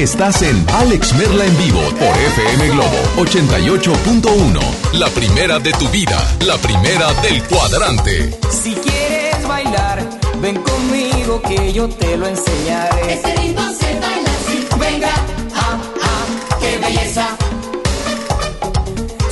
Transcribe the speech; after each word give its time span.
Estás 0.00 0.40
en 0.40 0.64
Alex 0.76 1.12
Merla 1.12 1.44
en 1.44 1.58
vivo 1.58 1.82
por 1.90 2.08
FM 2.08 2.68
Globo 2.70 2.96
88.1. 3.16 4.58
La 4.94 5.08
primera 5.10 5.58
de 5.58 5.72
tu 5.72 5.86
vida, 5.90 6.16
la 6.46 6.56
primera 6.56 7.12
del 7.20 7.44
cuadrante. 7.44 8.30
Si 8.50 8.72
quieres 8.76 9.46
bailar, 9.46 10.02
ven 10.40 10.56
conmigo 10.62 11.42
que 11.42 11.74
yo 11.74 11.86
te 11.86 12.16
lo 12.16 12.26
enseñaré. 12.26 13.12
Este 13.12 13.36
ritmo 13.36 13.62
se 13.78 14.00
baila 14.00 14.30
así. 14.30 14.66
Venga, 14.80 15.12
ah, 15.54 15.78
ah, 16.02 16.58
qué 16.60 16.78
belleza. 16.78 17.36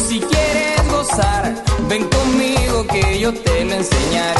Si 0.06 0.20
quieres 0.20 0.92
gozar, 0.92 1.64
ven 1.88 2.04
conmigo 2.10 2.86
que 2.88 3.18
yo 3.18 3.32
te 3.32 3.64
lo 3.64 3.72
enseñaré. 3.72 4.37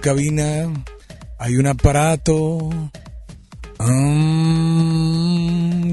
Cabina, 0.00 0.72
hay 1.38 1.56
un 1.56 1.66
aparato 1.66 2.70
um, 3.78 5.16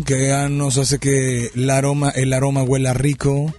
que 0.03 0.47
nos 0.49 0.77
hace 0.77 0.99
que 0.99 1.51
el 1.55 1.69
aroma, 1.69 2.09
el 2.09 2.33
aroma 2.33 2.63
huela 2.63 2.93
rico. 2.93 3.53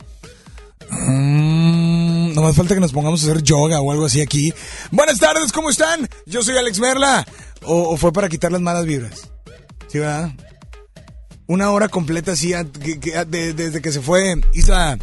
Um, 0.91 2.35
no 2.35 2.43
más 2.43 2.57
falta 2.57 2.75
que 2.75 2.81
nos 2.81 2.93
pongamos 2.93 3.23
a 3.23 3.31
hacer 3.31 3.43
yoga 3.43 3.81
o 3.81 3.93
algo 3.93 4.07
así 4.07 4.21
aquí. 4.21 4.53
Buenas 4.91 5.19
tardes, 5.19 5.53
¿cómo 5.53 5.71
están? 5.71 6.09
Yo 6.27 6.43
soy 6.43 6.57
Alex 6.57 6.81
Merla. 6.81 7.27
¿O, 7.63 7.97
fue 7.97 8.13
para 8.13 8.29
quitar 8.29 8.53
las 8.53 8.61
malas 8.61 8.87
vibras? 8.87 9.31
¿Sí, 9.89 9.99
verdad? 9.99 10.31
una 11.49 11.71
hora 11.71 11.89
completa 11.89 12.33
así 12.33 12.53
desde 12.53 13.83
que 13.83 13.93
se 13.93 14.01
fue 14.01 14.41
Isa, 14.55 14.97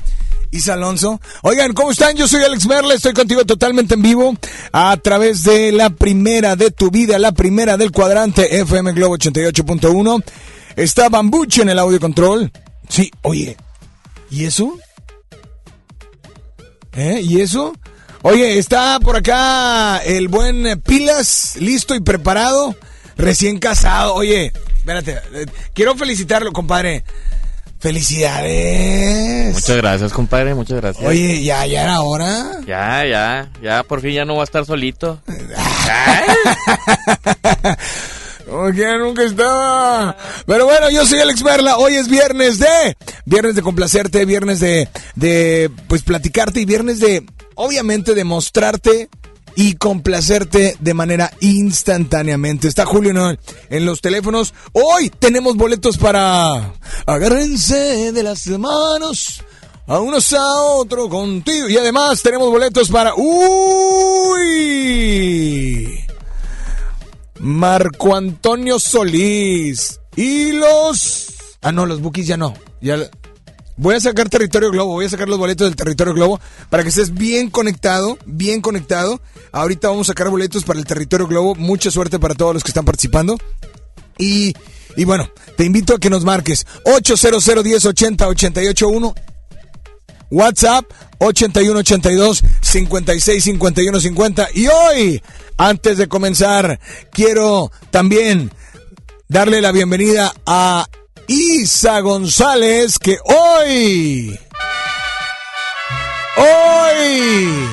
Isa 0.51 0.73
Alonso. 0.73 1.21
Oigan, 1.41 1.73
¿cómo 1.73 1.91
están? 1.91 2.15
Yo 2.15 2.27
soy 2.27 2.43
Alex 2.43 2.65
Merle, 2.65 2.95
estoy 2.95 3.13
contigo 3.13 3.45
totalmente 3.45 3.93
en 3.93 4.01
vivo 4.01 4.35
a 4.71 4.97
través 4.97 5.43
de 5.43 5.71
la 5.71 5.89
primera 5.91 6.55
de 6.55 6.71
tu 6.71 6.89
vida, 6.89 7.19
la 7.19 7.31
primera 7.31 7.77
del 7.77 7.91
cuadrante 7.91 8.59
FM 8.59 8.93
Globo 8.93 9.17
88.1. 9.17 10.23
Está 10.75 11.09
Bambuche 11.09 11.61
en 11.61 11.69
el 11.69 11.79
audio 11.79 11.99
control. 11.99 12.51
Sí, 12.87 13.11
oye, 13.21 13.57
¿y 14.31 14.45
eso? 14.45 14.77
¿Eh? 16.93 17.21
¿Y 17.23 17.41
eso? 17.41 17.73
Oye, 18.23 18.57
está 18.57 18.99
por 18.99 19.15
acá 19.15 19.99
el 19.99 20.27
buen 20.27 20.81
Pilas, 20.81 21.55
listo 21.59 21.95
y 21.95 22.01
preparado, 22.01 22.75
recién 23.15 23.59
casado. 23.59 24.15
Oye, 24.15 24.51
espérate, 24.77 25.19
eh, 25.33 25.45
quiero 25.73 25.95
felicitarlo, 25.95 26.51
compadre. 26.51 27.03
¡Felicidades! 27.79 29.53
Muchas 29.53 29.77
gracias, 29.77 30.11
compadre, 30.11 30.53
muchas 30.53 30.81
gracias. 30.81 31.07
Oye, 31.07 31.41
ya, 31.41 31.65
ya 31.65 31.83
era 31.83 32.01
hora. 32.01 32.59
Ya, 32.67 33.05
ya, 33.05 33.49
ya, 33.61 33.83
por 33.83 34.01
fin 34.01 34.11
ya 34.11 34.25
no 34.25 34.35
va 34.35 34.41
a 34.41 34.43
estar 34.43 34.65
solito. 34.65 35.21
Como 38.49 38.71
que 38.73 38.97
nunca 38.97 39.23
estaba. 39.23 40.17
Pero 40.45 40.65
bueno, 40.65 40.89
yo 40.89 41.05
soy 41.05 41.19
Alex 41.19 41.41
Merla. 41.43 41.77
Hoy 41.77 41.95
es 41.95 42.09
viernes 42.09 42.59
de. 42.59 42.97
Viernes 43.25 43.55
de 43.55 43.61
complacerte, 43.61 44.25
viernes 44.25 44.59
de. 44.59 44.89
de 45.15 45.71
pues 45.87 46.01
platicarte 46.01 46.59
y 46.59 46.65
viernes 46.65 46.99
de. 46.99 47.25
Obviamente 47.55 48.13
de 48.13 48.23
mostrarte 48.23 49.09
y 49.55 49.75
complacerte 49.75 50.75
de 50.79 50.93
manera 50.93 51.31
instantáneamente. 51.39 52.67
Está 52.67 52.85
Julio 52.85 53.13
Noel 53.13 53.39
en 53.69 53.85
los 53.85 54.01
teléfonos. 54.01 54.53
Hoy 54.73 55.09
tenemos 55.09 55.55
boletos 55.55 55.97
para. 55.97 56.73
Agárrense 57.05 58.11
de 58.11 58.23
las 58.23 58.47
manos. 58.47 59.43
A 59.87 59.99
unos 59.99 60.33
a 60.33 60.61
otro 60.61 61.09
contigo. 61.09 61.67
Y 61.69 61.77
además 61.77 62.21
tenemos 62.21 62.49
boletos 62.49 62.89
para. 62.89 63.15
¡Uy! 63.15 63.39
Marco 67.39 68.15
Antonio 68.15 68.79
Solís. 68.79 69.99
Y 70.15 70.51
los. 70.51 71.33
Ah, 71.61 71.71
no, 71.71 71.85
los 71.85 72.01
bookies 72.01 72.27
ya 72.27 72.37
no. 72.37 72.53
Ya. 72.81 72.97
Voy 73.79 73.95
a 73.95 73.99
sacar 74.01 74.27
Territorio 74.27 74.71
Globo, 74.71 74.91
voy 74.91 75.05
a 75.05 75.09
sacar 75.09 75.29
los 75.29 75.37
boletos 75.37 75.65
del 75.65 75.77
Territorio 75.77 76.13
Globo 76.13 76.41
para 76.69 76.83
que 76.83 76.89
estés 76.89 77.13
bien 77.13 77.49
conectado, 77.49 78.17
bien 78.25 78.59
conectado. 78.59 79.21
Ahorita 79.53 79.87
vamos 79.87 80.09
a 80.09 80.11
sacar 80.11 80.29
boletos 80.29 80.65
para 80.65 80.79
el 80.79 80.85
Territorio 80.85 81.27
Globo. 81.27 81.55
Mucha 81.55 81.89
suerte 81.89 82.19
para 82.19 82.35
todos 82.35 82.53
los 82.53 82.61
que 82.61 82.71
están 82.71 82.83
participando. 82.83 83.37
Y, 84.17 84.53
y 84.97 85.05
bueno, 85.05 85.29
te 85.55 85.63
invito 85.63 85.95
a 85.95 85.97
que 85.97 86.09
nos 86.09 86.25
marques 86.25 86.67
800 86.83 87.63
1080 87.63 88.27
881 88.27 89.15
WhatsApp 90.29 90.83
8182 91.19 92.43
56 92.59 93.43
51 93.45 93.99
50. 94.01 94.47
Y 94.55 94.67
hoy, 94.67 95.23
antes 95.55 95.97
de 95.97 96.09
comenzar, 96.09 96.81
quiero 97.13 97.71
también 97.91 98.51
darle 99.29 99.61
la 99.61 99.71
bienvenida 99.71 100.33
a 100.45 100.85
Isa 101.31 101.99
González, 101.99 102.97
que 102.97 103.19
hoy, 103.23 104.39
hoy 106.35 107.69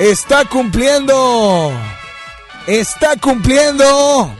está 0.00 0.44
cumpliendo, 0.44 1.72
está 2.66 3.14
cumpliendo. 3.16 4.34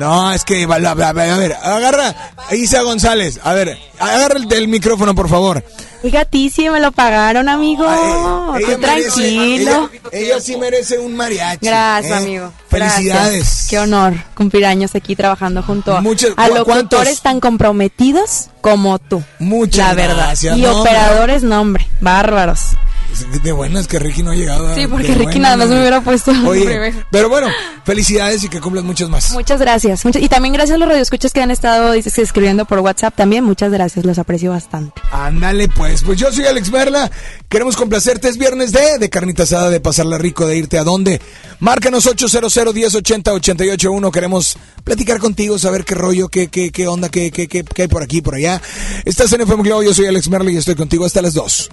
No, 0.00 0.32
es 0.32 0.44
que, 0.44 0.64
a 0.64 0.66
ver, 0.66 0.86
a 0.86 1.12
ver, 1.36 1.52
agarra, 1.62 2.14
Isa 2.52 2.80
González, 2.80 3.38
a 3.44 3.52
ver, 3.52 3.78
agarra 3.98 4.36
el, 4.38 4.50
el 4.50 4.66
micrófono, 4.68 5.14
por 5.14 5.28
favor. 5.28 5.62
Oiga, 6.02 6.26
me 6.32 6.80
lo 6.80 6.90
pagaron, 6.92 7.50
amigo. 7.50 7.84
Tú 7.84 8.66
merece- 8.78 8.80
tranquilo. 8.80 9.90
ella, 9.92 10.00
ella 10.12 10.40
sí 10.40 10.56
merece 10.56 10.98
un 10.98 11.14
mariachi. 11.14 11.66
Gracias, 11.66 12.12
¿eh? 12.12 12.24
amigo. 12.24 12.50
Felicidades. 12.70 13.34
Gracias. 13.34 13.66
Qué 13.68 13.78
honor 13.78 14.14
cumplir 14.34 14.64
años 14.64 14.94
aquí 14.94 15.14
trabajando 15.14 15.62
junto 15.62 15.94
a, 15.94 16.00
Muchas- 16.00 16.30
a 16.38 16.48
¿cu- 16.48 16.54
locutores 16.54 16.88
cuántos? 16.88 17.20
tan 17.20 17.40
comprometidos 17.40 18.46
como 18.62 18.98
tú. 18.98 19.22
Muchas 19.38 19.88
La 19.88 19.94
verdad. 19.94 20.16
gracias, 20.16 20.56
Y 20.56 20.62
no, 20.62 20.80
operadores, 20.80 21.42
no, 21.42 21.60
hombre, 21.60 21.86
bárbaros. 22.00 22.60
De 23.42 23.52
buenas 23.52 23.86
que 23.88 23.98
Ricky 23.98 24.22
no 24.22 24.30
ha 24.30 24.34
llegado. 24.34 24.74
Sí, 24.74 24.82
de 24.82 24.88
porque 24.88 25.08
Ricky 25.08 25.22
buenas, 25.24 25.40
nada 25.42 25.56
más 25.56 25.68
me 25.68 25.80
hubiera 25.80 26.00
puesto 26.00 26.32
Oye, 26.46 26.92
pero 27.10 27.28
bueno, 27.28 27.48
felicidades 27.84 28.42
y 28.44 28.48
que 28.48 28.60
cumplas 28.60 28.84
muchos 28.84 29.08
más. 29.10 29.32
Muchas 29.32 29.60
gracias. 29.60 30.04
muchas- 30.04 30.22
y 30.22 30.28
también 30.28 30.54
gracias 30.54 30.76
a 30.76 30.78
los 30.78 30.88
radioescuchas 30.88 31.32
que 31.32 31.40
han 31.42 31.50
estado 31.50 31.92
dices, 31.92 32.18
escribiendo 32.18 32.64
por 32.64 32.78
WhatsApp 32.80 33.14
también. 33.16 33.44
Muchas 33.44 33.70
gracias, 33.72 34.04
los 34.04 34.18
aprecio 34.18 34.50
bastante. 34.50 35.00
Ándale, 35.10 35.68
pues. 35.68 36.02
Pues 36.02 36.18
yo 36.18 36.30
soy 36.32 36.44
Alex 36.46 36.70
Merla. 36.70 37.10
Queremos 37.48 37.76
complacerte. 37.76 38.28
Es 38.28 38.36
viernes 38.38 38.72
de, 38.72 38.98
de 38.98 39.10
carnita 39.10 39.42
asada, 39.44 39.70
de 39.70 39.80
pasarla 39.80 40.18
rico, 40.18 40.46
de 40.46 40.56
irte 40.56 40.78
a 40.78 40.84
dónde. 40.84 41.20
Márcanos 41.58 42.06
800 42.06 42.54
1080 42.74 43.32
881. 43.32 44.10
Queremos 44.10 44.56
platicar 44.84 45.18
contigo, 45.18 45.58
saber 45.58 45.84
qué 45.84 45.94
rollo, 45.94 46.28
qué, 46.28 46.48
qué, 46.48 46.70
qué 46.70 46.86
onda, 46.88 47.08
qué, 47.08 47.30
qué, 47.30 47.48
qué, 47.48 47.64
qué 47.64 47.82
hay 47.82 47.88
por 47.88 48.02
aquí, 48.02 48.22
por 48.22 48.34
allá. 48.34 48.60
Estás 49.04 49.32
en 49.32 49.42
FM 49.42 49.62
Globo. 49.62 49.82
Yo 49.82 49.94
soy 49.94 50.06
Alex 50.06 50.28
Merla 50.28 50.50
y 50.50 50.56
estoy 50.56 50.74
contigo 50.74 51.04
hasta 51.04 51.22
las 51.22 51.34
2. 51.34 51.70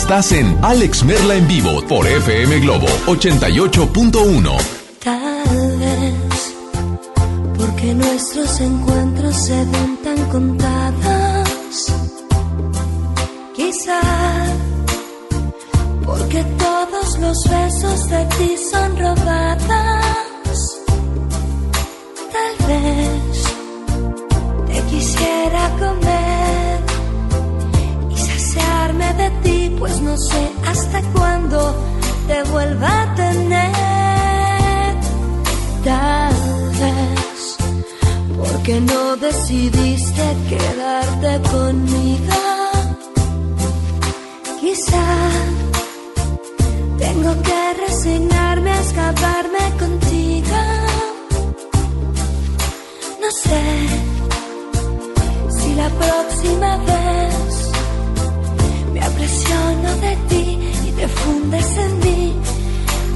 Estás 0.00 0.32
en 0.32 0.58
Alex 0.64 1.04
Merla 1.04 1.36
en 1.36 1.46
vivo 1.46 1.82
por 1.86 2.06
FM 2.06 2.60
Globo 2.60 2.86
88.1. 3.06 4.56
Tal 5.04 5.78
vez 5.78 6.54
porque 7.56 7.94
nuestros 7.94 8.60
encuentros 8.60 9.36
se 9.44 9.56
ven 9.66 9.98
tan 10.02 10.24
contados. 10.30 11.92
Quizá 13.54 14.00
porque 16.06 16.44
todos 16.58 17.18
los 17.18 17.38
besos 17.44 18.08
de 18.08 18.24
ti 18.24 18.56
son 18.72 18.96
robados. 18.98 20.09
No 30.10 30.16
sé 30.16 30.42
hasta 30.66 31.00
cuándo 31.12 31.58
te 32.26 32.42
vuelva 32.50 33.02
a 33.02 33.14
tener. 33.14 34.94
Tal 35.84 36.34
vez 36.82 37.56
porque 38.38 38.80
no 38.80 39.16
decidiste 39.16 40.24
quedarte 40.50 41.30
conmigo. 41.50 42.40
Quizá 44.60 45.06
tengo 46.98 47.32
que 47.46 47.60
resignarme 47.86 48.70
a 48.70 48.80
escaparme 48.80 49.64
contigo. 49.82 50.60
No 53.22 53.30
sé 53.44 53.62
si 55.56 55.74
la 55.74 55.88
próxima 56.02 56.76
vez 56.88 57.49
me 59.20 59.26
apresiono 59.26 59.96
de 60.00 60.16
ti 60.28 60.58
y 60.86 60.90
te 60.92 61.08
fundes 61.08 61.76
en 61.76 61.98
mí 62.00 62.34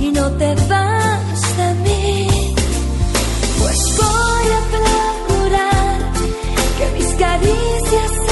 y 0.00 0.12
no 0.12 0.30
te 0.32 0.54
vas 0.68 1.56
de 1.56 1.74
mí. 1.84 2.54
Pues 3.60 3.96
voy 3.96 4.46
a 4.58 4.62
procurar 4.76 6.12
que 6.78 6.86
mis 6.98 7.10
caricias 7.14 8.23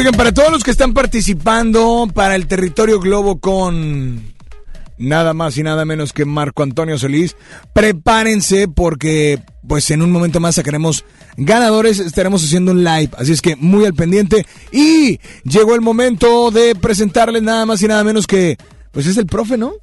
Oigan, 0.00 0.14
para 0.14 0.32
todos 0.32 0.50
los 0.50 0.64
que 0.64 0.70
están 0.70 0.94
participando 0.94 2.08
para 2.14 2.34
el 2.34 2.46
territorio 2.46 3.00
globo 3.00 3.38
con 3.38 4.32
nada 4.96 5.34
más 5.34 5.58
y 5.58 5.62
nada 5.62 5.84
menos 5.84 6.14
que 6.14 6.24
Marco 6.24 6.62
Antonio 6.62 6.96
Solís, 6.96 7.36
prepárense 7.74 8.66
porque 8.66 9.42
pues 9.68 9.90
en 9.90 10.00
un 10.00 10.10
momento 10.10 10.40
más 10.40 10.54
sacaremos 10.54 11.04
ganadores, 11.36 11.98
estaremos 11.98 12.42
haciendo 12.42 12.72
un 12.72 12.82
live, 12.82 13.10
así 13.18 13.32
es 13.32 13.42
que 13.42 13.56
muy 13.56 13.84
al 13.84 13.92
pendiente 13.92 14.46
y 14.72 15.20
llegó 15.44 15.74
el 15.74 15.82
momento 15.82 16.50
de 16.50 16.74
presentarles 16.76 17.42
nada 17.42 17.66
más 17.66 17.82
y 17.82 17.86
nada 17.86 18.02
menos 18.02 18.26
que 18.26 18.56
pues 18.92 19.06
es 19.06 19.18
el 19.18 19.26
profe, 19.26 19.58
¿no? 19.58 19.74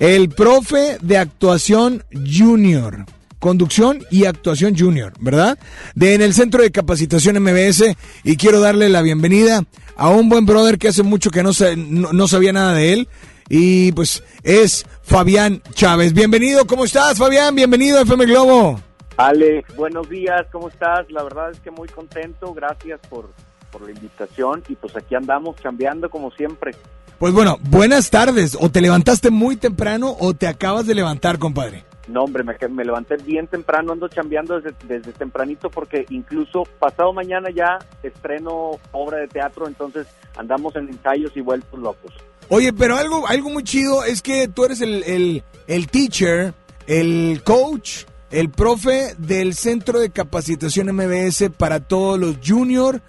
El 0.00 0.30
profe 0.30 0.96
de 1.02 1.18
actuación 1.18 2.04
junior. 2.10 3.04
Conducción 3.42 4.04
y 4.08 4.26
actuación 4.26 4.78
junior, 4.78 5.14
¿verdad? 5.18 5.58
De 5.96 6.14
en 6.14 6.22
el 6.22 6.32
Centro 6.32 6.62
de 6.62 6.70
Capacitación 6.70 7.42
MBS 7.42 7.96
y 8.22 8.36
quiero 8.36 8.60
darle 8.60 8.88
la 8.88 9.02
bienvenida 9.02 9.64
a 9.96 10.10
un 10.10 10.28
buen 10.28 10.46
brother 10.46 10.78
que 10.78 10.86
hace 10.86 11.02
mucho 11.02 11.32
que 11.32 11.42
no, 11.42 11.50
no, 11.76 12.12
no 12.12 12.28
sabía 12.28 12.52
nada 12.52 12.72
de 12.72 12.92
él 12.92 13.08
y 13.48 13.90
pues 13.90 14.22
es 14.44 14.86
Fabián 15.02 15.60
Chávez. 15.74 16.12
Bienvenido, 16.12 16.68
¿cómo 16.68 16.84
estás 16.84 17.18
Fabián? 17.18 17.56
Bienvenido 17.56 17.98
a 17.98 18.02
FM 18.02 18.26
Globo. 18.26 18.80
Alex, 19.16 19.74
buenos 19.74 20.08
días, 20.08 20.46
¿cómo 20.52 20.68
estás? 20.68 21.10
La 21.10 21.24
verdad 21.24 21.50
es 21.50 21.58
que 21.58 21.72
muy 21.72 21.88
contento, 21.88 22.54
gracias 22.54 23.00
por, 23.10 23.28
por 23.72 23.82
la 23.82 23.90
invitación 23.90 24.62
y 24.68 24.76
pues 24.76 24.94
aquí 24.94 25.16
andamos 25.16 25.56
cambiando 25.60 26.08
como 26.08 26.30
siempre. 26.30 26.76
Pues 27.18 27.32
bueno, 27.32 27.58
buenas 27.60 28.08
tardes. 28.08 28.56
O 28.60 28.70
te 28.70 28.80
levantaste 28.80 29.30
muy 29.30 29.56
temprano 29.56 30.14
o 30.20 30.32
te 30.32 30.46
acabas 30.46 30.86
de 30.86 30.94
levantar, 30.94 31.40
compadre. 31.40 31.84
No, 32.08 32.24
hombre, 32.24 32.42
me, 32.44 32.84
levanté 32.84 33.16
bien 33.16 33.46
temprano, 33.46 33.92
ando 33.92 34.08
chambeando 34.08 34.60
desde, 34.60 34.76
desde 34.86 35.12
tempranito 35.12 35.70
porque 35.70 36.04
incluso 36.10 36.64
pasado 36.78 37.12
mañana 37.12 37.48
ya 37.54 37.78
estreno 38.02 38.72
obra 38.90 39.18
de 39.18 39.28
teatro, 39.28 39.68
entonces 39.68 40.08
andamos 40.36 40.74
en 40.76 40.88
ensayos 40.88 41.36
y 41.36 41.40
vueltos 41.40 41.78
locos. 41.78 42.12
Oye, 42.48 42.72
pero 42.72 42.96
algo, 42.96 43.26
algo 43.28 43.50
muy 43.50 43.62
chido 43.62 44.04
es 44.04 44.20
que 44.20 44.48
tú 44.48 44.64
eres 44.64 44.80
el, 44.80 45.04
el, 45.04 45.44
el 45.68 45.86
teacher, 45.88 46.54
el 46.86 47.40
coach, 47.44 48.04
el 48.30 48.50
profe 48.50 49.14
del 49.18 49.54
Centro 49.54 50.00
de 50.00 50.10
Capacitación 50.10 50.94
MBS 50.94 51.50
para 51.56 51.80
todos 51.80 52.18
los 52.18 52.36
junior 52.44 53.00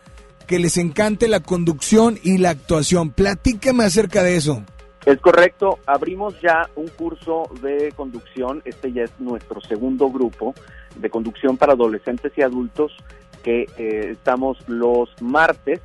que 0.47 0.59
les 0.59 0.77
encante 0.77 1.27
la 1.27 1.39
conducción 1.39 2.19
y 2.21 2.37
la 2.37 2.51
actuación. 2.51 3.11
Platícame 3.11 3.85
acerca 3.85 4.21
de 4.21 4.35
eso. 4.35 4.63
Es 5.05 5.19
correcto, 5.19 5.79
abrimos 5.85 6.39
ya 6.41 6.69
un 6.75 6.87
curso 6.87 7.49
de 7.61 7.91
conducción, 7.93 8.61
este 8.63 8.93
ya 8.93 9.03
es 9.03 9.11
nuestro 9.19 9.59
segundo 9.59 10.09
grupo 10.09 10.53
de 10.95 11.09
conducción 11.09 11.57
para 11.57 11.73
adolescentes 11.73 12.31
y 12.37 12.41
adultos 12.41 12.95
que 13.43 13.63
eh, 13.77 14.11
estamos 14.11 14.57
los 14.69 15.09
martes 15.21 15.81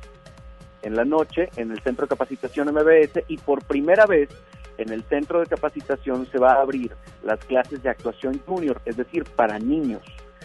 en 0.81 0.95
la 0.95 1.03
noche 1.03 1.49
en 1.57 1.71
el 1.71 1.81
Centro 1.81 2.05
de 2.05 2.09
Capacitación 2.09 2.73
MBS 2.73 3.23
y 3.27 3.37
por 3.37 3.63
primera 3.65 4.05
vez 4.05 4.29
en 4.77 4.93
el 4.93 5.03
Centro 5.03 5.41
de 5.41 5.47
Capacitación 5.47 6.25
se 6.31 6.39
va 6.39 6.53
a 6.53 6.61
abrir 6.61 6.95
las 7.23 7.39
clases 7.43 7.83
de 7.83 7.89
actuación 7.89 8.39
junior, 8.45 8.81
es 8.85 8.95
decir, 8.95 9.25
para 9.25 9.59
niños. 9.59 10.01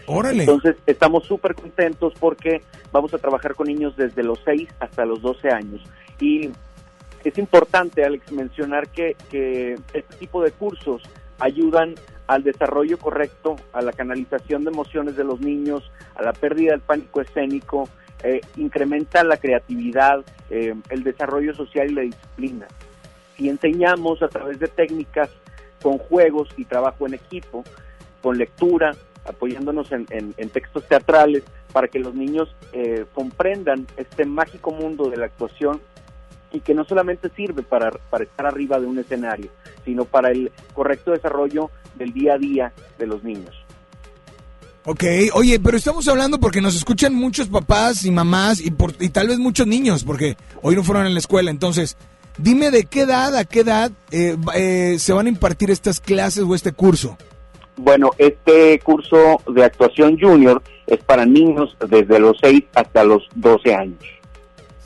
Órale. 0.07 0.41
Entonces 0.41 0.77
estamos 0.87 1.25
súper 1.25 1.55
contentos 1.55 2.13
porque 2.19 2.61
vamos 2.91 3.15
a 3.15 3.19
trabajar 3.19 3.55
con 3.55 3.69
niños 3.69 3.97
desde 3.97 4.25
los 4.25 4.41
6 4.45 4.69
hasta 4.81 5.05
los 5.05 5.23
12 5.23 5.49
años. 5.51 5.83
Y 6.21 6.51
es 7.25 7.39
importante, 7.39 8.05
Alex, 8.05 8.33
mencionar 8.33 8.89
que, 8.89 9.17
este 9.93 10.17
tipo 10.19 10.43
de 10.43 10.53
cursos 10.53 11.03
ayudan 11.39 11.95
al 12.27 12.43
desarrollo 12.43 12.99
correcto, 12.99 13.57
a 13.73 13.83
la 13.83 13.93
canalización 13.93 14.65
de 14.65 14.71
emociones 14.71 15.17
de 15.17 15.25
los 15.25 15.41
niños, 15.41 15.91
a 16.15 16.23
la 16.23 16.33
pérdida 16.33 16.73
del 16.73 16.81
pánico 16.81 17.21
escénico, 17.21 17.89
eh, 18.23 18.41
incrementa 18.57 19.23
la 19.25 19.37
creatividad, 19.37 20.25
eh, 20.49 20.75
el 20.89 21.03
desarrollo 21.03 21.55
social 21.55 21.91
y 21.91 21.95
la 21.95 22.03
disciplina. 22.03 22.67
Y 23.37 23.49
enseñamos 23.49 24.23
a 24.23 24.29
través 24.29 24.59
de 24.59 24.69
técnicas 24.69 25.31
con 25.83 25.99
juegos 25.99 26.49
y 26.57 26.65
trabajo 26.65 27.07
en 27.07 27.15
equipo, 27.15 27.65
con 28.23 28.39
lectura, 28.39 28.95
apoyándonos 29.27 29.91
en 29.93 30.49
textos 30.51 30.87
teatrales, 30.87 31.43
para 31.75 31.89
que 31.89 31.99
los 31.99 32.15
niños 32.15 32.55
eh, 32.73 33.05
comprendan 33.13 33.87
este 33.97 34.25
mágico 34.25 34.71
mundo 34.71 35.11
de 35.11 35.17
la 35.17 35.27
actuación 35.27 35.81
y 36.55 36.61
que 36.61 36.73
no 36.73 36.85
solamente 36.85 37.29
sirve 37.37 37.63
para, 37.63 37.91
para 37.91 38.25
estar 38.25 38.47
arriba 38.47 38.79
de 38.81 38.87
un 38.87 38.99
escenario, 38.99 39.51
sino 39.85 40.05
para 40.05 40.31
el 40.31 40.51
correcto 40.73 41.11
desarrollo 41.11 41.71
del 41.97 42.13
día 42.13 42.35
a 42.35 42.39
día 42.39 42.73
de 42.97 43.07
los 43.07 43.23
niños. 43.25 43.55
Ok, 44.87 45.03
oye, 45.33 45.59
pero 45.59 45.77
estamos 45.77 46.07
hablando 46.09 46.39
porque 46.39 46.61
nos 46.61 46.77
escuchan 46.77 47.15
muchos 47.15 47.49
papás 47.49 48.05
y 48.05 48.11
mamás 48.11 48.61
y, 48.61 48.71
por, 48.71 48.93
y 49.01 49.09
tal 49.09 49.29
vez 49.29 49.39
muchos 49.39 49.67
niños, 49.67 50.05
porque 50.05 50.37
hoy 50.63 50.77
no 50.77 50.85
fueron 50.85 51.07
a 51.07 51.11
la 51.11 51.19
escuela. 51.19 51.51
Entonces, 51.51 51.97
dime 52.39 52.71
de 52.71 52.85
qué 52.85 53.03
edad 53.03 53.35
a 53.35 53.45
qué 53.45 53.61
edad 53.61 53.91
eh, 54.11 54.37
eh, 54.55 54.97
se 54.99 55.13
van 55.13 55.27
a 55.27 55.31
impartir 55.31 55.71
estas 55.71 56.01
clases 56.01 56.45
o 56.45 56.55
este 56.55 56.73
curso. 56.73 57.17
Bueno, 57.77 58.11
este 58.19 58.79
curso 58.81 59.41
de 59.49 59.65
actuación 59.65 60.19
junior 60.21 60.63
es 60.87 61.03
para 61.03 61.27
niños 61.27 61.77
desde 61.89 62.21
los 62.21 62.37
6 62.41 62.65
hasta 62.75 63.05
los 63.05 63.27
12 63.35 63.75
años. 63.75 64.05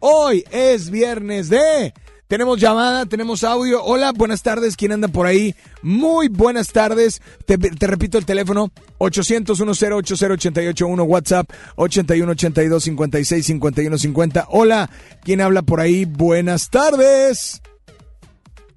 Hoy 0.00 0.44
es 0.50 0.90
viernes 0.90 1.48
de... 1.48 1.94
Tenemos 2.26 2.58
llamada, 2.58 3.04
tenemos 3.04 3.44
audio. 3.44 3.84
Hola, 3.84 4.12
buenas 4.12 4.42
tardes. 4.42 4.76
¿Quién 4.76 4.92
anda 4.92 5.08
por 5.08 5.26
ahí? 5.26 5.54
Muy 5.82 6.28
buenas 6.28 6.72
tardes. 6.72 7.20
Te, 7.44 7.56
repito 7.86 8.16
el 8.16 8.24
teléfono 8.24 8.70
800 8.98 9.60
881 9.60 11.04
WhatsApp 11.04 11.50
81 11.76 12.32
82 12.32 12.82
56 12.82 13.46
51 13.46 13.98
50. 13.98 14.46
Hola, 14.48 14.90
¿quién 15.22 15.42
habla 15.42 15.62
por 15.62 15.80
ahí? 15.80 16.06
Buenas 16.06 16.70
tardes. 16.70 17.60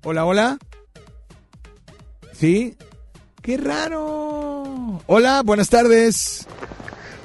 Hola, 0.03 0.25
hola. 0.25 0.57
¿Sí? 2.33 2.75
¡Qué 3.41 3.55
raro! 3.55 5.01
Hola, 5.07 5.41
buenas 5.43 5.69
tardes. 5.69 6.45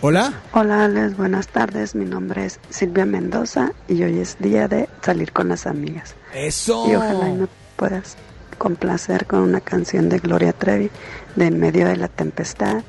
Hola. 0.05 0.33
Hola 0.51 0.87
Alex, 0.87 1.17
buenas 1.17 1.47
tardes. 1.47 1.95
Mi 1.95 2.05
nombre 2.05 2.45
es 2.45 2.59
Silvia 2.71 3.07
Mendoza 3.07 3.73
y 3.87 4.03
hoy 4.03 4.19
es 4.19 4.37
día 4.41 4.67
de 4.67 4.89
salir 5.01 5.31
con 5.31 5.49
las 5.49 5.65
amigas. 5.65 6.17
Eso. 6.35 6.91
Y 6.91 6.97
ojalá 6.97 7.29
y 7.29 7.35
me 7.35 7.47
puedas 7.77 8.17
complacer 8.59 9.27
con 9.27 9.43
una 9.43 9.61
canción 9.61 10.09
de 10.09 10.19
Gloria 10.19 10.53
Trevi 10.55 10.91
de 11.37 11.47
En 11.47 11.61
medio 11.61 11.87
de 11.87 11.97
la 11.97 12.09
tempestad 12.09 12.83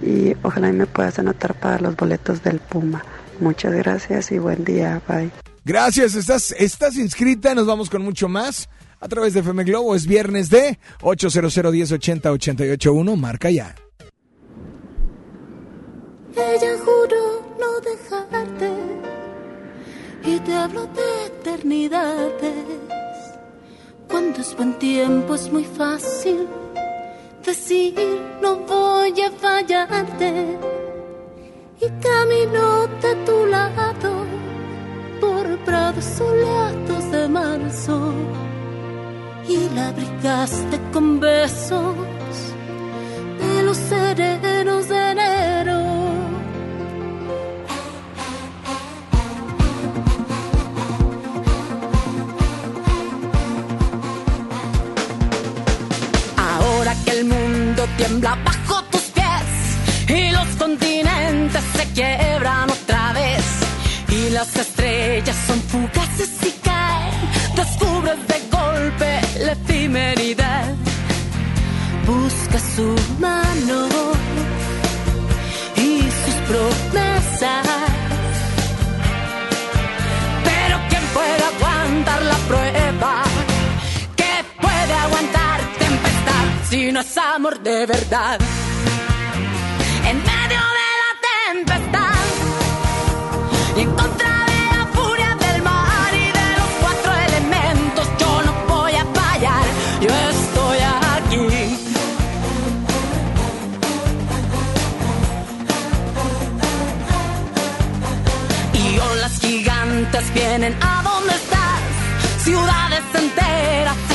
y 0.00 0.36
ojalá 0.44 0.68
y 0.68 0.72
me 0.72 0.86
puedas 0.86 1.18
anotar 1.18 1.58
para 1.58 1.80
los 1.80 1.96
boletos 1.96 2.44
del 2.44 2.60
Puma. 2.60 3.04
Muchas 3.40 3.74
gracias 3.74 4.30
y 4.30 4.38
buen 4.38 4.64
día. 4.64 5.02
Bye. 5.08 5.32
Gracias, 5.64 6.14
estás, 6.14 6.54
estás 6.56 6.96
inscrita, 6.96 7.56
nos 7.56 7.66
vamos 7.66 7.90
con 7.90 8.02
mucho 8.02 8.28
más 8.28 8.68
a 9.00 9.08
través 9.08 9.34
de 9.34 9.40
FM 9.40 9.64
Globo. 9.64 9.96
Es 9.96 10.06
viernes 10.06 10.48
de 10.48 10.78
800 11.02 11.72
1080 11.72 12.30
881, 12.30 13.16
marca 13.16 13.50
ya. 13.50 13.74
Ella 16.36 16.76
juró 16.84 17.42
no 17.58 17.80
dejarte 17.80 18.70
y 20.22 20.38
te 20.40 20.52
habló 20.54 20.86
de 20.86 21.26
eternidades. 21.26 22.52
Cuando 24.06 24.40
es 24.40 24.54
buen 24.54 24.78
tiempo 24.78 25.34
es 25.34 25.50
muy 25.50 25.64
fácil 25.64 26.46
decir 27.44 27.94
no 28.42 28.56
voy 28.56 29.18
a 29.20 29.30
fallarte. 29.30 30.58
Y 31.80 31.88
caminó 32.00 32.86
de 33.02 33.14
tu 33.24 33.46
lado 33.46 34.24
por 35.20 35.58
prados 35.64 36.04
soleados 36.04 37.10
de 37.10 37.28
marzo 37.28 38.12
y 39.48 39.68
la 39.74 39.88
abrigaste 39.88 40.80
con 40.92 41.18
besos 41.18 41.96
de 43.40 43.62
los 43.62 43.76
serenos 43.76 44.88
de 44.88 45.10
enero. 45.12 45.85
Tiembla 58.06 58.38
bajo 58.44 58.82
tus 58.84 59.02
pies 59.16 59.48
y 60.08 60.30
los 60.30 60.46
continentes 60.58 61.62
se 61.76 61.84
quiebran 61.92 62.70
otra 62.70 63.12
vez 63.12 63.44
y 64.08 64.30
las 64.30 64.54
estrellas 64.56 65.36
son 65.46 65.60
fugaces 65.62 66.30
y 66.42 66.50
caen. 66.62 67.14
Descubres 67.56 68.18
de 68.28 68.38
golpe 68.56 69.20
la 69.44 69.52
efemeridad. 69.52 70.74
Busca 72.06 72.58
su 72.76 72.94
mano 73.18 73.88
y 75.76 76.02
sus 76.02 76.34
promesas. 76.48 77.85
Si 86.68 86.90
no 86.90 87.00
es 87.00 87.16
amor 87.16 87.60
de 87.60 87.86
verdad? 87.86 88.38
En 90.10 90.16
medio 90.18 90.62
de 90.78 90.88
la 91.02 91.12
tempestad 91.54 92.24
y 93.76 93.80
en 93.80 93.90
contra 93.94 94.44
de 94.52 94.60
la 94.76 94.86
furia 94.94 95.36
del 95.44 95.62
mar 95.62 96.12
y 96.14 96.26
de 96.40 96.48
los 96.58 96.70
cuatro 96.80 97.12
elementos, 97.28 98.08
yo 98.18 98.42
no 98.46 98.52
voy 98.74 98.92
a 98.92 99.04
fallar, 99.18 99.66
yo 100.00 100.10
estoy 100.34 100.78
aquí. 101.16 101.46
Y 108.74 108.98
olas 108.98 109.38
gigantes 109.40 110.34
vienen 110.34 110.76
a 110.80 111.02
donde 111.02 111.34
estás. 111.34 111.80
Ciudades 112.44 113.02
enteras 113.14 114.05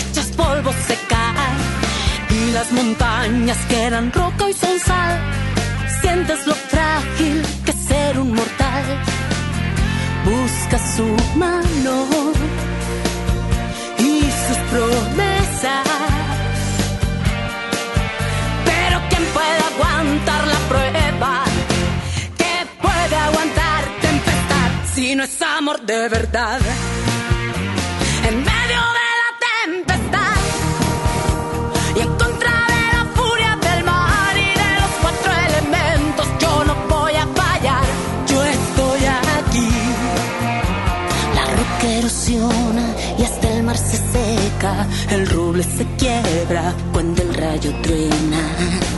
Las 2.53 2.69
montañas 2.73 3.57
quedan 3.69 4.11
roca 4.11 4.49
y 4.49 4.53
son 4.53 4.77
sal. 4.79 5.19
Sientes 6.01 6.45
lo 6.47 6.53
frágil 6.53 7.45
que 7.65 7.71
ser 7.71 8.19
un 8.19 8.33
mortal. 8.33 8.83
Busca 10.25 10.77
su 10.95 11.07
mano 11.37 12.07
y 13.97 14.21
sus 14.43 14.57
promesas. 14.69 15.87
Pero 18.65 19.01
¿quién 19.09 19.23
puede 19.33 19.61
aguantar 19.73 20.47
la 20.47 20.59
prueba? 20.71 21.43
¿Qué 22.37 22.55
puede 22.81 23.15
aguantar 23.15 23.83
tempestad 24.01 24.71
si 24.93 25.15
no 25.15 25.23
es 25.23 25.41
amor 25.41 25.81
de 25.81 26.09
verdad? 26.09 26.59
El 45.11 45.27
roble 45.27 45.63
se 45.63 45.85
quiebra 45.97 46.73
cuando 46.91 47.21
el 47.21 47.33
rayo 47.33 47.71
truena. 47.81 48.90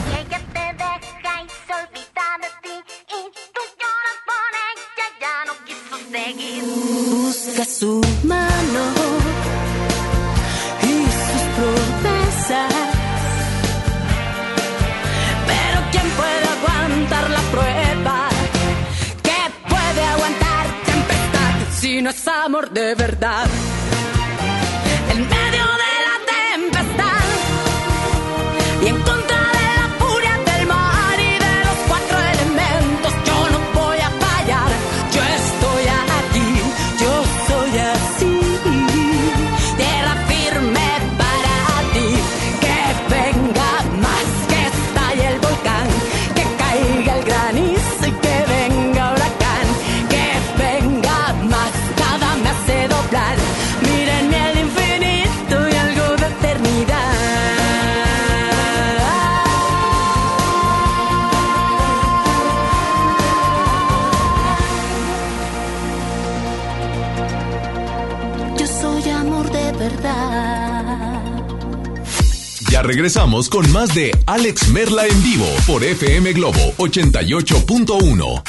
Con 73.34 73.70
más 73.72 73.92
de 73.96 74.12
Alex 74.26 74.68
Merla 74.68 75.08
en 75.08 75.22
vivo 75.24 75.46
por 75.66 75.82
FM 75.82 76.34
Globo 76.34 76.72
88.1. 76.78 78.42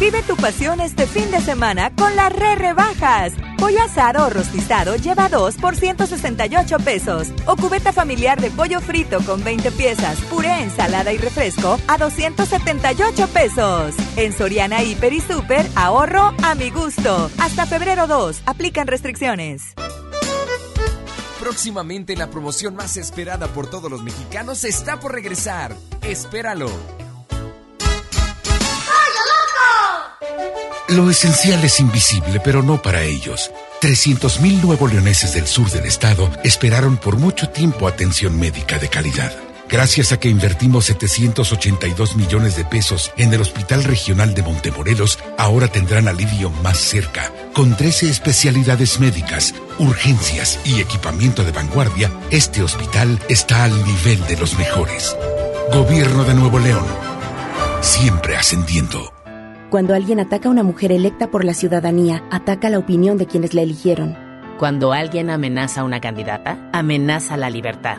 Vive 0.00 0.22
tu 0.22 0.34
pasión 0.34 0.80
este 0.80 1.06
fin 1.06 1.30
de 1.30 1.40
semana 1.40 1.94
con 1.94 2.16
las 2.16 2.32
re 2.32 2.56
rebajas. 2.56 3.32
Pollo 3.58 3.80
asado 3.80 4.26
o 4.26 4.30
rostizado 4.30 4.96
lleva 4.96 5.28
2 5.28 5.54
por 5.58 5.76
168 5.76 6.78
pesos. 6.78 7.28
O 7.46 7.54
cubeta 7.54 7.92
familiar 7.92 8.40
de 8.40 8.50
pollo 8.50 8.80
frito 8.80 9.20
con 9.20 9.44
20 9.44 9.70
piezas, 9.70 10.18
puré, 10.22 10.62
ensalada 10.62 11.12
y 11.12 11.18
refresco 11.18 11.78
a 11.86 11.96
278 11.96 13.28
pesos. 13.28 13.94
En 14.16 14.32
Soriana 14.32 14.82
Hiper 14.82 15.12
y 15.12 15.20
Super, 15.20 15.64
ahorro 15.76 16.34
a 16.42 16.56
mi 16.56 16.70
gusto. 16.70 17.30
Hasta 17.38 17.66
febrero 17.66 18.08
2, 18.08 18.42
aplican 18.46 18.88
restricciones. 18.88 19.74
Próximamente 21.50 22.14
la 22.14 22.30
promoción 22.30 22.76
más 22.76 22.96
esperada 22.96 23.48
por 23.48 23.68
todos 23.68 23.90
los 23.90 24.04
mexicanos 24.04 24.62
está 24.62 25.00
por 25.00 25.12
regresar. 25.12 25.76
Espéralo. 26.00 26.70
Lo 30.90 31.10
esencial 31.10 31.64
es 31.64 31.80
invisible, 31.80 32.38
pero 32.38 32.62
no 32.62 32.80
para 32.80 33.02
ellos. 33.02 33.50
300.000 33.82 34.62
nuevo 34.62 34.86
leoneses 34.86 35.34
del 35.34 35.48
sur 35.48 35.68
del 35.72 35.86
estado 35.86 36.30
esperaron 36.44 36.96
por 36.96 37.16
mucho 37.16 37.48
tiempo 37.48 37.88
atención 37.88 38.38
médica 38.38 38.78
de 38.78 38.88
calidad. 38.88 39.49
Gracias 39.70 40.10
a 40.10 40.18
que 40.18 40.28
invertimos 40.28 40.86
782 40.86 42.16
millones 42.16 42.56
de 42.56 42.64
pesos 42.64 43.12
en 43.16 43.32
el 43.32 43.40
Hospital 43.40 43.84
Regional 43.84 44.34
de 44.34 44.42
Montemorelos, 44.42 45.20
ahora 45.38 45.68
tendrán 45.68 46.08
alivio 46.08 46.50
más 46.64 46.76
cerca. 46.76 47.32
Con 47.54 47.76
13 47.76 48.10
especialidades 48.10 48.98
médicas, 48.98 49.54
urgencias 49.78 50.58
y 50.64 50.80
equipamiento 50.80 51.44
de 51.44 51.52
vanguardia, 51.52 52.10
este 52.32 52.64
hospital 52.64 53.20
está 53.28 53.62
al 53.62 53.84
nivel 53.84 54.26
de 54.26 54.38
los 54.38 54.58
mejores. 54.58 55.16
Gobierno 55.72 56.24
de 56.24 56.34
Nuevo 56.34 56.58
León. 56.58 56.84
Siempre 57.80 58.36
ascendiendo. 58.36 59.12
Cuando 59.70 59.94
alguien 59.94 60.18
ataca 60.18 60.48
a 60.48 60.52
una 60.52 60.64
mujer 60.64 60.90
electa 60.90 61.30
por 61.30 61.44
la 61.44 61.54
ciudadanía, 61.54 62.24
ataca 62.32 62.70
la 62.70 62.78
opinión 62.80 63.18
de 63.18 63.26
quienes 63.26 63.54
la 63.54 63.62
eligieron. 63.62 64.18
Cuando 64.58 64.92
alguien 64.92 65.30
amenaza 65.30 65.82
a 65.82 65.84
una 65.84 66.00
candidata, 66.00 66.58
amenaza 66.72 67.36
la 67.36 67.50
libertad. 67.50 67.98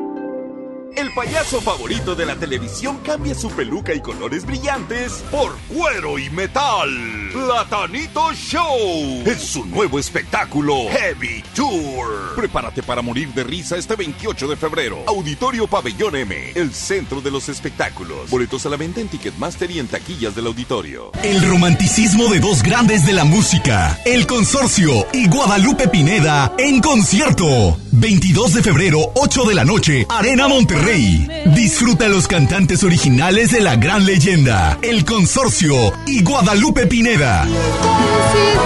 El 0.95 1.13
payaso 1.13 1.61
favorito 1.61 2.15
de 2.15 2.25
la 2.25 2.35
televisión 2.35 2.99
cambia 3.05 3.33
su 3.33 3.49
peluca 3.51 3.93
y 3.93 4.01
colores 4.01 4.45
brillantes 4.45 5.23
por 5.31 5.55
cuero 5.69 6.19
y 6.19 6.29
metal. 6.29 6.89
Platanito 7.31 8.33
Show 8.33 9.23
es 9.25 9.41
su 9.41 9.65
nuevo 9.65 9.97
espectáculo 9.99 10.89
Heavy 10.89 11.43
Tour. 11.55 12.35
Prepárate 12.35 12.83
para 12.83 13.01
morir 13.01 13.29
de 13.29 13.43
risa 13.43 13.77
este 13.77 13.95
28 13.95 14.47
de 14.49 14.57
febrero. 14.57 15.03
Auditorio 15.07 15.65
Pabellón 15.65 16.17
M, 16.17 16.51
el 16.55 16.73
centro 16.73 17.21
de 17.21 17.31
los 17.31 17.47
espectáculos. 17.47 18.29
Boletos 18.29 18.65
a 18.65 18.69
la 18.69 18.75
venta 18.75 18.99
en 18.99 19.07
Ticketmaster 19.07 19.71
y 19.71 19.79
en 19.79 19.87
taquillas 19.87 20.35
del 20.35 20.47
auditorio. 20.47 21.11
El 21.23 21.41
romanticismo 21.47 22.27
de 22.27 22.41
dos 22.41 22.63
grandes 22.63 23.05
de 23.05 23.13
la 23.13 23.23
música, 23.23 23.97
El 24.05 24.27
Consorcio 24.27 25.07
y 25.13 25.29
Guadalupe 25.29 25.87
Pineda 25.87 26.53
en 26.57 26.81
concierto. 26.81 27.77
22 27.93 28.53
de 28.55 28.63
febrero, 28.63 28.99
8 29.15 29.43
de 29.43 29.55
la 29.55 29.63
noche, 29.63 30.05
Arena 30.09 30.47
Monterrey. 30.47 30.80
Disfruta 30.81 32.07
los 32.07 32.27
cantantes 32.27 32.83
originales 32.83 33.51
de 33.51 33.61
la 33.61 33.75
gran 33.75 34.03
leyenda, 34.03 34.79
El 34.81 35.05
Consorcio 35.05 35.75
y 36.07 36.23
Guadalupe 36.23 36.87
Pineda. 36.87 37.47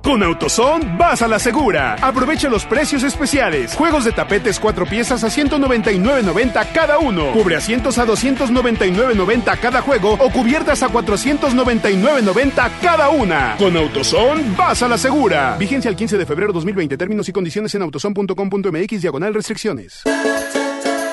Con 0.08 0.22
AutoZone 0.22 0.96
vas 0.96 1.20
a 1.20 1.28
la 1.28 1.38
segura. 1.38 1.96
Aprovecha 2.00 2.48
los 2.48 2.64
precios 2.64 3.02
especiales. 3.02 3.74
Juegos 3.74 4.06
de 4.06 4.12
tapetes 4.12 4.58
cuatro 4.58 4.86
piezas 4.86 5.22
a 5.22 5.26
199.90 5.26 6.72
cada 6.72 6.98
uno. 6.98 7.30
Cubre 7.32 7.56
asientos 7.56 7.98
a 7.98 8.06
299.90 8.06 9.58
cada 9.60 9.82
juego 9.82 10.14
o 10.14 10.30
cubiertas 10.30 10.82
a 10.82 10.88
499.90 10.88 12.70
cada 12.80 13.10
una. 13.10 13.56
Con 13.58 13.76
AutoZone 13.76 14.54
vas 14.56 14.82
a 14.82 14.88
la 14.88 14.96
segura. 14.96 15.56
Vigencia 15.58 15.90
el 15.90 15.96
15 15.96 16.16
de 16.16 16.24
febrero 16.24 16.54
2020. 16.54 16.96
Términos 16.96 17.28
y 17.28 17.32
condiciones 17.32 17.74
en 17.74 17.82
autozone.com.mx 17.82 19.02
diagonal 19.02 19.34
restricciones. 19.34 20.04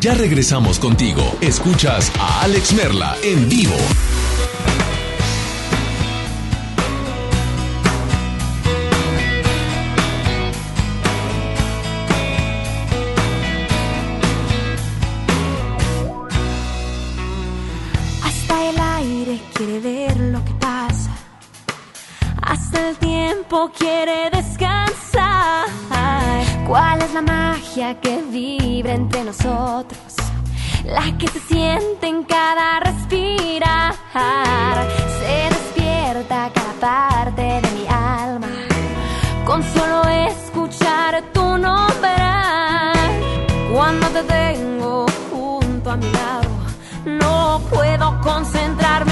Ya 0.00 0.14
regresamos 0.14 0.78
contigo. 0.78 1.36
Escuchas 1.42 2.10
a 2.18 2.40
Alex 2.40 2.72
Merla 2.72 3.16
en 3.22 3.46
vivo. 3.50 3.76
Hasta 18.24 18.70
el 18.70 18.78
aire 18.78 19.40
quiere 19.52 19.80
ver 19.80 20.16
lo 20.18 20.42
que 20.42 20.52
pasa. 20.52 21.10
Hasta 22.40 22.88
el 22.88 22.96
tiempo 22.96 23.70
quiere 23.76 24.30
descansar. 24.30 24.69
¿Cuál 26.70 27.02
es 27.02 27.12
la 27.12 27.22
magia 27.22 28.00
que 28.00 28.22
vibra 28.30 28.94
entre 28.94 29.24
nosotros? 29.24 30.14
La 30.84 31.18
que 31.18 31.26
se 31.26 31.40
siente 31.40 32.06
en 32.06 32.22
cada 32.22 32.78
respirar. 32.78 33.96
Se 35.18 35.48
despierta 35.50 36.48
cada 36.54 36.72
parte 36.80 37.42
de 37.42 37.70
mi 37.72 37.88
alma. 37.88 38.46
Con 39.44 39.64
solo 39.64 40.04
escuchar 40.10 41.20
tu 41.32 41.58
nombre. 41.58 42.14
Cuando 43.74 44.06
te 44.10 44.22
tengo 44.22 45.06
junto 45.28 45.90
a 45.90 45.96
mi 45.96 46.12
lado. 46.12 46.50
No 47.04 47.60
puedo 47.68 48.20
concentrarme 48.20 49.09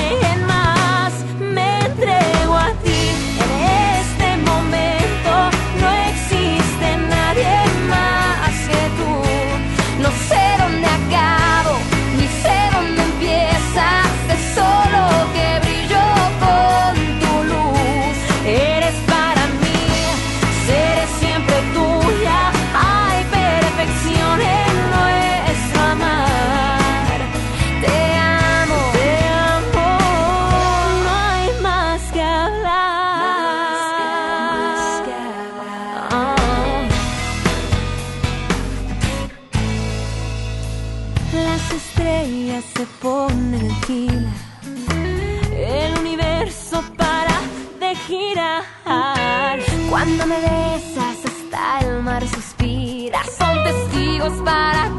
para 54.30 54.97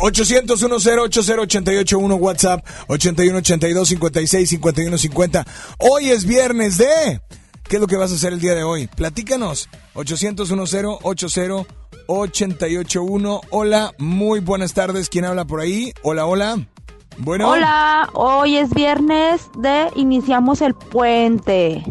800 0.00 0.62
80881 0.62 2.14
WhatsApp 2.16 2.66
81 2.88 3.38
82 3.38 3.88
56 3.88 4.48
51 4.48 4.98
50. 4.98 5.46
Hoy 5.78 6.10
es 6.10 6.24
viernes 6.24 6.78
de 6.78 7.20
¿Qué 7.70 7.76
es 7.76 7.80
lo 7.80 7.86
que 7.86 7.94
vas 7.96 8.10
a 8.10 8.16
hacer 8.16 8.32
el 8.32 8.40
día 8.40 8.56
de 8.56 8.64
hoy? 8.64 8.88
Platícanos. 8.88 9.68
800 9.94 10.50
80 10.50 11.66
881 12.08 13.40
Hola, 13.50 13.92
muy 13.98 14.40
buenas 14.40 14.74
tardes. 14.74 15.08
¿Quién 15.08 15.24
habla 15.24 15.44
por 15.44 15.60
ahí? 15.60 15.92
Hola, 16.02 16.26
hola. 16.26 16.66
Bueno. 17.18 17.48
Hola, 17.48 18.10
hoy 18.14 18.56
es 18.56 18.70
viernes 18.70 19.42
de 19.56 19.86
Iniciamos 19.94 20.62
el 20.62 20.74
Puente. 20.74 21.84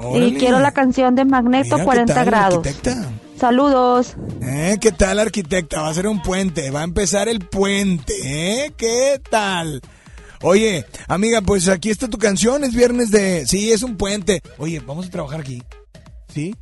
Órale. 0.00 0.26
Y 0.26 0.34
quiero 0.34 0.58
la 0.58 0.72
canción 0.72 1.14
de 1.14 1.24
Magneto 1.24 1.76
Mira, 1.76 1.78
¿qué 1.78 1.84
40 1.84 2.14
tal, 2.14 2.26
grados. 2.26 2.66
arquitecta? 2.66 3.08
Saludos. 3.40 4.16
¿Eh? 4.42 4.76
¿Qué 4.80 4.92
tal, 4.92 5.18
arquitecta? 5.18 5.80
Va 5.80 5.88
a 5.88 5.94
ser 5.94 6.06
un 6.06 6.20
puente, 6.22 6.70
va 6.70 6.82
a 6.82 6.84
empezar 6.84 7.26
el 7.28 7.40
puente, 7.40 8.12
¿eh? 8.66 8.72
¿Qué 8.76 9.18
tal? 9.30 9.80
Oye, 10.42 10.84
amiga, 11.08 11.40
pues 11.40 11.68
aquí 11.68 11.88
está 11.90 12.08
tu 12.08 12.18
canción, 12.18 12.64
es 12.64 12.74
viernes 12.74 13.10
de... 13.10 13.46
Sí, 13.46 13.72
es 13.72 13.82
un 13.82 13.96
puente. 13.96 14.42
Oye, 14.58 14.80
vamos 14.80 15.06
a 15.06 15.10
trabajar 15.10 15.40
aquí. 15.40 15.62
¿Sí? 16.32 16.54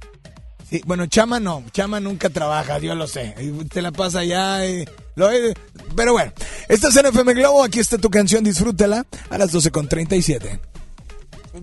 Sí, 0.70 0.81
bueno, 0.87 1.07
Chama 1.07 1.41
no, 1.41 1.64
Chama 1.72 1.99
nunca 1.99 2.29
trabaja, 2.31 2.79
yo 2.79 2.95
lo 2.95 3.07
sé. 3.09 3.35
Te 3.72 3.83
la 3.83 3.91
pasa 3.91 4.20
allá 4.20 4.64
y... 4.66 4.85
lo- 5.16 5.33
eh, 5.33 5.55
pero 5.97 6.12
bueno, 6.12 6.33
esta 6.68 6.89
es 6.89 6.97
en 6.97 7.07
FM 7.07 7.35
Globo, 7.35 7.64
aquí 7.64 7.81
está 7.81 7.99
tu 7.99 8.09
canción, 8.11 8.45
disfrútala 8.45 9.05
a 9.31 9.39
las 9.39 9.53
12.37. 9.53 10.61
Luz 11.55 11.62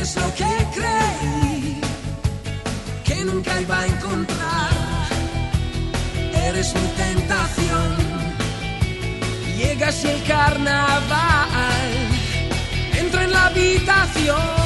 Eres 0.00 0.16
lo 0.16 0.34
que 0.34 0.50
creí 0.74 1.78
que 3.04 3.22
nunca 3.22 3.60
iba 3.60 3.80
a 3.80 3.86
encontrar. 3.86 4.70
Eres 6.46 6.74
mi 6.74 6.88
tentación. 7.04 7.96
Llegas 9.58 10.02
y 10.02 10.08
el 10.08 10.22
carnaval 10.22 11.90
entra 12.98 13.24
en 13.24 13.30
la 13.30 13.46
habitación. 13.48 14.59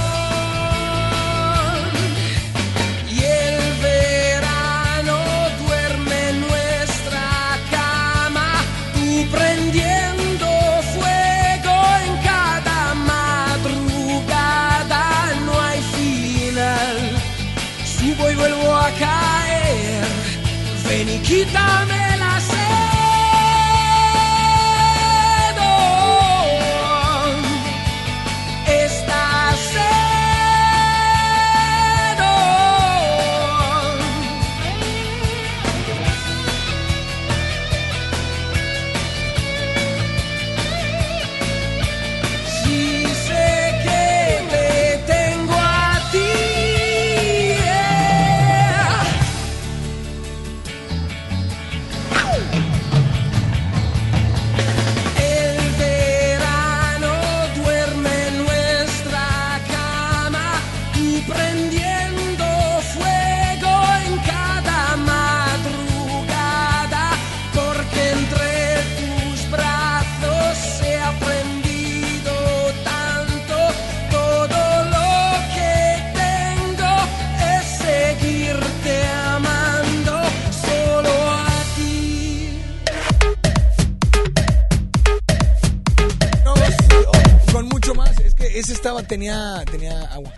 Quítame 21.34 22.03
tenía, 89.02 89.62
tenía 89.70 90.00
agua. 90.12 90.32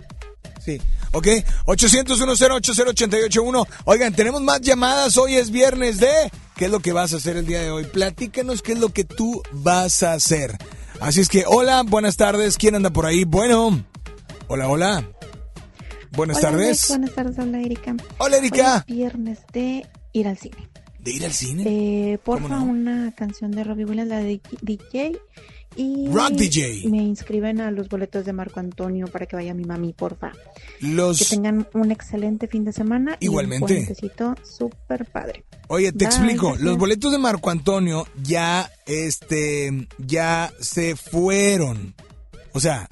Sí. 0.65 0.81
Ok. 1.13 1.27
800-1080-881. 1.67 3.67
Oigan, 3.85 4.15
tenemos 4.15 4.43
más 4.43 4.61
llamadas. 4.61 5.17
Hoy 5.17 5.37
es 5.37 5.51
viernes 5.51 5.99
de. 5.99 6.11
¿Qué 6.57 6.67
es 6.67 6.71
lo 6.71 6.81
que 6.81 6.93
vas 6.93 7.13
a 7.13 7.17
hacer 7.17 7.37
el 7.37 7.47
día 7.47 7.61
de 7.61 7.71
hoy? 7.71 7.85
Platícanos 7.85 8.63
qué 8.63 8.73
es 8.73 8.79
lo 8.79 8.89
que 8.89 9.05
tú 9.05 9.43
vas 9.53 10.03
a 10.03 10.15
hacer. 10.15 10.57
Así 11.01 11.21
es 11.21 11.29
que, 11.29 11.45
hola, 11.47 11.83
buenas 11.85 12.17
tardes. 12.17 12.57
¿Quién 12.57 12.75
anda 12.75 12.91
por 12.91 13.07
ahí? 13.07 13.25
Bueno. 13.25 13.85
Hola, 14.49 14.69
hola. 14.69 15.09
Buenas 16.13 16.39
Hola, 16.39 16.51
tardes. 16.51 16.67
Alex, 16.67 16.89
buenas 16.89 17.15
tardes, 17.15 17.39
hola 17.39 17.61
Erika. 17.61 17.95
Hola, 18.19 18.37
Erika. 18.39 18.85
Hoy 18.89 18.95
es 18.95 18.97
viernes 18.97 19.39
de 19.53 19.87
ir 20.13 20.29
al 20.29 20.39
cine. 20.39 20.69
¿De 20.99 21.13
ir 21.13 21.25
al 21.25 21.33
cine? 21.33 21.63
Eh, 21.67 22.19
porfa, 22.19 22.61
una 22.61 23.13
canción 23.15 23.53
de 23.53 23.65
Robbie 23.65 23.85
Williams, 23.85 24.09
la 24.09 24.19
de 24.19 24.41
DJ. 24.63 25.21
Y 25.77 26.09
Rock 26.09 26.33
DJ. 26.33 26.89
Me 26.89 26.99
inscriben 26.99 27.61
a 27.61 27.71
los 27.71 27.89
boletos 27.89 28.25
de 28.25 28.33
Marco 28.33 28.61
Antonio 28.61 29.07
para 29.07 29.27
que 29.27 29.37
vaya 29.37 29.55
mi 29.55 29.65
mami, 29.65 29.93
porfa. 29.93 30.33
Los... 30.81 31.19
Que 31.19 31.25
tengan 31.25 31.69
un 31.75 31.91
excelente 31.91 32.49
fin 32.49 32.65
de 32.65 32.73
semana. 32.73 33.17
Igualmente. 33.21 33.75
Y 33.75 33.79
un 33.79 33.85
puentecito 33.87 34.35
súper 34.43 35.05
padre. 35.07 35.45
Oye, 35.69 35.93
te 35.93 35.99
Bye, 35.99 36.07
explico, 36.07 36.47
gracias. 36.49 36.65
los 36.65 36.79
boletos 36.79 37.13
de 37.13 37.19
Marco 37.19 37.51
Antonio 37.51 38.07
ya, 38.23 38.71
este, 38.87 39.89
ya 39.99 40.53
se 40.61 40.97
fueron. 40.97 41.95
O 42.53 42.61
sea, 42.61 42.89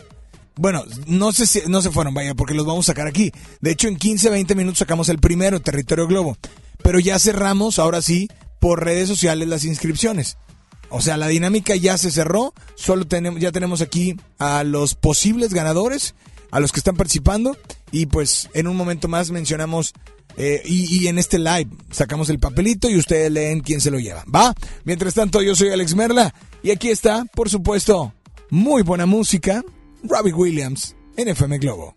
bueno, 0.57 0.85
no 1.07 1.33
sé 1.33 1.47
si, 1.47 1.63
no 1.69 1.83
se 1.83 1.91
fueron, 1.91 2.15
vaya, 2.15 2.35
porque 2.35 2.55
los 2.55 2.67
vamos 2.67 2.89
a 2.89 2.93
sacar 2.93 3.07
aquí. 3.07 3.33
De 3.61 3.71
hecho, 3.71 3.89
en 3.89 3.97
15, 3.97 4.31
20 4.31 4.55
minutos 4.55 4.79
sacamos 4.79 5.09
el 5.09 5.19
primero, 5.19 5.61
Territorio 5.61 6.07
Globo. 6.07 6.37
Pero 6.83 6.99
ya 6.99 7.19
cerramos, 7.19 7.79
ahora 7.79 8.03
sí, 8.03 8.29
por 8.61 8.85
redes 8.85 9.09
sociales 9.09 9.49
las 9.49 9.65
inscripciones. 9.65 10.37
O 10.91 11.01
sea, 11.01 11.17
la 11.17 11.29
dinámica 11.29 11.77
ya 11.77 11.99
se 11.99 12.11
cerró, 12.11 12.55
solo 12.75 13.07
tenemos, 13.07 13.41
ya 13.41 13.53
tenemos 13.53 13.81
aquí 13.81 14.17
a 14.39 14.65
los 14.65 14.95
posibles 14.95 15.53
ganadores, 15.53 16.15
a 16.51 16.61
los 16.61 16.73
que 16.73 16.81
están 16.81 16.97
participando, 16.97 17.57
y 17.91 18.07
pues 18.07 18.49
en 18.55 18.69
un 18.69 18.77
momento 18.77 19.09
más 19.09 19.31
mencionamos, 19.31 19.93
eh, 20.37 20.63
y, 20.65 21.03
y 21.03 21.09
en 21.09 21.19
este 21.19 21.39
live 21.39 21.69
sacamos 21.91 22.29
el 22.29 22.39
papelito 22.39 22.89
y 22.89 22.99
ustedes 22.99 23.31
leen 23.31 23.61
quién 23.61 23.81
se 23.81 23.91
lo 23.91 23.99
lleva, 23.99 24.25
¿va? 24.33 24.55
Mientras 24.85 25.15
tanto, 25.15 25.43
yo 25.43 25.55
soy 25.55 25.71
Alex 25.71 25.95
Merla, 25.95 26.35
y 26.63 26.71
aquí 26.71 26.91
está, 26.91 27.25
por 27.35 27.51
supuesto, 27.51 28.13
muy 28.51 28.83
buena 28.83 29.07
música, 29.07 29.63
Robbie 30.03 30.33
Williams, 30.33 30.95
en 31.17 31.29
FM 31.29 31.59
Globo. 31.59 31.97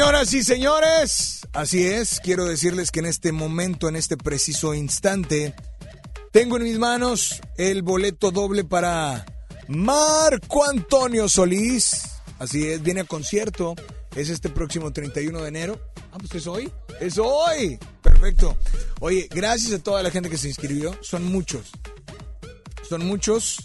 Señoras 0.00 0.32
y 0.32 0.42
señores, 0.42 1.40
así 1.52 1.84
es, 1.86 2.20
quiero 2.20 2.46
decirles 2.46 2.90
que 2.90 3.00
en 3.00 3.04
este 3.06 3.32
momento, 3.32 3.86
en 3.86 3.96
este 3.96 4.16
preciso 4.16 4.72
instante, 4.72 5.54
tengo 6.32 6.56
en 6.56 6.62
mis 6.62 6.78
manos 6.78 7.38
el 7.58 7.82
boleto 7.82 8.30
doble 8.30 8.64
para 8.64 9.26
Marco 9.68 10.64
Antonio 10.66 11.28
Solís. 11.28 12.00
Así 12.38 12.66
es, 12.66 12.82
viene 12.82 13.02
a 13.02 13.04
concierto, 13.04 13.74
es 14.16 14.30
este 14.30 14.48
próximo 14.48 14.90
31 14.90 15.42
de 15.42 15.48
enero. 15.48 15.78
Ah, 16.12 16.16
pues 16.18 16.34
es 16.34 16.46
hoy, 16.46 16.72
es 16.98 17.18
hoy. 17.18 17.78
Perfecto. 18.00 18.56
Oye, 19.00 19.28
gracias 19.30 19.74
a 19.74 19.82
toda 19.82 20.02
la 20.02 20.10
gente 20.10 20.30
que 20.30 20.38
se 20.38 20.48
inscribió, 20.48 20.96
son 21.02 21.24
muchos. 21.26 21.72
Son 22.88 23.04
muchos. 23.04 23.58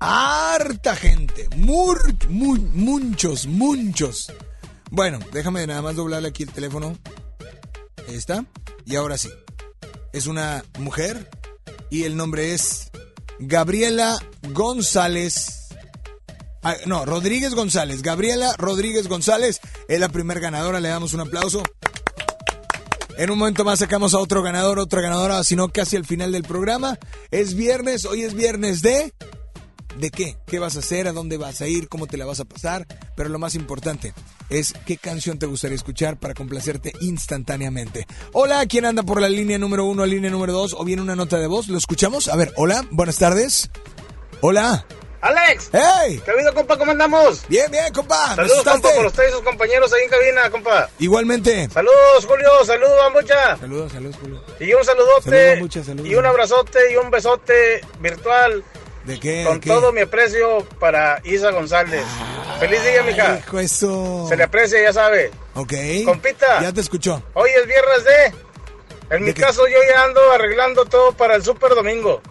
Harta 0.00 0.96
gente, 0.96 1.48
mur, 1.54 2.02
mu- 2.28 2.56
muchos, 2.74 3.46
muchos. 3.46 4.32
Bueno, 4.92 5.20
déjame 5.32 5.66
nada 5.66 5.80
más 5.80 5.96
doblarle 5.96 6.28
aquí 6.28 6.42
el 6.42 6.52
teléfono. 6.52 6.98
Ahí 8.06 8.14
está. 8.14 8.44
Y 8.84 8.96
ahora 8.96 9.16
sí. 9.16 9.30
Es 10.12 10.26
una 10.26 10.62
mujer 10.78 11.30
y 11.88 12.02
el 12.02 12.14
nombre 12.14 12.52
es 12.52 12.90
Gabriela 13.38 14.18
González. 14.50 15.68
Ah, 16.62 16.76
no, 16.84 17.06
Rodríguez 17.06 17.54
González. 17.54 18.02
Gabriela 18.02 18.54
Rodríguez 18.58 19.08
González 19.08 19.60
es 19.88 19.98
la 19.98 20.10
primer 20.10 20.40
ganadora. 20.40 20.78
Le 20.78 20.90
damos 20.90 21.14
un 21.14 21.20
aplauso. 21.20 21.62
En 23.16 23.30
un 23.30 23.38
momento 23.38 23.64
más 23.64 23.78
sacamos 23.78 24.12
a 24.12 24.18
otro 24.18 24.42
ganador, 24.42 24.78
otra 24.78 25.00
ganadora, 25.00 25.42
sino 25.42 25.70
casi 25.70 25.96
al 25.96 26.04
final 26.04 26.32
del 26.32 26.42
programa. 26.42 26.98
Es 27.30 27.54
viernes, 27.54 28.04
hoy 28.04 28.24
es 28.24 28.34
viernes 28.34 28.82
de... 28.82 29.14
¿De 29.98 30.10
qué? 30.10 30.36
¿Qué 30.46 30.58
vas 30.58 30.76
a 30.76 30.80
hacer? 30.80 31.06
¿A 31.06 31.12
dónde 31.12 31.36
vas 31.36 31.60
a 31.60 31.68
ir? 31.68 31.88
¿Cómo 31.88 32.06
te 32.06 32.16
la 32.16 32.24
vas 32.24 32.40
a 32.40 32.44
pasar? 32.44 32.86
Pero 33.14 33.28
lo 33.28 33.38
más 33.38 33.54
importante 33.54 34.14
es 34.48 34.74
qué 34.86 34.96
canción 34.96 35.38
te 35.38 35.46
gustaría 35.46 35.76
escuchar 35.76 36.18
para 36.18 36.34
complacerte 36.34 36.92
instantáneamente. 37.00 38.06
Hola, 38.32 38.64
¿quién 38.66 38.84
anda 38.84 39.02
por 39.02 39.20
la 39.20 39.28
línea 39.28 39.58
número 39.58 39.84
uno, 39.84 40.06
línea 40.06 40.30
número 40.30 40.52
dos? 40.52 40.74
¿O 40.74 40.84
viene 40.84 41.02
una 41.02 41.16
nota 41.16 41.38
de 41.38 41.46
voz? 41.46 41.68
¿Lo 41.68 41.78
escuchamos? 41.78 42.28
A 42.28 42.36
ver, 42.36 42.52
hola, 42.56 42.84
buenas 42.90 43.18
tardes. 43.18 43.70
Hola. 44.40 44.86
Alex. 45.22 45.70
¡Hey! 45.72 46.20
¿Qué 46.24 46.32
ha 46.32 46.34
habido, 46.34 46.52
compa? 46.52 46.76
¿Cómo 46.76 46.90
andamos? 46.90 47.46
Bien, 47.46 47.70
bien, 47.70 47.92
compa. 47.92 48.30
¿Me 48.30 48.48
Saludos, 48.48 48.64
compa, 48.64 48.90
por 48.92 49.06
usted 49.06 49.28
y 49.28 49.30
sus 49.30 49.42
compañeros 49.42 49.92
ahí 49.92 50.02
en 50.02 50.10
cabina, 50.10 50.50
compa. 50.50 50.90
Igualmente. 50.98 51.68
Saludos, 51.70 52.26
Julio. 52.26 52.48
Saludos, 52.64 52.96
Bambucha. 52.98 53.56
Saludos, 53.56 53.92
saludos, 53.92 54.16
Julio. 54.20 54.42
Y 54.58 54.74
un 54.74 54.84
saludote. 54.84 55.30
Saludos, 55.30 55.50
Bambucha, 55.54 55.84
saludos. 55.84 56.08
Y 56.08 56.14
un 56.16 56.26
abrazote 56.26 56.92
y 56.92 56.96
un 56.96 57.10
besote 57.12 57.82
virtual. 58.00 58.64
¿De 59.04 59.18
qué? 59.18 59.44
Con 59.44 59.54
¿De 59.54 59.60
qué? 59.60 59.68
todo 59.70 59.92
mi 59.92 60.00
aprecio 60.02 60.64
para 60.78 61.20
Isa 61.24 61.50
González. 61.50 62.04
Feliz 62.60 62.82
día, 62.84 63.02
mija. 63.02 63.38
Hijo, 63.38 63.58
eso. 63.58 64.26
Se 64.28 64.36
le 64.36 64.44
aprecia, 64.44 64.80
ya 64.80 64.92
sabe. 64.92 65.30
Ok. 65.54 65.72
Compita. 66.04 66.60
Ya 66.62 66.72
te 66.72 66.80
escuchó. 66.80 67.22
Hoy 67.34 67.50
es 67.50 67.66
viernes 67.66 68.04
de. 68.04 69.16
En 69.16 69.24
mi 69.24 69.34
caso, 69.34 69.66
yo 69.66 69.76
ya 69.90 70.04
ando 70.04 70.20
arreglando 70.32 70.84
todo 70.86 71.12
para 71.12 71.34
el 71.34 71.42
super 71.44 71.74
domingo. 71.74 72.22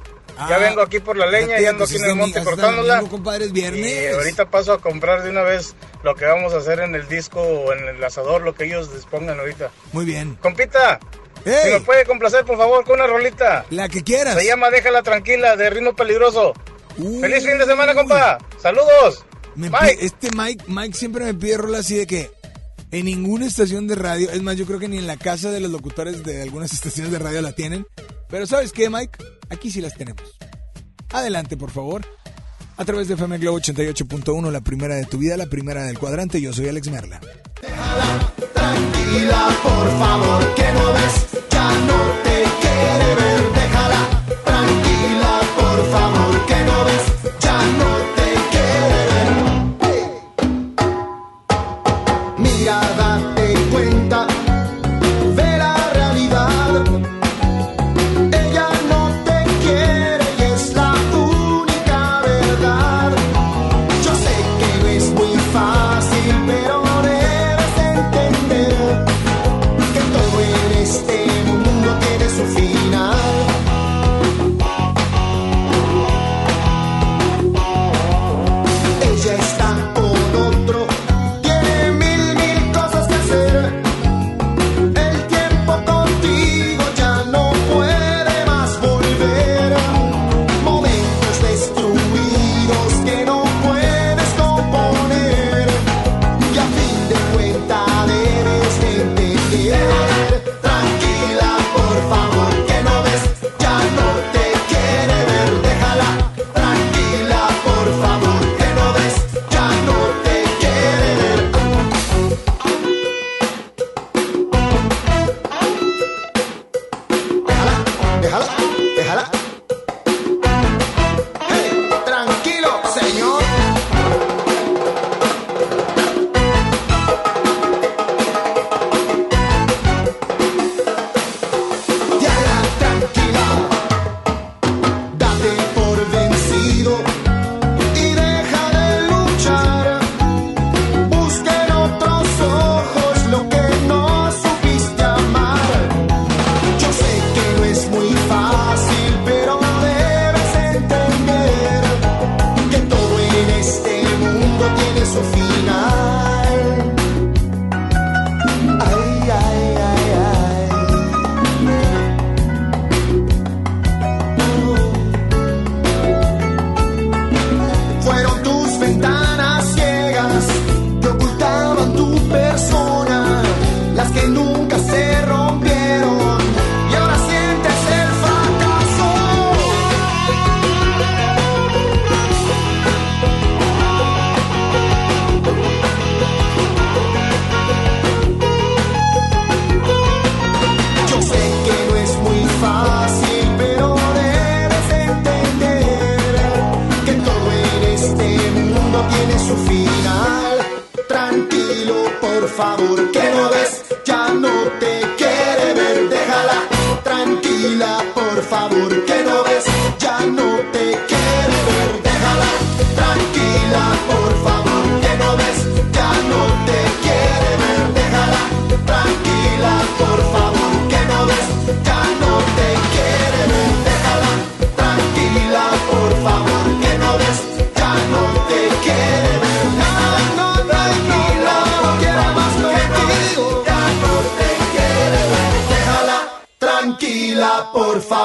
ya 0.50 0.56
Ah, 0.56 0.58
vengo 0.58 0.82
aquí 0.82 1.00
por 1.00 1.16
la 1.18 1.28
leña, 1.28 1.60
ya 1.60 1.70
ando 1.72 1.84
aquí 1.84 1.98
en 1.98 2.06
el 2.06 2.16
monte 2.16 2.44
cortándola. 2.44 2.96
domingo, 2.96 3.12
compadre, 3.18 3.46
es 3.46 3.52
viernes. 3.52 3.86
Y 3.92 4.08
ahorita 4.08 4.50
paso 4.50 4.74
a 4.74 4.82
comprar 4.82 5.22
de 5.22 5.30
una 5.30 5.44
vez 5.44 5.76
lo 6.04 6.16
que 6.16 6.26
vamos 6.26 6.54
a 6.54 6.58
hacer 6.58 6.80
en 6.80 6.96
el 6.96 7.08
disco 7.08 7.40
o 7.42 7.74
en 7.74 7.88
el 7.88 8.04
asador, 8.04 8.42
lo 8.42 8.56
que 8.56 8.64
ellos 8.64 8.92
dispongan 8.94 9.40
ahorita. 9.40 9.70
Muy 9.92 10.06
bien. 10.06 10.36
Compita, 10.42 11.00
Ey. 11.46 11.54
si 11.66 11.70
me 11.72 11.82
puede 11.82 12.06
complacer, 12.06 12.46
por 12.46 12.58
favor, 12.58 12.84
con 12.86 12.96
una 12.96 13.08
rolita. 13.08 13.66
La 13.70 13.90
que 13.90 14.04
quieras. 14.04 14.36
Se 14.38 14.46
llama 14.46 14.70
Déjala 14.70 15.02
Tranquila, 15.04 15.56
de 15.56 15.70
ritmo 15.70 15.96
peligroso. 15.96 16.54
Feliz 16.96 17.46
fin 17.46 17.58
de 17.58 17.66
semana, 17.66 17.94
compa. 17.96 18.38
Saludos. 18.62 19.26
Me 19.56 19.70
pi- 19.70 19.98
este 20.00 20.30
Mike, 20.36 20.66
Mike 20.68 20.98
siempre 20.98 21.26
me 21.26 21.34
pide 21.34 21.58
rola 21.58 21.80
así 21.80 21.96
de 21.96 22.08
que 22.08 22.32
en 22.92 23.06
ninguna 23.06 23.46
estación 23.48 23.88
de 23.88 23.96
radio, 23.96 24.30
es 24.30 24.42
más, 24.42 24.56
yo 24.58 24.66
creo 24.66 24.80
que 24.80 24.88
ni 24.88 24.98
en 24.98 25.08
la 25.08 25.18
casa 25.18 25.50
de 25.52 25.60
los 25.62 25.72
locutores 25.72 26.24
de 26.24 26.42
algunas 26.42 26.72
estaciones 26.74 27.12
de 27.12 27.20
radio 27.20 27.42
la 27.42 27.54
tienen. 27.54 27.86
Pero 28.30 28.46
¿sabes 28.48 28.72
qué, 28.72 28.90
Mike? 28.90 29.18
Aquí 29.50 29.72
sí 29.72 29.82
las 29.82 29.96
tenemos. 29.96 30.24
Adelante, 31.12 31.58
por 31.58 31.72
favor. 31.72 32.02
A 32.78 32.86
través 32.86 33.08
de 33.10 33.16
FM 33.16 33.38
Globo 33.40 33.60
88.1, 33.60 34.50
la 34.52 34.62
primera 34.62 34.96
de 34.96 35.06
tu 35.06 35.18
vida, 35.18 35.36
la 35.38 35.48
primera 35.48 35.84
del 35.84 36.00
cuadrante. 36.00 36.40
Yo 36.42 36.54
soy 36.54 36.70
Alex 36.70 36.88
Merla. 36.90 37.20
Tranquila, 38.62 39.48
por 39.64 39.88
favor, 40.00 40.54
que 40.54 40.72
no 40.72 40.94
ves, 40.94 41.16
ya 41.50 41.68
no 41.90 42.00
te 42.24 42.44
quiere 42.62 43.52
ver. 43.56 43.61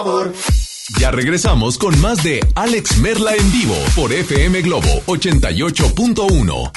Favor. 0.06 0.32
Ya 1.00 1.10
regresamos 1.10 1.78
con 1.78 2.00
más 2.00 2.22
de 2.22 2.40
Alex 2.54 2.98
Merla 2.98 3.34
en 3.34 3.52
vivo 3.52 3.74
por 3.94 4.12
FM 4.12 4.62
Globo 4.62 5.02
88.1. 5.06 6.70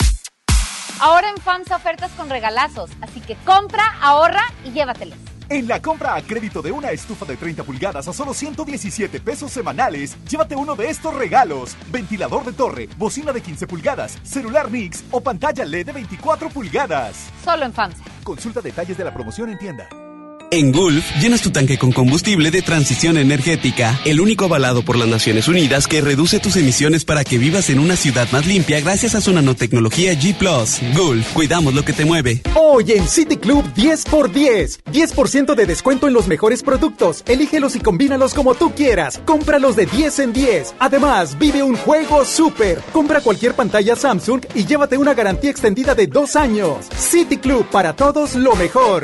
Ahora 1.00 1.30
en 1.30 1.38
FAMSA 1.38 1.78
ofertas 1.78 2.12
con 2.18 2.30
regalazos, 2.30 2.90
así 3.02 3.22
que 3.22 3.36
compra, 3.46 3.98
ahorra 4.02 4.44
y 4.66 4.72
llévatelos. 4.72 5.18
En 5.48 5.68
la 5.68 5.82
compra 5.82 6.16
a 6.16 6.22
crédito 6.22 6.62
de 6.62 6.72
una 6.72 6.92
estufa 6.92 7.26
de 7.26 7.36
30 7.36 7.64
pulgadas 7.64 8.08
a 8.08 8.14
solo 8.14 8.34
117 8.34 9.20
pesos 9.20 9.52
semanales, 9.52 10.16
llévate 10.28 10.56
uno 10.56 10.76
de 10.76 10.90
estos 10.90 11.14
regalos: 11.14 11.76
ventilador 11.92 12.46
de 12.46 12.54
torre, 12.54 12.90
bocina 12.98 13.32
de 13.32 13.42
15 13.42 13.66
pulgadas, 13.68 14.18
celular 14.24 14.70
Mix 14.70 15.04
o 15.12 15.22
pantalla 15.22 15.66
LED 15.66 15.88
de 15.88 15.94
24 15.94 16.50
pulgadas. 16.50 17.30
Solo 17.44 17.66
en 17.66 17.74
FAMSA. 17.74 18.04
Consulta 18.24 18.62
detalles 18.62 18.98
de 18.98 19.04
la 19.04 19.14
promoción 19.14 19.50
en 19.50 19.58
tienda. 19.58 19.88
En 20.52 20.72
Gulf, 20.72 21.06
llenas 21.22 21.44
tu 21.44 21.52
tanque 21.52 21.78
con 21.78 21.92
combustible 21.92 22.50
de 22.50 22.64
transición 22.64 23.18
energética, 23.18 24.00
el 24.04 24.20
único 24.20 24.46
avalado 24.46 24.82
por 24.82 24.98
las 24.98 25.08
Naciones 25.08 25.48
Unidas 25.48 25.88
que 25.88 26.02
reduce 26.02 26.40
tus 26.40 26.56
emisiones 26.56 27.06
para 27.06 27.24
que 27.24 27.38
vivas 27.38 27.70
en 27.70 27.78
una 27.78 27.96
ciudad 27.96 28.28
más 28.32 28.48
limpia 28.48 28.82
gracias 28.82 29.14
a 29.14 29.22
su 29.22 29.32
nanotecnología 29.32 30.14
G⁇ 30.14 30.36
Gulf, 30.98 31.34
cuidamos 31.34 31.76
lo 31.76 31.86
que 31.86 31.94
te 31.94 32.04
mueve. 32.04 32.42
Hoy 32.56 32.94
en 32.94 33.08
City 33.08 33.38
Club 33.38 33.64
10x10. 33.76 34.80
10% 34.92 35.54
de 35.54 35.66
descuento 35.68 36.08
en 36.08 36.14
los 36.14 36.28
mejores 36.28 36.64
productos. 36.64 37.24
Elígelos 37.28 37.76
y 37.76 37.80
combínalos 37.80 38.34
como 38.34 38.56
tú 38.56 38.74
quieras. 38.74 39.22
Cómpralos 39.26 39.76
de 39.76 39.86
10 39.86 40.18
en 40.18 40.34
10. 40.34 40.74
Además, 40.80 41.38
vive 41.38 41.62
un 41.62 41.76
juego 41.76 42.26
súper. 42.26 42.82
Compra 42.92 43.22
cualquier 43.22 43.54
pantalla 43.54 43.96
Samsung 43.96 44.44
y 44.56 44.66
llévate 44.66 44.98
una 44.98 45.14
garantía 45.14 45.52
extendida 45.52 45.94
de 45.94 46.08
dos 46.08 46.36
años. 46.36 46.88
City 46.98 47.38
Club, 47.38 47.68
para 47.70 47.96
todos 47.96 48.34
lo 48.34 48.56
mejor. 48.56 49.04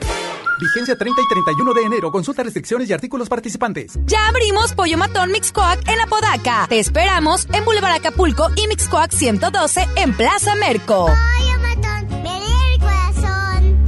Vigencia 0.60 0.98
30 0.98 1.22
y 1.22 1.28
31 1.28 1.74
de 1.74 1.82
enero. 1.82 2.12
Consulta 2.12 2.44
restricciones 2.44 2.90
y 2.90 2.94
artículos 2.94 3.30
participantes. 3.30 4.00
Ya 4.06 4.28
abrimos 4.28 4.74
Pollo 4.74 4.98
Matón 4.98 5.32
Mixcoac 5.32 5.88
en 5.88 6.00
Apodaca. 6.02 6.66
Te 6.70 6.80
esperamos 6.80 7.48
en 7.54 7.66
Boulevard 7.66 7.94
Acapulco 7.94 8.50
y 8.56 8.68
Mixcoac 8.68 9.12
112 9.12 9.88
en 9.98 10.14
Plaza 10.16 10.56
Merco. 10.56 11.08
Pollo 11.08 11.60
matón, 11.60 12.26
el 12.26 12.80
corazón. 12.80 13.86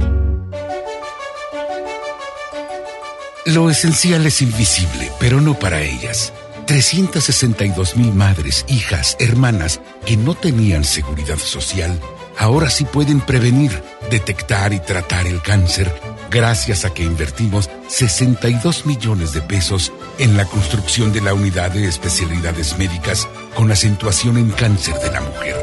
Lo 3.46 3.70
esencial 3.70 4.26
es 4.26 4.42
invisible, 4.42 5.10
pero 5.18 5.40
no 5.40 5.54
para 5.54 5.80
ellas. 5.80 6.32
362 6.68 7.96
mil 7.96 8.12
madres, 8.12 8.66
hijas, 8.68 9.16
hermanas 9.20 9.80
que 10.04 10.18
no 10.18 10.34
tenían 10.34 10.84
seguridad 10.84 11.38
social, 11.38 11.98
ahora 12.36 12.68
sí 12.68 12.84
pueden 12.84 13.22
prevenir, 13.22 13.82
detectar 14.10 14.72
y 14.72 14.80
tratar 14.80 15.26
el 15.26 15.40
cáncer 15.42 15.92
gracias 16.30 16.84
a 16.84 16.92
que 16.92 17.02
invertimos 17.02 17.70
62 17.88 18.86
millones 18.86 19.32
de 19.32 19.40
pesos 19.40 19.92
en 20.18 20.36
la 20.36 20.44
construcción 20.44 21.12
de 21.12 21.20
la 21.20 21.34
unidad 21.34 21.70
de 21.70 21.86
especialidades 21.86 22.78
médicas 22.78 23.28
con 23.54 23.70
acentuación 23.70 24.36
en 24.36 24.50
cáncer 24.50 24.94
de 25.00 25.10
la 25.10 25.20
mujer. 25.20 25.56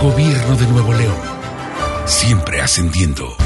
Gobierno 0.00 0.56
de 0.56 0.66
Nuevo 0.66 0.92
León. 0.92 1.16
Siempre 2.06 2.60
ascendiendo. 2.60 3.36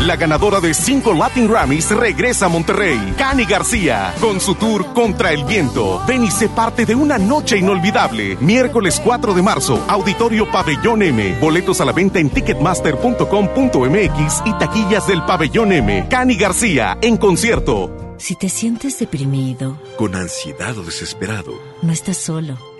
La 0.00 0.16
ganadora 0.16 0.60
de 0.60 0.74
cinco 0.74 1.14
Latin 1.14 1.48
Grammys 1.48 1.90
regresa 1.92 2.46
a 2.46 2.48
Monterrey, 2.48 3.14
Cani 3.16 3.44
García, 3.44 4.12
con 4.20 4.40
su 4.40 4.54
tour 4.56 4.92
Contra 4.92 5.32
el 5.32 5.44
Viento. 5.44 6.02
Ven 6.06 6.24
y 6.24 6.30
sé 6.30 6.48
parte 6.48 6.84
de 6.84 6.94
una 6.94 7.16
noche 7.16 7.56
inolvidable. 7.56 8.36
Miércoles 8.40 9.00
4 9.02 9.32
de 9.32 9.42
marzo, 9.42 9.82
Auditorio 9.88 10.50
Pabellón 10.50 11.02
M. 11.02 11.38
Boletos 11.40 11.80
a 11.80 11.84
la 11.84 11.92
venta 11.92 12.18
en 12.18 12.28
ticketmaster.com.mx 12.28 14.42
y 14.44 14.52
taquillas 14.58 15.06
del 15.06 15.22
Pabellón 15.24 15.72
M. 15.72 16.06
Cani 16.10 16.34
García, 16.36 16.98
en 17.00 17.16
concierto. 17.16 18.16
Si 18.18 18.34
te 18.36 18.48
sientes 18.48 18.98
deprimido, 18.98 19.78
Con 19.96 20.14
ansiedad 20.16 20.76
o 20.76 20.82
desesperado, 20.82 21.52
no 21.82 21.92
estás 21.92 22.16
solo. 22.16 22.73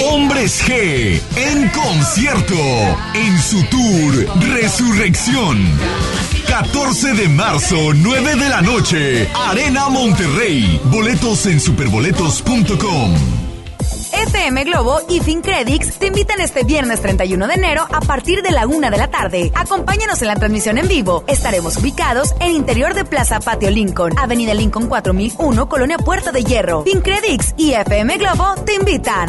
Hombres 0.00 0.62
G 0.64 1.20
en 1.36 1.68
concierto 1.68 2.54
en 3.14 3.38
su 3.38 3.62
tour 3.64 4.26
Resurrección. 4.54 5.58
14 6.48 7.14
de 7.14 7.28
marzo, 7.28 7.76
9 7.94 8.36
de 8.36 8.48
la 8.48 8.62
noche, 8.62 9.28
Arena 9.34 9.88
Monterrey. 9.88 10.80
Boletos 10.84 11.46
en 11.46 11.60
superboletos.com. 11.60 13.14
FM 14.12 14.64
Globo 14.64 15.00
y 15.08 15.20
FinCredits 15.20 15.98
te 15.98 16.06
invitan 16.06 16.40
este 16.40 16.64
viernes 16.64 17.00
31 17.00 17.46
de 17.46 17.54
enero 17.54 17.86
a 17.90 18.00
partir 18.00 18.42
de 18.42 18.50
la 18.50 18.66
una 18.66 18.90
de 18.90 18.98
la 18.98 19.08
tarde. 19.08 19.50
Acompáñanos 19.54 20.20
en 20.22 20.28
la 20.28 20.36
transmisión 20.36 20.78
en 20.78 20.88
vivo. 20.88 21.24
Estaremos 21.26 21.76
ubicados 21.78 22.34
en 22.40 22.52
interior 22.52 22.94
de 22.94 23.04
Plaza 23.04 23.40
Patio 23.40 23.70
Lincoln, 23.70 24.18
Avenida 24.18 24.54
Lincoln 24.54 24.86
4001, 24.86 25.68
Colonia 25.68 25.98
Puerta 25.98 26.32
de 26.32 26.44
Hierro. 26.44 26.82
FinCredits 26.84 27.54
y 27.56 27.72
FM 27.72 28.18
Globo 28.18 28.54
te 28.64 28.74
invitan. 28.74 29.28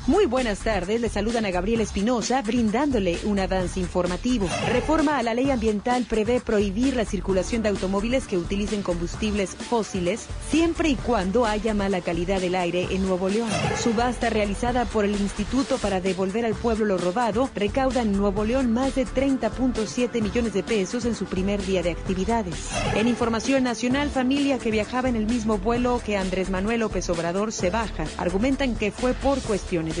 Muy 0.11 0.25
buenas 0.25 0.59
tardes, 0.59 0.99
le 0.99 1.07
saludan 1.07 1.45
a 1.45 1.51
Gabriel 1.51 1.79
Espinosa 1.79 2.41
brindándole 2.41 3.17
un 3.23 3.39
avance 3.39 3.79
informativo. 3.79 4.45
Reforma 4.69 5.17
a 5.17 5.23
la 5.23 5.33
ley 5.33 5.51
ambiental 5.51 6.03
prevé 6.03 6.41
prohibir 6.41 6.97
la 6.97 7.05
circulación 7.05 7.63
de 7.63 7.69
automóviles 7.69 8.27
que 8.27 8.37
utilicen 8.37 8.83
combustibles 8.83 9.51
fósiles 9.55 10.27
siempre 10.49 10.89
y 10.89 10.95
cuando 10.95 11.45
haya 11.45 11.73
mala 11.73 12.01
calidad 12.01 12.41
del 12.41 12.55
aire 12.55 12.89
en 12.91 13.03
Nuevo 13.07 13.29
León. 13.29 13.49
Subasta 13.81 14.29
realizada 14.29 14.83
por 14.83 15.05
el 15.05 15.11
Instituto 15.11 15.77
para 15.77 16.01
devolver 16.01 16.45
al 16.45 16.55
pueblo 16.55 16.83
lo 16.83 16.97
robado 16.97 17.49
recauda 17.55 18.01
en 18.01 18.11
Nuevo 18.11 18.43
León 18.43 18.73
más 18.73 18.95
de 18.95 19.05
30.7 19.05 20.21
millones 20.21 20.51
de 20.51 20.61
pesos 20.61 21.05
en 21.05 21.15
su 21.15 21.23
primer 21.23 21.65
día 21.65 21.83
de 21.83 21.91
actividades. 21.91 22.69
En 22.95 23.07
información 23.07 23.63
nacional, 23.63 24.09
familia 24.09 24.59
que 24.59 24.71
viajaba 24.71 25.07
en 25.07 25.15
el 25.15 25.25
mismo 25.25 25.57
vuelo 25.57 26.01
que 26.05 26.17
Andrés 26.17 26.49
Manuel 26.49 26.81
López 26.81 27.09
Obrador 27.09 27.53
se 27.53 27.69
baja. 27.69 28.03
Argumentan 28.17 28.75
que 28.75 28.91
fue 28.91 29.13
por 29.13 29.39
cuestiones 29.39 29.95
de 29.95 30.00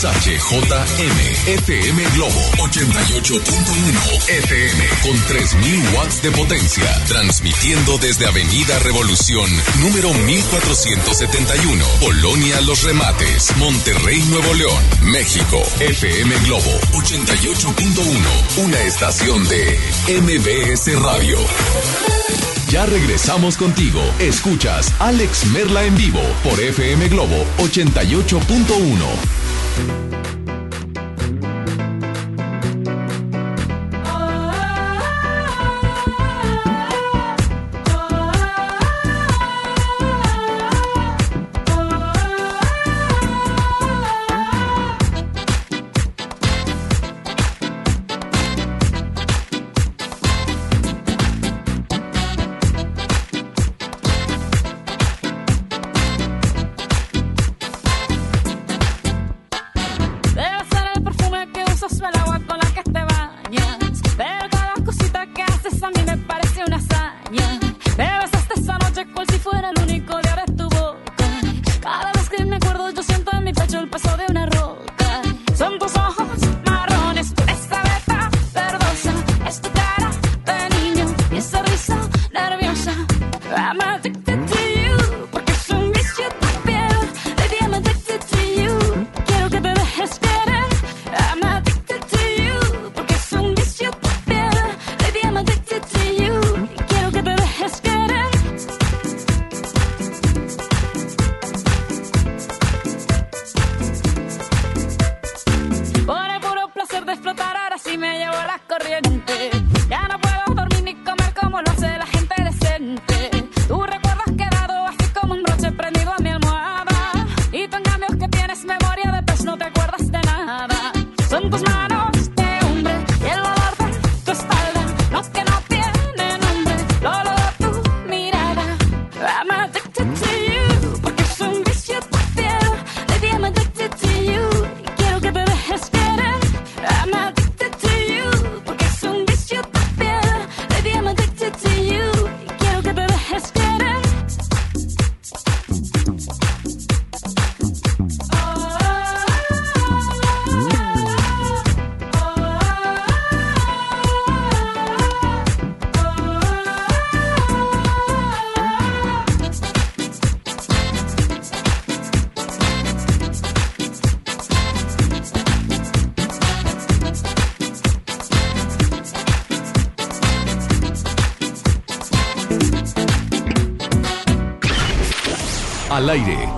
XHJM, 0.00 1.46
FM 1.46 2.04
Globo 2.14 2.40
88.1 2.56 4.28
FM 4.28 4.88
con 5.02 5.26
3000 5.26 5.94
watts 5.94 6.22
de 6.22 6.30
potencia, 6.30 7.04
transmitiendo 7.06 7.98
desde 7.98 8.26
Avenida 8.26 8.78
Revolución, 8.78 9.50
número 9.80 10.14
1471, 10.14 11.84
Polonia 12.00 12.62
Los 12.62 12.82
Remates, 12.84 13.54
Monterrey, 13.58 14.22
Nuevo 14.30 14.54
León, 14.54 14.82
México. 15.02 15.62
FM 15.80 16.34
Globo 16.46 16.80
88.1, 16.92 18.64
una 18.64 18.80
estación 18.80 19.46
de 19.48 19.78
MBS 20.08 20.98
Radio. 21.02 21.36
Ya 22.70 22.86
regresamos 22.86 23.58
contigo. 23.58 24.00
Escuchas 24.18 24.94
Alex 24.98 25.44
Merla 25.48 25.84
en 25.84 25.94
vivo 25.94 26.22
por 26.42 26.58
FM 26.58 27.08
Globo 27.08 27.44
88.1. 27.58 29.49
Debe 29.76 30.39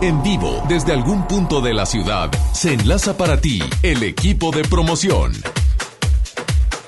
en 0.02 0.20
vivo, 0.20 0.60
desde 0.68 0.92
algún 0.92 1.28
punto 1.28 1.60
de 1.60 1.72
la 1.72 1.86
ciudad, 1.86 2.28
se 2.52 2.74
enlaza 2.74 3.16
para 3.16 3.40
ti 3.40 3.60
el 3.84 4.02
equipo 4.02 4.50
de 4.50 4.64
promoción. 4.64 5.32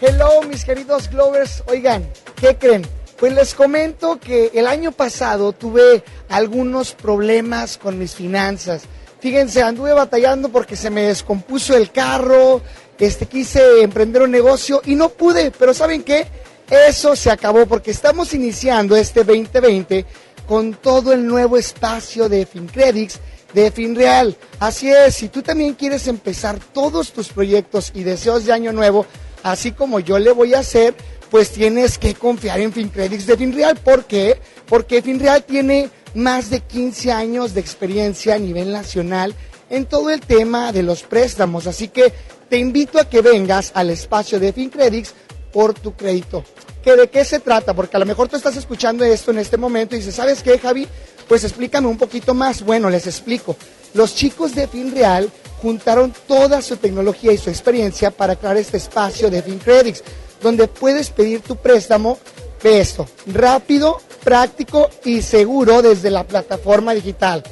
Hello, 0.01 0.43
mis 0.49 0.65
queridos 0.65 1.09
Glovers. 1.09 1.63
Oigan, 1.69 2.11
¿qué 2.35 2.57
creen? 2.57 2.85
Pues 3.17 3.33
les 3.33 3.55
comento 3.55 4.19
que 4.19 4.51
el 4.53 4.67
año 4.67 4.91
pasado 4.91 5.53
tuve 5.53 6.03
algunos 6.29 6.93
problemas 6.93 7.79
con 7.79 8.01
mis 8.01 8.17
finanzas. 8.17 8.83
Fíjense, 9.21 9.63
anduve 9.63 9.93
batallando 9.93 10.49
porque 10.49 10.75
se 10.75 10.91
me 10.91 11.03
descompuso 11.03 11.77
el 11.77 11.93
carro, 11.93 12.63
este, 12.99 13.27
quise 13.27 13.83
emprender 13.83 14.23
un 14.23 14.33
negocio 14.33 14.83
y 14.85 14.97
no 14.97 15.11
pude, 15.11 15.53
pero 15.53 15.73
¿saben 15.73 16.03
qué? 16.03 16.27
Eso 16.69 17.15
se 17.15 17.31
acabó 17.31 17.65
porque 17.67 17.93
estamos 17.93 18.35
iniciando 18.35 18.97
este 18.97 19.23
2020 19.23 20.05
con 20.47 20.75
todo 20.75 21.13
el 21.13 21.27
nuevo 21.27 21.57
espacio 21.57 22.29
de 22.29 22.47
FinCredits, 22.47 23.21
de 23.53 23.71
FinReal. 23.71 24.37
Así 24.59 24.91
es, 24.91 25.15
si 25.15 25.29
tú 25.29 25.43
también 25.43 25.75
quieres 25.75 26.07
empezar 26.09 26.59
todos 26.73 27.13
tus 27.13 27.29
proyectos 27.29 27.93
y 27.95 28.03
deseos 28.03 28.45
de 28.45 28.53
año 28.53 28.73
nuevo, 28.73 29.07
así 29.43 29.73
como 29.73 30.01
yo 30.01 30.19
le 30.19 30.33
voy 30.33 30.55
a 30.55 30.61
hacer, 30.61 30.95
pues 31.31 31.51
tienes 31.51 31.99
que 31.99 32.15
confiar 32.15 32.61
en 32.61 32.73
FinCredits 32.73 33.27
de 33.27 33.37
FinReal. 33.37 33.77
¿Por 33.77 34.05
qué? 34.05 34.39
Porque 34.69 35.03
FinReal 35.03 35.45
tiene 35.45 35.91
más 36.15 36.51
de 36.51 36.61
15 36.61 37.13
años 37.13 37.55
de 37.55 37.61
experiencia 37.61 38.35
a 38.35 38.39
nivel 38.39 38.73
nacional 38.73 39.35
en 39.71 39.87
todo 39.87 40.11
el 40.11 40.21
tema 40.21 40.73
de 40.73 40.83
los 40.83 41.03
préstamos. 41.03 41.67
Así 41.67 41.89
que 41.89 42.13
te 42.49 42.59
invito 42.59 43.01
a 43.01 43.09
que 43.09 43.21
vengas 43.21 43.73
al 43.75 43.91
espacio 43.91 44.39
de 44.39 44.53
FinCredits 44.53 45.15
por 45.53 45.75
tu 45.75 45.95
crédito. 45.95 46.45
Que 46.85 46.95
de 46.95 47.09
qué 47.09 47.25
se 47.25 47.41
trata, 47.41 47.73
porque 47.73 47.97
a 47.97 48.01
lo 48.01 48.05
mejor 48.05 48.29
tú 48.29 48.37
estás 48.37 48.57
escuchando 48.57 49.05
esto 49.05 49.31
en 49.31 49.39
este 49.39 49.57
momento 49.57 49.95
y 49.95 50.01
dices, 50.01 50.15
¿sabes 50.15 50.43
qué, 50.43 50.59
Javi? 50.59 50.87
Pues 51.27 51.43
explícame 51.43 51.89
un 51.89 51.97
poquito 51.97 52.35
más. 52.35 52.63
Bueno, 52.63 52.91
les 52.91 53.07
explico. 53.07 53.57
Los 53.95 54.15
chicos 54.15 54.55
de 54.55 54.69
FinReal 54.69 55.31
juntaron 55.63 56.13
toda 56.29 56.61
su 56.61 56.77
tecnología 56.77 57.33
y 57.33 57.39
su 57.39 57.49
experiencia 57.49 58.11
para 58.11 58.37
crear 58.37 58.59
este 58.59 58.77
espacio 58.77 59.31
de 59.31 59.41
FinCredits, 59.41 60.05
donde 60.43 60.69
puedes 60.69 61.09
pedir 61.09 61.41
tu 61.41 61.57
préstamo, 61.57 62.19
ve 62.63 62.81
esto, 62.81 63.09
rápido, 63.27 64.03
práctico 64.23 64.91
y 65.05 65.23
seguro 65.23 65.81
desde 65.81 66.11
la 66.11 66.25
plataforma 66.25 66.93
digital. 66.93 67.43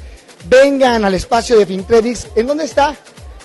Vengan 0.47 1.05
al 1.05 1.15
espacio 1.15 1.57
de 1.57 1.65
FinCredits, 1.65 2.27
¿en 2.35 2.45
dónde 2.45 2.65
está? 2.65 2.95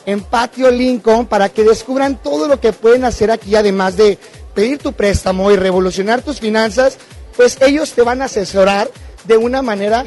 En 0.05 0.21
Patio 0.21 0.71
Lincoln, 0.71 1.27
para 1.27 1.49
que 1.49 1.65
descubran 1.65 2.23
todo 2.23 2.47
lo 2.47 2.61
que 2.61 2.75
pueden 2.75 3.05
hacer 3.05 3.31
aquí, 3.31 3.55
además 3.57 3.97
de 3.97 4.19
pedir 4.55 4.79
tu 4.79 4.93
préstamo 4.93 5.51
y 5.51 5.57
revolucionar 5.57 6.23
tus 6.23 6.41
finanzas, 6.41 6.99
pues 7.37 7.59
ellos 7.61 7.93
te 7.93 8.03
van 8.03 8.23
a 8.23 8.27
asesorar 8.27 8.91
de 9.25 9.37
una 9.37 9.63
manera 9.63 10.05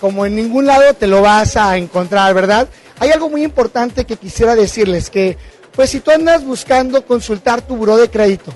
como 0.00 0.26
en 0.26 0.36
ningún 0.36 0.66
lado 0.66 0.94
te 0.94 1.06
lo 1.06 1.22
vas 1.22 1.56
a 1.56 1.76
encontrar, 1.76 2.32
¿verdad? 2.34 2.68
Hay 3.00 3.10
algo 3.10 3.28
muy 3.28 3.42
importante 3.42 4.04
que 4.04 4.16
quisiera 4.16 4.54
decirles, 4.54 5.10
que 5.10 5.36
pues 5.74 5.90
si 5.90 6.00
tú 6.00 6.10
andas 6.10 6.44
buscando 6.44 7.04
consultar 7.04 7.62
tu 7.62 7.76
buró 7.76 7.96
de 7.96 8.10
crédito, 8.10 8.52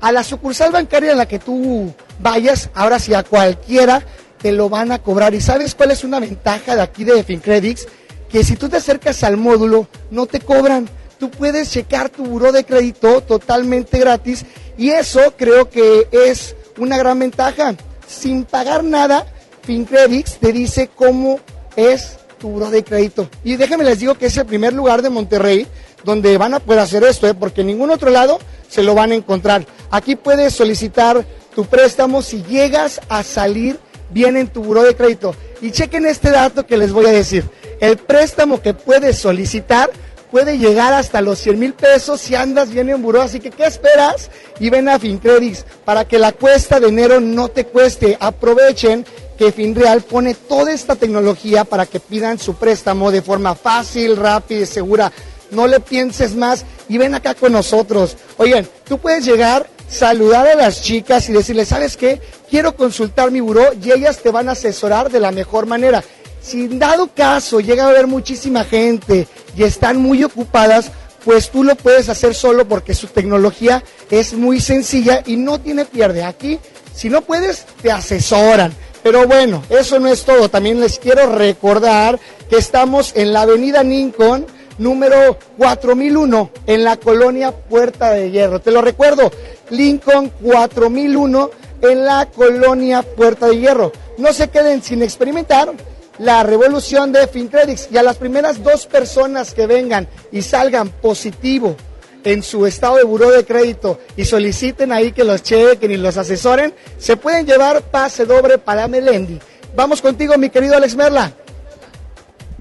a 0.00 0.12
la 0.12 0.24
sucursal 0.24 0.72
bancaria 0.72 1.12
en 1.12 1.18
la 1.18 1.28
que 1.28 1.38
tú 1.38 1.92
vayas, 2.20 2.70
ahora 2.74 2.98
sí 2.98 3.14
a 3.14 3.22
cualquiera, 3.22 4.02
te 4.40 4.52
lo 4.52 4.68
van 4.68 4.92
a 4.92 4.98
cobrar. 4.98 5.34
¿Y 5.34 5.40
sabes 5.40 5.74
cuál 5.74 5.90
es 5.90 6.04
una 6.04 6.20
ventaja 6.20 6.74
de 6.74 6.82
aquí 6.82 7.04
de 7.04 7.22
FinCredits? 7.22 7.86
Que 8.30 8.44
si 8.44 8.56
tú 8.56 8.68
te 8.68 8.78
acercas 8.78 9.22
al 9.24 9.36
módulo, 9.36 9.88
no 10.10 10.26
te 10.26 10.40
cobran. 10.40 10.88
Tú 11.18 11.30
puedes 11.30 11.70
checar 11.70 12.08
tu 12.08 12.24
buró 12.24 12.50
de 12.50 12.64
crédito 12.64 13.20
totalmente 13.20 13.98
gratis 13.98 14.46
y 14.80 14.92
eso 14.92 15.34
creo 15.36 15.68
que 15.68 16.08
es 16.10 16.56
una 16.78 16.96
gran 16.96 17.18
ventaja. 17.18 17.74
Sin 18.08 18.44
pagar 18.44 18.82
nada, 18.82 19.26
FinCredits 19.60 20.38
te 20.38 20.54
dice 20.54 20.88
cómo 20.96 21.38
es 21.76 22.16
tu 22.38 22.48
buró 22.48 22.70
de 22.70 22.82
crédito. 22.82 23.28
Y 23.44 23.56
déjenme 23.56 23.84
les 23.84 24.00
digo 24.00 24.14
que 24.14 24.26
es 24.26 24.36
el 24.38 24.46
primer 24.46 24.72
lugar 24.72 25.02
de 25.02 25.10
Monterrey 25.10 25.66
donde 26.02 26.38
van 26.38 26.54
a 26.54 26.60
poder 26.60 26.80
hacer 26.80 27.04
esto, 27.04 27.28
¿eh? 27.28 27.34
porque 27.34 27.60
en 27.60 27.66
ningún 27.66 27.90
otro 27.90 28.08
lado 28.08 28.38
se 28.70 28.82
lo 28.82 28.94
van 28.94 29.12
a 29.12 29.16
encontrar. 29.16 29.66
Aquí 29.90 30.16
puedes 30.16 30.54
solicitar 30.54 31.26
tu 31.54 31.66
préstamo 31.66 32.22
si 32.22 32.42
llegas 32.44 33.02
a 33.10 33.22
salir 33.22 33.78
bien 34.08 34.38
en 34.38 34.48
tu 34.48 34.62
buró 34.62 34.82
de 34.82 34.96
crédito. 34.96 35.34
Y 35.60 35.72
chequen 35.72 36.06
este 36.06 36.30
dato 36.30 36.64
que 36.64 36.78
les 36.78 36.90
voy 36.90 37.04
a 37.04 37.12
decir. 37.12 37.44
El 37.80 37.98
préstamo 37.98 38.62
que 38.62 38.72
puedes 38.72 39.18
solicitar 39.18 39.90
puede 40.30 40.58
llegar 40.58 40.92
hasta 40.92 41.20
los 41.20 41.38
100 41.38 41.58
mil 41.58 41.74
pesos 41.74 42.20
si 42.20 42.34
andas 42.34 42.70
bien 42.70 42.88
en 42.88 43.02
buró. 43.02 43.22
Así 43.22 43.40
que, 43.40 43.50
¿qué 43.50 43.64
esperas? 43.64 44.30
Y 44.58 44.70
ven 44.70 44.88
a 44.88 44.98
FinCredits 44.98 45.64
para 45.84 46.06
que 46.06 46.18
la 46.18 46.32
cuesta 46.32 46.80
de 46.80 46.88
enero 46.88 47.20
no 47.20 47.48
te 47.48 47.66
cueste. 47.66 48.16
Aprovechen 48.20 49.04
que 49.36 49.52
FinReal 49.52 50.02
pone 50.02 50.34
toda 50.34 50.72
esta 50.72 50.96
tecnología 50.96 51.64
para 51.64 51.86
que 51.86 51.98
pidan 51.98 52.38
su 52.38 52.56
préstamo 52.56 53.10
de 53.10 53.22
forma 53.22 53.54
fácil, 53.54 54.16
rápida 54.16 54.60
y 54.60 54.66
segura. 54.66 55.12
No 55.50 55.66
le 55.66 55.80
pienses 55.80 56.34
más 56.36 56.64
y 56.88 56.98
ven 56.98 57.14
acá 57.14 57.34
con 57.34 57.52
nosotros. 57.52 58.16
Oigan, 58.36 58.68
tú 58.84 58.98
puedes 58.98 59.24
llegar, 59.24 59.66
saludar 59.88 60.46
a 60.46 60.54
las 60.54 60.82
chicas 60.82 61.28
y 61.28 61.32
decirles, 61.32 61.68
¿sabes 61.68 61.96
qué? 61.96 62.20
Quiero 62.48 62.76
consultar 62.76 63.30
mi 63.30 63.40
buró 63.40 63.72
y 63.82 63.90
ellas 63.90 64.18
te 64.18 64.30
van 64.30 64.48
a 64.48 64.52
asesorar 64.52 65.10
de 65.10 65.20
la 65.20 65.32
mejor 65.32 65.66
manera. 65.66 66.04
Si 66.40 66.68
dado 66.68 67.08
caso 67.14 67.60
llega 67.60 67.84
a 67.84 67.90
haber 67.90 68.06
muchísima 68.06 68.64
gente 68.64 69.28
y 69.56 69.62
están 69.62 69.98
muy 69.98 70.24
ocupadas, 70.24 70.90
pues 71.24 71.50
tú 71.50 71.64
lo 71.64 71.74
puedes 71.76 72.08
hacer 72.08 72.34
solo 72.34 72.66
porque 72.66 72.94
su 72.94 73.08
tecnología 73.08 73.82
es 74.10 74.32
muy 74.32 74.60
sencilla 74.60 75.22
y 75.26 75.36
no 75.36 75.60
tiene 75.60 75.84
pierde. 75.84 76.24
Aquí, 76.24 76.58
si 76.94 77.10
no 77.10 77.20
puedes, 77.20 77.66
te 77.82 77.90
asesoran. 77.90 78.72
Pero 79.02 79.26
bueno, 79.26 79.62
eso 79.70 79.98
no 79.98 80.08
es 80.08 80.24
todo. 80.24 80.48
También 80.48 80.80
les 80.80 80.98
quiero 80.98 81.26
recordar 81.34 82.18
que 82.48 82.56
estamos 82.56 83.12
en 83.16 83.32
la 83.32 83.42
avenida 83.42 83.82
Lincoln, 83.82 84.46
número 84.78 85.38
4001, 85.58 86.50
en 86.66 86.84
la 86.84 86.96
colonia 86.96 87.52
Puerta 87.52 88.10
de 88.10 88.30
Hierro. 88.30 88.60
Te 88.60 88.70
lo 88.70 88.82
recuerdo, 88.82 89.30
Lincoln 89.70 90.32
4001, 90.42 91.50
en 91.82 92.04
la 92.04 92.26
colonia 92.26 93.02
Puerta 93.02 93.46
de 93.46 93.58
Hierro. 93.58 93.92
No 94.18 94.32
se 94.32 94.48
queden 94.48 94.82
sin 94.82 95.02
experimentar 95.02 95.72
la 96.20 96.42
revolución 96.42 97.12
de 97.12 97.26
FinCredits 97.26 97.88
y 97.90 97.96
a 97.96 98.02
las 98.02 98.18
primeras 98.18 98.62
dos 98.62 98.86
personas 98.86 99.54
que 99.54 99.66
vengan 99.66 100.06
y 100.30 100.42
salgan 100.42 100.90
positivo 100.90 101.76
en 102.24 102.42
su 102.42 102.66
estado 102.66 102.96
de 102.96 103.04
buró 103.04 103.30
de 103.30 103.46
crédito 103.46 103.98
y 104.16 104.26
soliciten 104.26 104.92
ahí 104.92 105.12
que 105.12 105.24
los 105.24 105.42
chequen 105.42 105.90
y 105.90 105.96
los 105.96 106.18
asesoren, 106.18 106.74
se 106.98 107.16
pueden 107.16 107.46
llevar 107.46 107.80
pase 107.90 108.26
doble 108.26 108.58
para 108.58 108.86
Melendi. 108.86 109.38
Vamos 109.74 110.02
contigo, 110.02 110.36
mi 110.36 110.50
querido 110.50 110.76
Alex 110.76 110.94
Merla. 110.94 111.32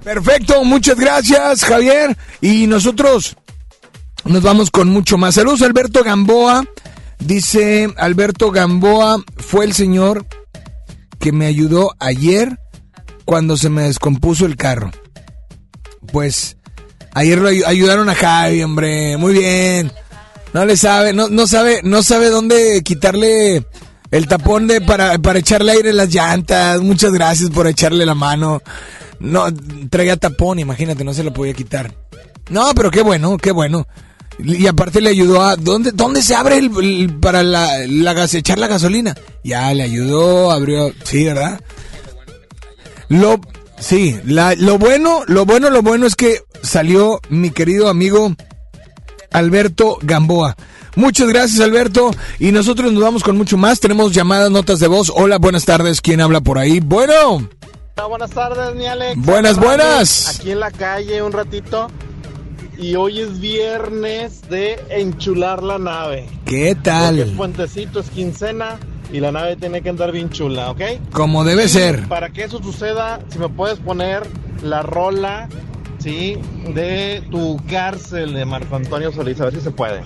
Perfecto, 0.06 0.64
muchas 0.64 0.98
gracias, 0.98 1.66
Javier. 1.66 2.16
Y 2.40 2.66
nosotros 2.66 3.36
nos 4.24 4.42
vamos 4.42 4.72
con 4.72 4.88
mucho 4.88 5.18
más. 5.18 5.36
Saludos, 5.36 5.64
Alberto 5.64 6.02
Gamboa. 6.02 6.64
Dice 7.20 7.90
Alberto 7.98 8.52
Gamboa, 8.52 9.22
fue 9.36 9.66
el 9.66 9.74
señor 9.74 10.26
que 11.20 11.34
me 11.34 11.48
ayudó 11.48 11.94
ayer 12.00 12.58
cuando 13.30 13.58
se 13.58 13.70
me 13.70 13.84
descompuso 13.84 14.48
el 14.48 14.56
carro. 14.56 14.90
Pues 16.12 16.58
Ayer 17.14 17.38
lo 17.38 17.50
ayudaron 17.50 18.10
a 18.10 18.16
Javi, 18.16 18.64
hombre. 18.64 19.18
Muy 19.18 19.34
bien. 19.34 19.92
No 20.52 20.66
le 20.66 20.76
sabe, 20.76 21.14
no, 21.14 21.30
no 21.30 21.46
sabe, 21.46 21.82
no 21.84 22.02
sabe 22.02 22.30
dónde 22.30 22.82
quitarle 22.84 23.68
el 24.10 24.28
tapón 24.28 24.66
de 24.66 24.82
para, 24.82 25.20
para 25.20 25.38
echarle 25.38 25.74
aire 25.74 25.92
en 25.92 25.98
las 25.98 26.10
llantas. 26.10 26.82
Muchas 26.82 27.12
gracias 27.14 27.52
por 27.52 27.68
echarle 27.68 28.04
la 28.04 28.16
mano. 28.16 28.64
No, 29.20 29.46
traía 29.92 30.18
tapón, 30.18 30.58
imagínate, 30.58 31.04
no 31.04 31.14
se 31.14 31.24
lo 31.24 31.32
podía 31.32 31.54
quitar. 31.54 31.94
No, 32.50 32.74
pero 32.74 32.90
qué 32.90 33.04
bueno, 33.04 33.38
qué 33.38 33.52
bueno. 33.52 33.88
Y 34.40 34.66
aparte 34.66 35.02
le 35.02 35.12
ayudó 35.12 35.44
a... 35.44 35.56
¿Dónde, 35.56 35.92
dónde 35.92 36.24
se 36.24 36.34
abre 36.34 36.58
el, 36.58 37.20
para 37.22 37.44
la, 37.44 37.86
la 37.86 38.26
echar 38.26 38.58
la 38.58 38.66
gasolina? 38.66 39.16
Ya, 39.44 39.72
le 39.76 39.84
ayudó, 39.84 40.50
abrió... 40.50 40.92
Sí, 41.04 41.26
¿verdad? 41.26 41.60
Lo, 43.10 43.40
Sí, 43.80 44.20
lo 44.24 44.78
bueno, 44.78 45.22
lo 45.28 45.46
bueno, 45.46 45.70
lo 45.70 45.82
bueno 45.82 46.06
es 46.06 46.16
que 46.16 46.42
salió 46.62 47.22
mi 47.30 47.50
querido 47.50 47.88
amigo 47.88 48.36
Alberto 49.32 49.98
Gamboa. 50.02 50.58
Muchas 50.96 51.30
gracias 51.30 51.62
Alberto 51.62 52.12
y 52.40 52.52
nosotros 52.52 52.92
nos 52.92 53.02
vamos 53.02 53.24
con 53.24 53.38
mucho 53.38 53.58
más. 53.58 53.80
Tenemos 53.80 54.14
llamadas, 54.14 54.52
notas 54.52 54.80
de 54.80 54.88
voz. 54.88 55.12
Hola, 55.16 55.38
buenas 55.38 55.64
tardes. 55.64 56.02
¿Quién 56.02 56.20
habla 56.20 56.42
por 56.42 56.58
ahí? 56.58 56.82
Bueno. 56.82 57.48
buenas 58.10 58.32
tardes, 58.32 58.76
mi 58.76 58.86
Alex. 58.86 59.16
Buenas, 59.18 59.58
buenas. 59.58 60.40
Aquí 60.40 60.52
en 60.52 60.60
la 60.60 60.72
calle 60.72 61.22
un 61.22 61.32
ratito. 61.32 61.88
Y 62.78 62.96
hoy 62.96 63.22
es 63.22 63.40
viernes 63.40 64.42
de 64.50 64.80
enchular 64.90 65.64
la 65.64 65.78
nave. 65.78 66.28
¿Qué 66.46 66.76
tal? 66.76 67.18
Porque 67.18 67.32
puentecito, 67.32 68.00
es 68.02 68.10
quincena 68.10 68.78
y 69.12 69.20
la 69.20 69.32
nave 69.32 69.56
tiene 69.56 69.82
que 69.82 69.90
andar 69.90 70.12
bien 70.12 70.30
chula, 70.30 70.72
¿ok? 70.72 70.82
Como 71.12 71.44
debe 71.44 71.68
ser. 71.68 72.08
Para 72.08 72.30
que 72.30 72.44
eso 72.44 72.62
suceda, 72.62 73.20
si 73.32 73.40
me 73.40 73.50
puedes 73.50 73.80
poner 73.80 74.24
la 74.64 74.82
rola, 74.82 75.50
¿sí? 76.00 76.38
De 76.74 77.24
tu 77.32 77.60
cárcel 77.70 78.34
de 78.34 78.46
Marco 78.46 78.76
Antonio 78.76 79.12
Solís, 79.12 79.40
a 79.42 79.46
ver 79.46 79.56
si 79.56 79.62
se 79.62 79.72
puede. 79.72 80.02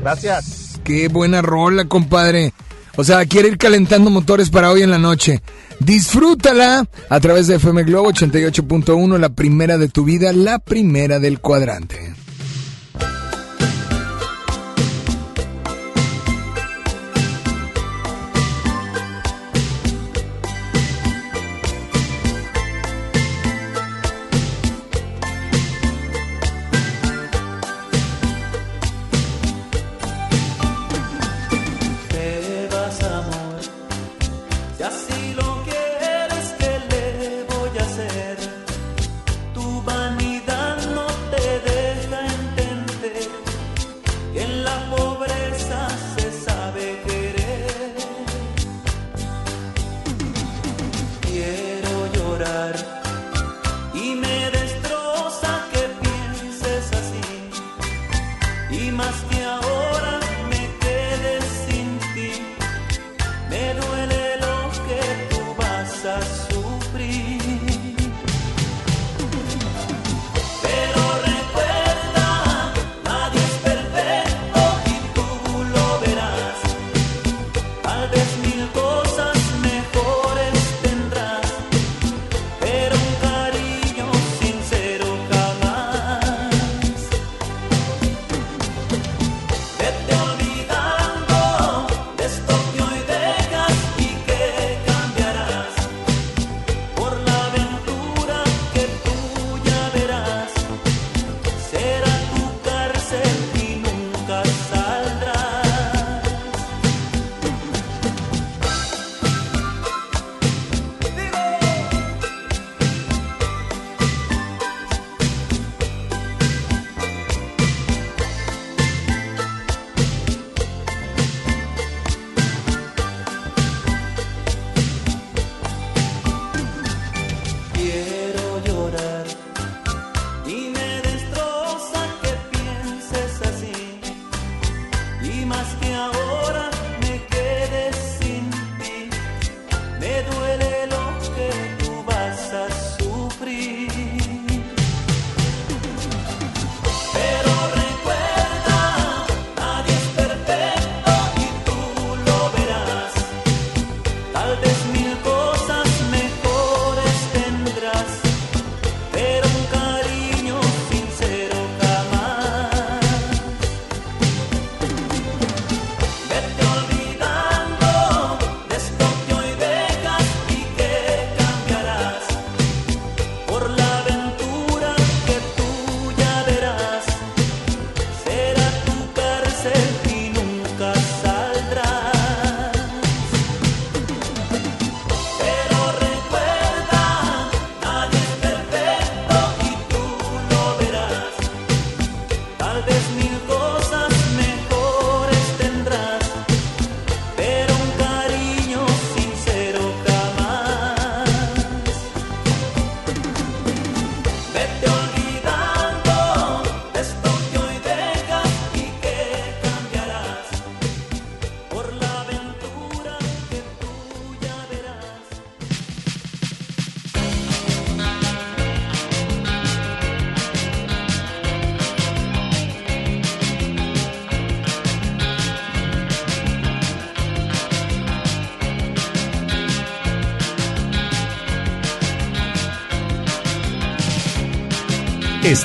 Gracias. 0.00 0.80
Qué 0.84 1.08
buena 1.08 1.42
rola, 1.42 1.86
compadre. 1.86 2.52
O 2.96 3.04
sea, 3.04 3.26
quiere 3.26 3.48
ir 3.48 3.58
calentando 3.58 4.08
motores 4.10 4.48
para 4.48 4.70
hoy 4.70 4.82
en 4.82 4.90
la 4.90 4.98
noche. 4.98 5.42
Disfrútala 5.80 6.86
a 7.10 7.20
través 7.20 7.46
de 7.46 7.56
FM 7.56 7.84
Globo 7.84 8.10
88.1, 8.10 9.18
la 9.18 9.28
primera 9.28 9.76
de 9.76 9.88
tu 9.88 10.04
vida, 10.04 10.32
la 10.32 10.58
primera 10.58 11.18
del 11.18 11.40
cuadrante. 11.40 12.14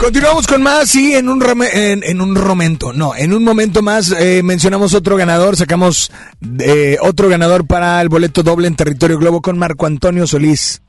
Continuamos 0.00 0.46
con 0.46 0.62
más 0.62 0.94
y 0.94 1.14
en 1.14 1.28
un 1.28 1.44
en, 1.74 2.20
un 2.22 2.32
momento, 2.32 2.94
no, 2.94 3.14
en 3.14 3.34
un 3.34 3.44
momento 3.44 3.82
más 3.82 4.10
eh, 4.10 4.42
mencionamos 4.42 4.94
otro 4.94 5.14
ganador, 5.18 5.58
sacamos 5.58 6.10
eh, 6.58 6.96
otro 7.02 7.28
ganador 7.28 7.66
para 7.66 8.00
el 8.00 8.08
boleto 8.08 8.42
doble 8.42 8.66
en 8.66 8.76
territorio 8.76 9.18
globo 9.18 9.42
con 9.42 9.58
Marco 9.58 9.84
Antonio 9.84 10.26
Solís. 10.26 10.80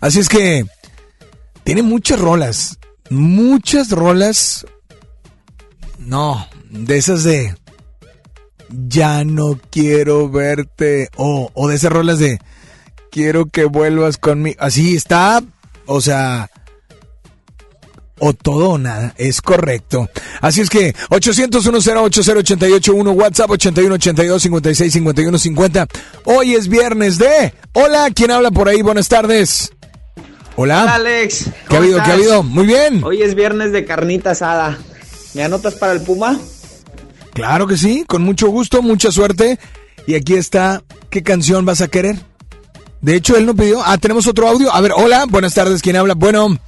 Así 0.00 0.20
es 0.20 0.30
que 0.30 0.64
tiene 1.64 1.82
muchas 1.82 2.18
rolas, 2.18 2.78
muchas 3.10 3.90
rolas, 3.90 4.64
no, 5.98 6.48
de 6.70 6.96
esas 6.96 7.24
de 7.24 7.58
ya 8.70 9.22
no 9.24 9.60
quiero 9.70 10.30
verte 10.30 11.10
o 11.16 11.50
o 11.52 11.68
de 11.68 11.76
esas 11.76 11.92
rolas 11.92 12.18
de 12.18 12.40
quiero 13.10 13.50
que 13.50 13.66
vuelvas 13.66 14.16
conmigo. 14.16 14.56
Así 14.60 14.96
está, 14.96 15.42
o 15.84 16.00
sea 16.00 16.48
o 18.20 18.32
todo 18.32 18.70
o 18.70 18.78
nada, 18.78 19.14
es 19.16 19.40
correcto. 19.40 20.08
Así 20.40 20.60
es 20.60 20.70
que 20.70 20.94
800 21.10 21.66
1 21.66 23.10
WhatsApp 23.12 23.50
8182 23.50 24.42
56 24.42 24.92
51 24.92 25.38
50. 25.38 25.86
Hoy 26.24 26.54
es 26.54 26.68
viernes 26.68 27.18
de 27.18 27.52
Hola, 27.72 28.08
¿quién 28.14 28.30
habla 28.30 28.50
por 28.50 28.68
ahí? 28.68 28.82
Buenas 28.82 29.08
tardes. 29.08 29.72
Hola. 30.56 30.82
Hola, 30.82 30.94
Alex. 30.96 31.44
¿Qué 31.44 31.50
ha 31.50 31.66
¿Cómo 31.68 31.80
habido? 31.80 32.02
¿Qué 32.02 32.10
ha 32.10 32.14
habido? 32.14 32.42
Muy 32.42 32.66
bien. 32.66 33.04
Hoy 33.04 33.22
es 33.22 33.34
viernes 33.34 33.72
de 33.72 33.84
carnita 33.84 34.32
asada. 34.32 34.78
¿Me 35.34 35.44
anotas 35.44 35.74
para 35.74 35.92
el 35.92 36.00
Puma? 36.00 36.38
Claro 37.32 37.68
que 37.68 37.76
sí, 37.76 38.04
con 38.08 38.22
mucho 38.22 38.48
gusto, 38.48 38.82
mucha 38.82 39.12
suerte. 39.12 39.58
Y 40.08 40.16
aquí 40.16 40.34
está, 40.34 40.82
¿qué 41.10 41.22
canción 41.22 41.64
vas 41.64 41.80
a 41.80 41.88
querer? 41.88 42.16
De 43.00 43.14
hecho, 43.14 43.36
él 43.36 43.46
no 43.46 43.54
pidió. 43.54 43.80
Ah, 43.84 43.98
tenemos 43.98 44.26
otro 44.26 44.48
audio. 44.48 44.74
A 44.74 44.80
ver, 44.80 44.92
hola, 44.96 45.26
buenas 45.28 45.54
tardes, 45.54 45.82
¿quién 45.82 45.94
habla? 45.94 46.14
Bueno, 46.14 46.58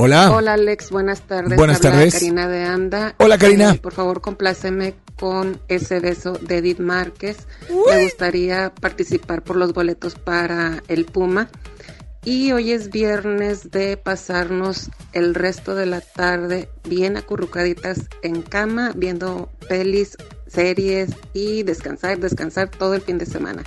hola. 0.00 0.30
Hola 0.32 0.54
Alex, 0.54 0.90
buenas 0.90 1.22
tardes. 1.22 1.56
Buenas 1.56 1.78
Habla 1.78 1.90
tardes. 1.90 2.14
Karina 2.14 2.48
de 2.48 2.64
Anda. 2.64 3.14
Hola, 3.18 3.38
Karina. 3.38 3.72
Eh, 3.72 3.78
por 3.78 3.92
favor, 3.92 4.20
compláceme 4.20 4.94
con 5.18 5.60
ese 5.68 6.00
beso 6.00 6.32
de 6.32 6.58
Edith 6.58 6.80
Márquez. 6.80 7.46
Me 7.68 8.04
gustaría 8.04 8.72
participar 8.74 9.42
por 9.42 9.56
los 9.56 9.72
boletos 9.72 10.14
para 10.14 10.82
el 10.88 11.04
Puma. 11.04 11.50
Y 12.22 12.52
hoy 12.52 12.72
es 12.72 12.90
viernes 12.90 13.70
de 13.70 13.96
pasarnos 13.96 14.90
el 15.12 15.34
resto 15.34 15.74
de 15.74 15.86
la 15.86 16.02
tarde 16.02 16.68
bien 16.86 17.16
acurrucaditas 17.16 18.08
en 18.22 18.42
cama, 18.42 18.92
viendo 18.94 19.50
pelis, 19.68 20.18
series 20.46 21.10
y 21.32 21.62
descansar, 21.62 22.18
descansar 22.18 22.68
todo 22.68 22.94
el 22.94 23.00
fin 23.00 23.16
de 23.16 23.24
semana. 23.24 23.64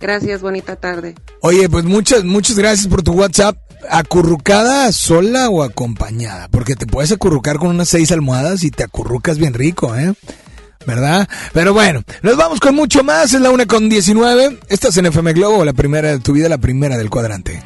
Gracias, 0.00 0.42
bonita 0.42 0.76
tarde. 0.76 1.16
Oye, 1.40 1.68
pues 1.68 1.84
muchas, 1.84 2.22
muchas 2.22 2.56
gracias 2.56 2.86
por 2.86 3.02
tu 3.02 3.12
WhatsApp. 3.14 3.56
¿Acurrucada 3.90 4.90
sola 4.92 5.48
o 5.48 5.62
acompañada? 5.62 6.48
Porque 6.48 6.74
te 6.74 6.86
puedes 6.86 7.12
acurrucar 7.12 7.58
con 7.58 7.68
unas 7.68 7.88
seis 7.88 8.12
almohadas 8.12 8.64
y 8.64 8.70
te 8.70 8.84
acurrucas 8.84 9.38
bien 9.38 9.54
rico, 9.54 9.94
¿eh? 9.96 10.14
¿Verdad? 10.86 11.28
Pero 11.52 11.74
bueno, 11.74 12.02
nos 12.22 12.36
vamos 12.36 12.60
con 12.60 12.74
mucho 12.74 13.04
más. 13.04 13.34
Es 13.34 13.40
la 13.40 13.50
una 13.50 13.66
con 13.66 13.88
19. 13.88 14.58
Estás 14.68 14.96
en 14.96 15.06
FM 15.06 15.34
Globo, 15.34 15.64
la 15.64 15.72
primera 15.74 16.08
de 16.08 16.20
tu 16.20 16.32
vida, 16.32 16.48
la 16.48 16.58
primera 16.58 16.96
del 16.96 17.10
cuadrante. 17.10 17.62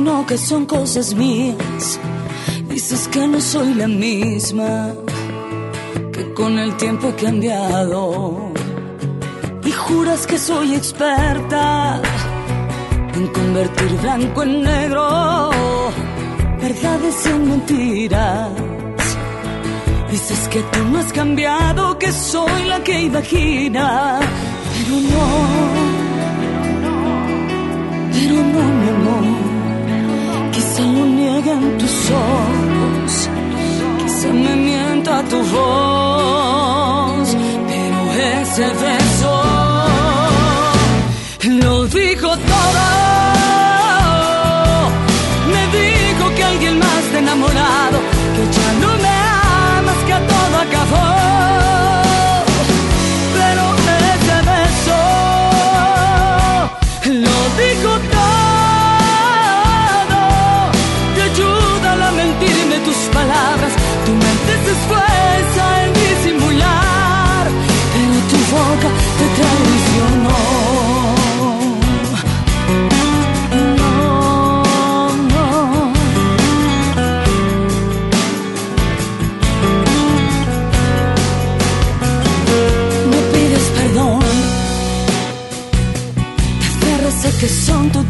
Alucino 0.00 0.26
que 0.26 0.38
son 0.38 0.66
cosas 0.66 1.14
mías. 1.14 1.98
Dices 2.68 3.08
que 3.08 3.26
no 3.26 3.40
soy 3.40 3.74
la 3.74 3.88
misma, 3.88 4.92
que 6.12 6.32
con 6.34 6.58
el 6.58 6.76
tiempo 6.76 7.08
he 7.08 7.14
cambiado. 7.14 8.52
Y 9.64 9.72
juras 9.72 10.26
que 10.26 10.38
soy 10.38 10.74
experta 10.74 12.00
en 13.14 13.26
convertir 13.28 13.92
blanco 14.02 14.42
en 14.42 14.62
negro, 14.62 15.50
verdades 16.60 17.26
en 17.26 17.48
mentiras. 17.50 18.48
Dices 20.10 20.48
que 20.48 20.60
tú 20.72 20.84
no 20.90 20.98
has 20.98 21.12
cambiado, 21.12 21.98
que 21.98 22.10
soy 22.10 22.64
la 22.64 22.82
que 22.82 23.02
imagina, 23.02 24.18
pero 24.74 24.96
no, 25.12 25.26
pero 28.12 28.34
no, 28.52 28.62
mi 28.80 28.88
amor, 28.88 29.39
quizá 30.80 30.86
lo 30.94 31.04
nieguen 31.04 31.78
tus 31.78 32.10
ojos, 32.10 33.28
quizá 33.98 34.28
me 34.28 34.56
mienta 34.56 35.22
tu 35.24 35.36
voz, 35.54 37.36
pero 37.68 37.98
ese 38.40 38.66
beso 38.82 38.99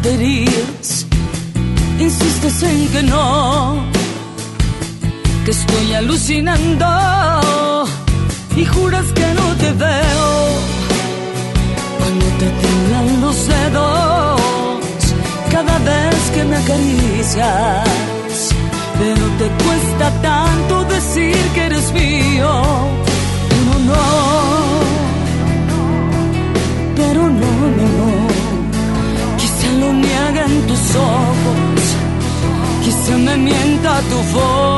tonterías, 0.01 1.05
insistes 1.99 2.63
en 2.63 2.87
que 2.89 3.03
no, 3.03 3.83
que 5.45 5.51
estoy 5.51 5.93
alucinando 5.93 7.85
y 8.55 8.65
juras 8.65 9.05
que 9.13 9.27
no 9.35 9.55
te 9.57 9.71
veo 9.73 10.29
cuando 11.99 12.25
te 12.39 12.49
tiemblan 12.61 13.21
los 13.21 13.47
dedos 13.47 14.41
cada 15.51 15.77
vez 15.79 16.31
que 16.33 16.43
me 16.45 16.55
acaricias. 16.57 17.87
Pero 18.97 19.25
te 19.39 19.47
cuesta 19.63 20.21
tanto 20.21 20.83
decir 20.85 21.37
que 21.55 21.69
mienta 34.11 34.31
tu 34.33 34.70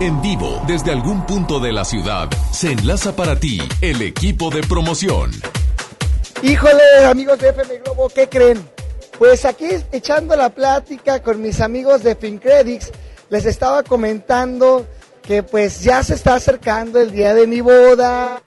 en 0.00 0.20
vivo, 0.20 0.62
desde 0.66 0.92
algún 0.92 1.24
punto 1.24 1.58
de 1.58 1.72
la 1.72 1.84
ciudad, 1.84 2.28
se 2.52 2.72
enlaza 2.72 3.16
para 3.16 3.38
ti 3.38 3.60
el 3.80 4.02
equipo 4.02 4.50
de 4.50 4.62
promoción. 4.62 5.30
Híjole, 6.42 7.06
amigos 7.06 7.38
de 7.38 7.48
FM 7.48 7.78
Globo, 7.78 8.08
¿qué 8.10 8.28
creen? 8.28 8.68
Pues 9.18 9.44
aquí 9.44 9.66
echando 9.92 10.36
la 10.36 10.50
plática 10.50 11.22
con 11.22 11.40
mis 11.40 11.60
amigos 11.60 12.02
de 12.02 12.14
FinCredits, 12.14 12.92
les 13.30 13.46
estaba 13.46 13.82
comentando 13.82 14.86
que 15.22 15.42
pues 15.42 15.80
ya 15.80 16.02
se 16.02 16.14
está 16.14 16.34
acercando 16.34 17.00
el 17.00 17.10
día 17.10 17.34
de 17.34 17.46
mi 17.46 17.60
boda. 17.60 18.42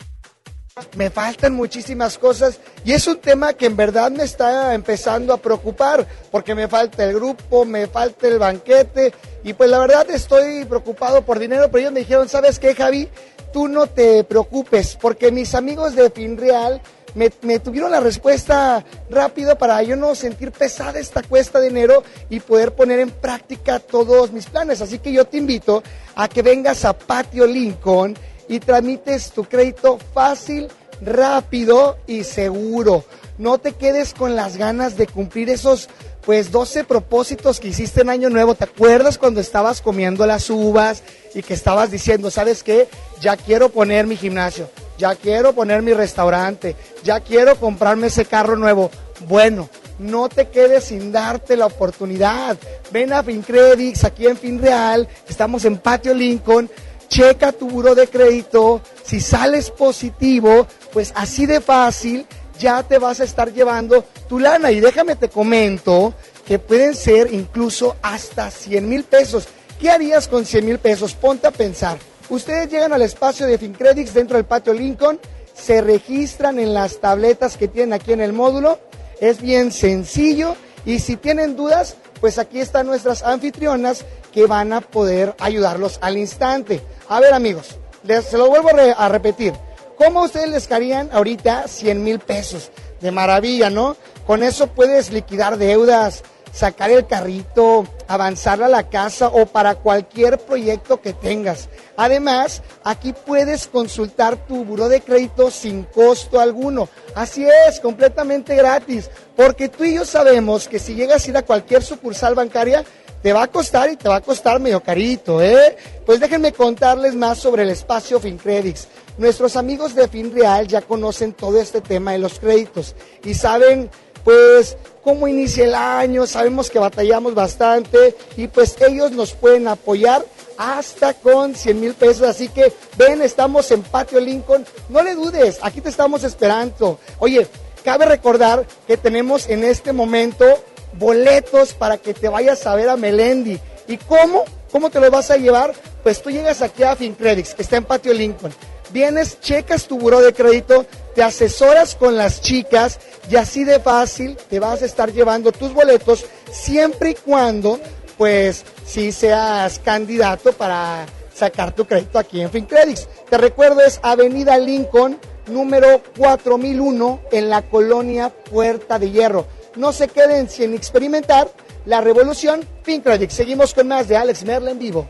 Me 0.95 1.09
faltan 1.09 1.53
muchísimas 1.53 2.17
cosas 2.17 2.59
y 2.83 2.93
es 2.93 3.05
un 3.07 3.17
tema 3.17 3.53
que 3.53 3.65
en 3.65 3.75
verdad 3.75 4.11
me 4.11 4.23
está 4.23 4.73
empezando 4.73 5.33
a 5.33 5.37
preocupar 5.37 6.05
porque 6.31 6.55
me 6.55 6.67
falta 6.67 7.03
el 7.03 7.13
grupo, 7.13 7.65
me 7.65 7.87
falta 7.87 8.27
el 8.27 8.39
banquete 8.39 9.13
y 9.43 9.53
pues 9.53 9.69
la 9.69 9.79
verdad 9.79 10.09
estoy 10.09 10.65
preocupado 10.65 11.23
por 11.23 11.39
dinero, 11.39 11.67
pero 11.67 11.79
ellos 11.79 11.93
me 11.93 11.99
dijeron, 12.01 12.29
¿sabes 12.29 12.59
qué 12.59 12.75
Javi? 12.75 13.09
Tú 13.51 13.67
no 13.67 13.87
te 13.87 14.23
preocupes 14.23 14.97
porque 14.99 15.31
mis 15.31 15.55
amigos 15.55 15.95
de 15.95 16.09
FinReal 16.09 16.81
me, 17.15 17.31
me 17.41 17.59
tuvieron 17.59 17.91
la 17.91 17.99
respuesta 17.99 18.83
rápido 19.09 19.57
para 19.57 19.81
yo 19.83 19.95
no 19.95 20.13
sentir 20.15 20.51
pesada 20.51 20.99
esta 20.99 21.23
cuesta 21.23 21.59
de 21.59 21.67
enero 21.67 22.03
y 22.29 22.39
poder 22.39 22.73
poner 22.73 22.99
en 22.99 23.09
práctica 23.09 23.79
todos 23.79 24.31
mis 24.31 24.45
planes. 24.45 24.81
Así 24.81 24.99
que 24.99 25.11
yo 25.11 25.25
te 25.25 25.37
invito 25.37 25.83
a 26.15 26.27
que 26.27 26.41
vengas 26.41 26.85
a 26.85 26.93
Patio 26.93 27.47
Lincoln 27.47 28.15
y 28.49 28.59
tramites 28.59 29.31
tu 29.31 29.45
crédito 29.45 29.97
fácil, 30.13 30.67
rápido 31.01 31.97
y 32.07 32.25
seguro. 32.25 33.05
No 33.37 33.57
te 33.59 33.71
quedes 33.71 34.13
con 34.13 34.35
las 34.35 34.57
ganas 34.57 34.97
de 34.97 35.07
cumplir 35.07 35.49
esos 35.49 35.87
pues 36.25 36.51
12 36.51 36.83
propósitos 36.83 37.59
que 37.59 37.69
hiciste 37.69 38.01
en 38.01 38.09
Año 38.09 38.29
Nuevo. 38.29 38.55
¿Te 38.55 38.65
acuerdas 38.65 39.17
cuando 39.17 39.39
estabas 39.39 39.81
comiendo 39.81 40.25
las 40.25 40.49
uvas 40.49 41.03
y 41.33 41.41
que 41.41 41.53
estabas 41.53 41.91
diciendo, 41.91 42.29
¿sabes 42.29 42.63
qué? 42.63 42.89
Ya 43.21 43.37
quiero 43.37 43.69
poner 43.69 44.07
mi 44.07 44.17
gimnasio, 44.17 44.69
ya 44.97 45.15
quiero 45.15 45.53
poner 45.53 45.81
mi 45.81 45.93
restaurante, 45.93 46.75
ya 47.03 47.21
quiero 47.21 47.55
comprarme 47.55 48.07
ese 48.07 48.25
carro 48.25 48.57
nuevo. 48.57 48.91
Bueno, 49.27 49.69
no 49.99 50.27
te 50.27 50.47
quedes 50.49 50.85
sin 50.85 51.11
darte 51.11 51.55
la 51.55 51.67
oportunidad. 51.67 52.57
Ven 52.91 53.13
a 53.13 53.23
FinCredits 53.23 54.03
aquí 54.03 54.27
en 54.27 54.37
FinReal, 54.37 55.07
estamos 55.27 55.65
en 55.65 55.77
Patio 55.77 56.13
Lincoln. 56.13 56.69
Checa 57.09 57.51
tu 57.51 57.67
buro 57.69 57.95
de 57.95 58.07
crédito. 58.07 58.81
Si 59.03 59.19
sales 59.19 59.71
positivo, 59.71 60.67
pues 60.93 61.11
así 61.15 61.45
de 61.45 61.59
fácil 61.59 62.25
ya 62.59 62.83
te 62.83 62.99
vas 62.99 63.19
a 63.19 63.23
estar 63.23 63.51
llevando 63.51 64.05
tu 64.27 64.39
lana. 64.39 64.71
Y 64.71 64.79
déjame 64.79 65.15
te 65.15 65.27
comento 65.27 66.13
que 66.45 66.59
pueden 66.59 66.95
ser 66.95 67.33
incluso 67.33 67.95
hasta 68.01 68.49
100 68.51 68.87
mil 68.87 69.03
pesos. 69.03 69.47
¿Qué 69.79 69.89
harías 69.89 70.27
con 70.27 70.45
100 70.45 70.65
mil 70.65 70.79
pesos? 70.79 71.13
Ponte 71.13 71.47
a 71.47 71.51
pensar. 71.51 71.97
Ustedes 72.29 72.69
llegan 72.69 72.93
al 72.93 73.01
espacio 73.01 73.47
de 73.47 73.57
FinCredits 73.57 74.13
dentro 74.13 74.37
del 74.37 74.45
patio 74.45 74.73
Lincoln, 74.73 75.19
se 75.53 75.81
registran 75.81 76.59
en 76.59 76.73
las 76.73 76.99
tabletas 76.99 77.57
que 77.57 77.67
tienen 77.67 77.93
aquí 77.93 78.13
en 78.13 78.21
el 78.21 78.33
módulo. 78.33 78.79
Es 79.19 79.41
bien 79.41 79.71
sencillo 79.71 80.55
y 80.85 80.99
si 80.99 81.17
tienen 81.17 81.55
dudas, 81.55 81.95
pues 82.19 82.37
aquí 82.37 82.59
están 82.59 82.87
nuestras 82.87 83.23
anfitrionas 83.23 84.05
que 84.31 84.45
van 84.45 84.73
a 84.73 84.81
poder 84.81 85.35
ayudarlos 85.39 85.97
al 86.01 86.17
instante. 86.17 86.81
A 87.07 87.19
ver 87.19 87.33
amigos, 87.33 87.77
les, 88.03 88.25
se 88.25 88.37
lo 88.37 88.47
vuelvo 88.47 88.69
a, 88.69 88.73
re- 88.73 88.95
a 88.97 89.09
repetir. 89.09 89.53
¿Cómo 89.97 90.23
ustedes 90.23 90.49
les 90.49 90.67
caerían 90.67 91.09
ahorita 91.11 91.67
100 91.67 92.03
mil 92.03 92.19
pesos? 92.19 92.71
De 93.01 93.11
maravilla, 93.11 93.69
¿no? 93.69 93.95
Con 94.27 94.43
eso 94.43 94.67
puedes 94.67 95.11
liquidar 95.11 95.57
deudas, 95.57 96.23
sacar 96.51 96.91
el 96.91 97.07
carrito, 97.07 97.85
avanzar 98.07 98.61
a 98.63 98.67
la 98.67 98.89
casa 98.89 99.27
o 99.27 99.45
para 99.45 99.75
cualquier 99.75 100.39
proyecto 100.39 101.01
que 101.01 101.13
tengas. 101.13 101.69
Además, 101.97 102.61
aquí 102.83 103.13
puedes 103.13 103.67
consultar 103.67 104.35
tu 104.47 104.65
buró 104.65 104.89
de 104.89 105.01
crédito 105.01 105.51
sin 105.51 105.83
costo 105.83 106.39
alguno. 106.39 106.89
Así 107.15 107.45
es, 107.67 107.79
completamente 107.79 108.55
gratis. 108.55 109.09
Porque 109.35 109.69
tú 109.69 109.83
y 109.83 109.95
yo 109.95 110.05
sabemos 110.05 110.67
que 110.67 110.79
si 110.79 110.95
llegas 110.95 111.25
a 111.25 111.29
ir 111.29 111.37
a 111.37 111.43
cualquier 111.43 111.83
sucursal 111.83 112.35
bancaria, 112.35 112.83
te 113.21 113.33
va 113.33 113.43
a 113.43 113.47
costar 113.47 113.91
y 113.91 113.97
te 113.97 114.07
va 114.07 114.17
a 114.17 114.21
costar 114.21 114.59
medio 114.59 114.81
carito, 114.81 115.41
¿eh? 115.41 115.75
Pues 116.05 116.19
déjenme 116.19 116.53
contarles 116.53 117.15
más 117.15 117.37
sobre 117.37 117.63
el 117.63 117.69
espacio 117.69 118.19
FinCredits. 118.19 118.87
Nuestros 119.17 119.57
amigos 119.57 119.93
de 119.95 120.07
FinReal 120.07 120.67
ya 120.67 120.81
conocen 120.81 121.33
todo 121.33 121.59
este 121.59 121.81
tema 121.81 122.13
de 122.13 122.19
los 122.19 122.39
créditos 122.39 122.95
y 123.23 123.33
saben, 123.33 123.89
pues, 124.23 124.77
cómo 125.09 125.27
inicia 125.27 125.65
el 125.65 125.73
año, 125.73 126.27
sabemos 126.27 126.69
que 126.69 126.77
batallamos 126.77 127.33
bastante 127.33 128.15
y 128.37 128.45
pues 128.45 128.79
ellos 128.79 129.11
nos 129.11 129.33
pueden 129.33 129.67
apoyar 129.67 130.23
hasta 130.55 131.15
con 131.15 131.55
100 131.55 131.81
mil 131.81 131.95
pesos. 131.95 132.27
Así 132.27 132.47
que 132.47 132.71
ven, 132.95 133.23
estamos 133.23 133.71
en 133.71 133.81
Patio 133.81 134.19
Lincoln. 134.19 134.67
No 134.87 135.01
le 135.01 135.15
dudes, 135.15 135.57
aquí 135.63 135.81
te 135.81 135.89
estamos 135.89 136.23
esperando. 136.23 136.99
Oye, 137.17 137.47
cabe 137.83 138.05
recordar 138.05 138.67
que 138.85 138.97
tenemos 138.97 139.49
en 139.49 139.63
este 139.63 139.93
momento 139.93 140.45
boletos 140.93 141.73
para 141.73 141.97
que 141.97 142.13
te 142.13 142.29
vayas 142.29 142.67
a 142.67 142.75
ver 142.75 142.89
a 142.89 142.95
Melendi. 142.95 143.59
¿Y 143.87 143.97
cómo? 143.97 144.45
¿Cómo 144.71 144.91
te 144.91 144.99
los 144.99 145.09
vas 145.09 145.31
a 145.31 145.37
llevar? 145.37 145.73
Pues 146.03 146.21
tú 146.21 146.29
llegas 146.29 146.61
aquí 146.61 146.83
a 146.83 146.95
FinCredits, 146.95 147.55
que 147.55 147.63
está 147.63 147.77
en 147.77 147.85
Patio 147.85 148.13
Lincoln. 148.13 148.53
Vienes, 148.91 149.39
checas 149.41 149.85
tu 149.85 149.97
buró 149.97 150.21
de 150.21 150.33
crédito, 150.33 150.85
te 151.19 151.23
asesoras 151.23 151.95
con 151.95 152.15
las 152.15 152.39
chicas 152.39 152.97
y 153.29 153.35
así 153.35 153.65
de 153.65 153.81
fácil 153.81 154.37
te 154.49 154.57
vas 154.57 154.81
a 154.81 154.85
estar 154.85 155.11
llevando 155.11 155.51
tus 155.51 155.73
boletos 155.73 156.23
siempre 156.49 157.09
y 157.09 157.13
cuando, 157.15 157.77
pues, 158.17 158.63
si 158.85 159.11
seas 159.11 159.79
candidato 159.79 160.53
para 160.53 161.05
sacar 161.33 161.75
tu 161.75 161.83
crédito 161.83 162.19
aquí 162.19 162.39
en 162.39 162.49
FinCredits. 162.49 163.09
Te 163.29 163.37
recuerdo, 163.37 163.81
es 163.81 163.99
Avenida 164.01 164.57
Lincoln, 164.57 165.19
número 165.47 166.01
4001, 166.17 167.19
en 167.33 167.49
la 167.49 167.63
colonia 167.63 168.29
Puerta 168.29 168.97
de 168.97 169.11
Hierro. 169.11 169.45
No 169.75 169.91
se 169.91 170.07
queden 170.07 170.47
sin 170.47 170.73
experimentar 170.73 171.49
la 171.83 171.99
revolución 171.99 172.65
FinCredits. 172.83 173.33
Seguimos 173.33 173.73
con 173.73 173.89
más 173.89 174.07
de 174.07 174.15
Alex 174.15 174.45
Merla 174.45 174.71
en 174.71 174.79
vivo. 174.79 175.09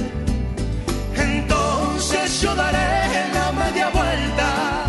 Entonces 2.03 2.41
yo 2.41 2.55
daré 2.55 3.29
la 3.31 3.51
media 3.51 3.89
vuelta 3.89 4.85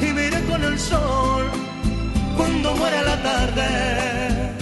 y 0.00 0.12
me 0.12 0.30
con 0.48 0.62
el 0.62 0.78
sol 0.78 1.50
cuando 2.36 2.76
muera 2.76 3.02
la 3.02 3.22
tarde. 3.24 4.52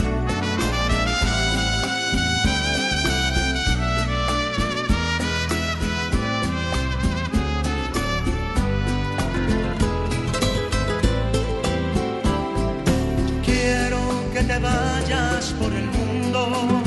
Quiero 13.45 14.01
que 14.33 14.43
te 14.45 14.59
vayas 14.59 15.55
por 15.61 15.71
el 15.75 15.85
mundo 15.99 16.83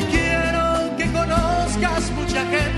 y 0.00 0.04
quiero 0.04 0.96
que 0.96 1.12
conozcas 1.12 2.10
mucha 2.12 2.46
gente. 2.46 2.77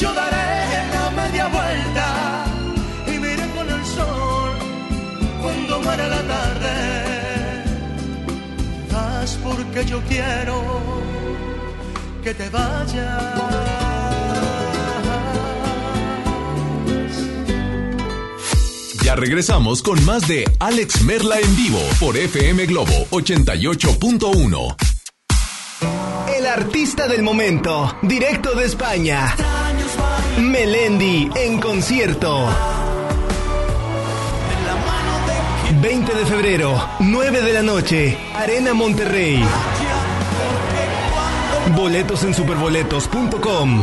Yo 0.00 0.14
daré 0.14 0.88
la 0.92 1.10
media 1.10 1.48
vuelta 1.48 2.44
y 3.08 3.18
me 3.18 3.32
iré 3.32 3.48
con 3.50 3.68
el 3.68 3.84
sol 3.84 4.52
cuando 5.42 5.80
muera 5.80 6.06
la 6.06 6.22
tarde. 6.22 7.64
Vas 8.92 9.38
porque 9.42 9.84
yo 9.84 10.00
quiero 10.08 10.62
que 12.22 12.32
te 12.32 12.48
vayas. 12.48 13.88
Ya 19.02 19.16
regresamos 19.16 19.82
con 19.82 20.04
más 20.04 20.28
de 20.28 20.44
Alex 20.60 21.02
Merla 21.02 21.40
en 21.40 21.56
vivo 21.56 21.80
por 21.98 22.16
FM 22.16 22.66
Globo 22.66 23.06
88.1. 23.10 24.76
El 26.36 26.46
artista 26.46 27.08
del 27.08 27.24
momento, 27.24 27.96
directo 28.02 28.54
de 28.54 28.66
España. 28.66 29.34
Melendi 30.38 31.30
en 31.34 31.60
concierto. 31.60 32.46
20 35.80 36.14
de 36.14 36.26
febrero, 36.26 36.88
9 36.98 37.42
de 37.42 37.52
la 37.52 37.62
noche, 37.62 38.18
Arena 38.34 38.74
Monterrey. 38.74 39.44
Boletos 41.74 42.24
en 42.24 42.34
superboletos.com. 42.34 43.82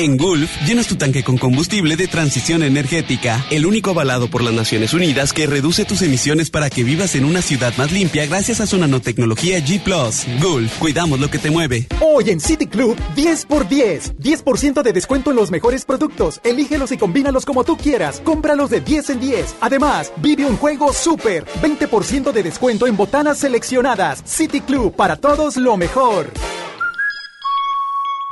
En 0.00 0.16
Gulf, 0.16 0.50
llenas 0.66 0.86
tu 0.86 0.96
tanque 0.96 1.22
con 1.22 1.36
combustible 1.36 1.94
de 1.94 2.08
transición 2.08 2.62
energética, 2.62 3.44
el 3.50 3.66
único 3.66 3.90
avalado 3.90 4.30
por 4.30 4.42
las 4.42 4.54
Naciones 4.54 4.94
Unidas 4.94 5.34
que 5.34 5.46
reduce 5.46 5.84
tus 5.84 6.00
emisiones 6.00 6.48
para 6.48 6.70
que 6.70 6.84
vivas 6.84 7.16
en 7.16 7.26
una 7.26 7.42
ciudad 7.42 7.74
más 7.76 7.92
limpia 7.92 8.24
gracias 8.24 8.62
a 8.62 8.66
su 8.66 8.78
nanotecnología 8.78 9.58
G⁇ 9.58 9.84
Gulf, 10.42 10.78
cuidamos 10.78 11.20
lo 11.20 11.28
que 11.28 11.38
te 11.38 11.50
mueve. 11.50 11.86
Hoy 12.00 12.30
en 12.30 12.40
City 12.40 12.66
Club, 12.66 12.96
10 13.14 13.44
por 13.44 13.68
10. 13.68 14.16
10% 14.16 14.82
de 14.82 14.92
descuento 14.94 15.32
en 15.32 15.36
los 15.36 15.50
mejores 15.50 15.84
productos. 15.84 16.40
Elígelos 16.44 16.92
y 16.92 16.96
combínalos 16.96 17.44
como 17.44 17.64
tú 17.64 17.76
quieras. 17.76 18.22
Cómpralos 18.24 18.70
de 18.70 18.80
10 18.80 19.10
en 19.10 19.20
10. 19.20 19.56
Además, 19.60 20.14
vive 20.16 20.46
un 20.46 20.56
juego 20.56 20.94
súper. 20.94 21.44
20% 21.60 22.32
de 22.32 22.42
descuento 22.42 22.86
en 22.86 22.96
botanas 22.96 23.36
seleccionadas. 23.36 24.22
City 24.24 24.62
Club, 24.62 24.96
para 24.96 25.16
todos 25.16 25.58
lo 25.58 25.76
mejor. 25.76 26.32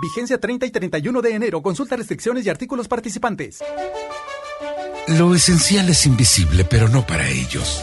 Vigencia 0.01 0.39
30 0.39 0.67
y 0.67 0.71
31 0.71 1.23
de 1.23 1.35
enero. 1.35 1.63
Consulta 1.63 1.97
restricciones 1.97 2.47
y 2.47 2.51
artículos 2.51 2.89
participantes. 2.89 3.61
Lo 5.09 5.35
esencial 5.35 5.89
es 5.89 6.07
invisible, 6.07 6.65
pero 6.65 6.89
no 6.89 7.07
para 7.07 7.29
ellos. 7.29 7.83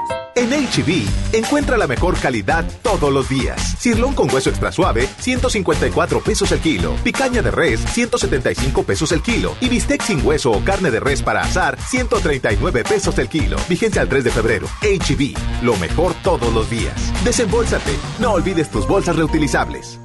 En 0.33 0.49
HB, 0.49 1.07
encuentra 1.33 1.77
la 1.77 1.87
mejor 1.87 2.17
calidad 2.17 2.65
todos 2.81 3.11
los 3.11 3.27
días. 3.27 3.75
Cirlón 3.79 4.13
con 4.13 4.33
hueso 4.33 4.49
extra 4.49 4.71
suave, 4.71 5.07
154 5.19 6.21
pesos 6.21 6.51
el 6.51 6.59
kilo. 6.59 6.95
Picaña 7.03 7.41
de 7.41 7.51
res, 7.51 7.81
175 7.81 8.83
pesos 8.83 9.11
el 9.11 9.21
kilo. 9.21 9.55
Y 9.59 9.67
bistec 9.67 10.01
sin 10.01 10.25
hueso 10.25 10.51
o 10.51 10.63
carne 10.63 10.89
de 10.89 10.99
res 10.99 11.21
para 11.21 11.41
asar, 11.41 11.77
139 11.79 12.83
pesos 12.85 13.17
el 13.19 13.27
kilo. 13.27 13.57
Vigencia 13.67 14.01
al 14.01 14.09
3 14.09 14.23
de 14.23 14.31
febrero. 14.31 14.67
HB, 14.81 15.63
lo 15.63 15.75
mejor 15.77 16.13
todos 16.23 16.53
los 16.53 16.69
días. 16.69 16.95
Desembolsate. 17.25 17.95
No 18.19 18.31
olvides 18.31 18.71
tus 18.71 18.87
bolsas 18.87 19.17
reutilizables. 19.17 19.99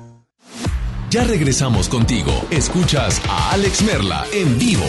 Ya 1.08 1.22
regresamos 1.24 1.88
contigo. 1.88 2.32
Escuchas 2.50 3.22
a 3.28 3.52
Alex 3.52 3.82
Merla 3.82 4.26
en 4.32 4.58
vivo. 4.58 4.86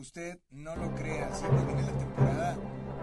Usted 0.00 0.38
no 0.50 0.74
lo 0.76 0.94
crea, 0.94 1.30
siempre 1.34 1.62
viene 1.66 1.82
la 1.82 1.98
temporada 1.98 2.56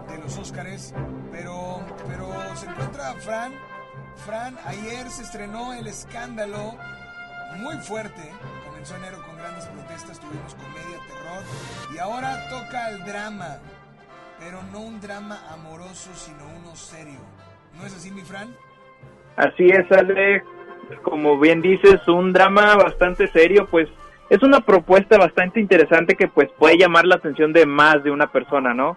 de 0.08 0.18
los 0.18 0.36
Óscares, 0.36 0.92
pero, 1.30 1.80
pero 2.08 2.56
se 2.56 2.66
encuentra 2.66 3.14
Fran. 3.14 3.52
Fran, 4.26 4.56
ayer 4.64 5.08
se 5.08 5.22
estrenó 5.22 5.72
El 5.74 5.86
Escándalo, 5.86 6.76
muy 7.58 7.76
fuerte, 7.76 8.32
comenzó 8.66 8.96
enero 8.96 9.18
con 9.24 9.36
grandes 9.36 9.66
protestas, 9.66 10.18
tuvimos 10.18 10.56
comedia, 10.56 10.98
terror, 11.06 11.44
y 11.94 11.98
ahora 11.98 12.48
toca 12.48 12.90
el 12.90 13.04
drama, 13.04 13.58
pero 14.40 14.60
no 14.72 14.80
un 14.80 15.00
drama 15.00 15.38
amoroso, 15.52 16.10
sino 16.14 16.44
uno 16.58 16.74
serio. 16.74 17.20
¿No 17.76 17.86
es 17.86 17.94
así, 17.94 18.10
mi 18.10 18.22
Fran? 18.22 18.52
Así 19.36 19.68
es, 19.68 19.90
Alex. 19.92 20.44
Como 21.04 21.38
bien 21.38 21.62
dices, 21.62 22.06
un 22.08 22.32
drama 22.32 22.74
bastante 22.74 23.28
serio, 23.28 23.68
pues 23.70 23.88
es 24.30 24.42
una 24.42 24.60
propuesta 24.60 25.16
bastante 25.18 25.60
interesante 25.60 26.14
que 26.14 26.28
pues 26.28 26.48
puede 26.58 26.76
llamar 26.78 27.04
la 27.06 27.16
atención 27.16 27.52
de 27.52 27.66
más 27.66 28.02
de 28.02 28.10
una 28.10 28.30
persona, 28.30 28.74
¿no? 28.74 28.96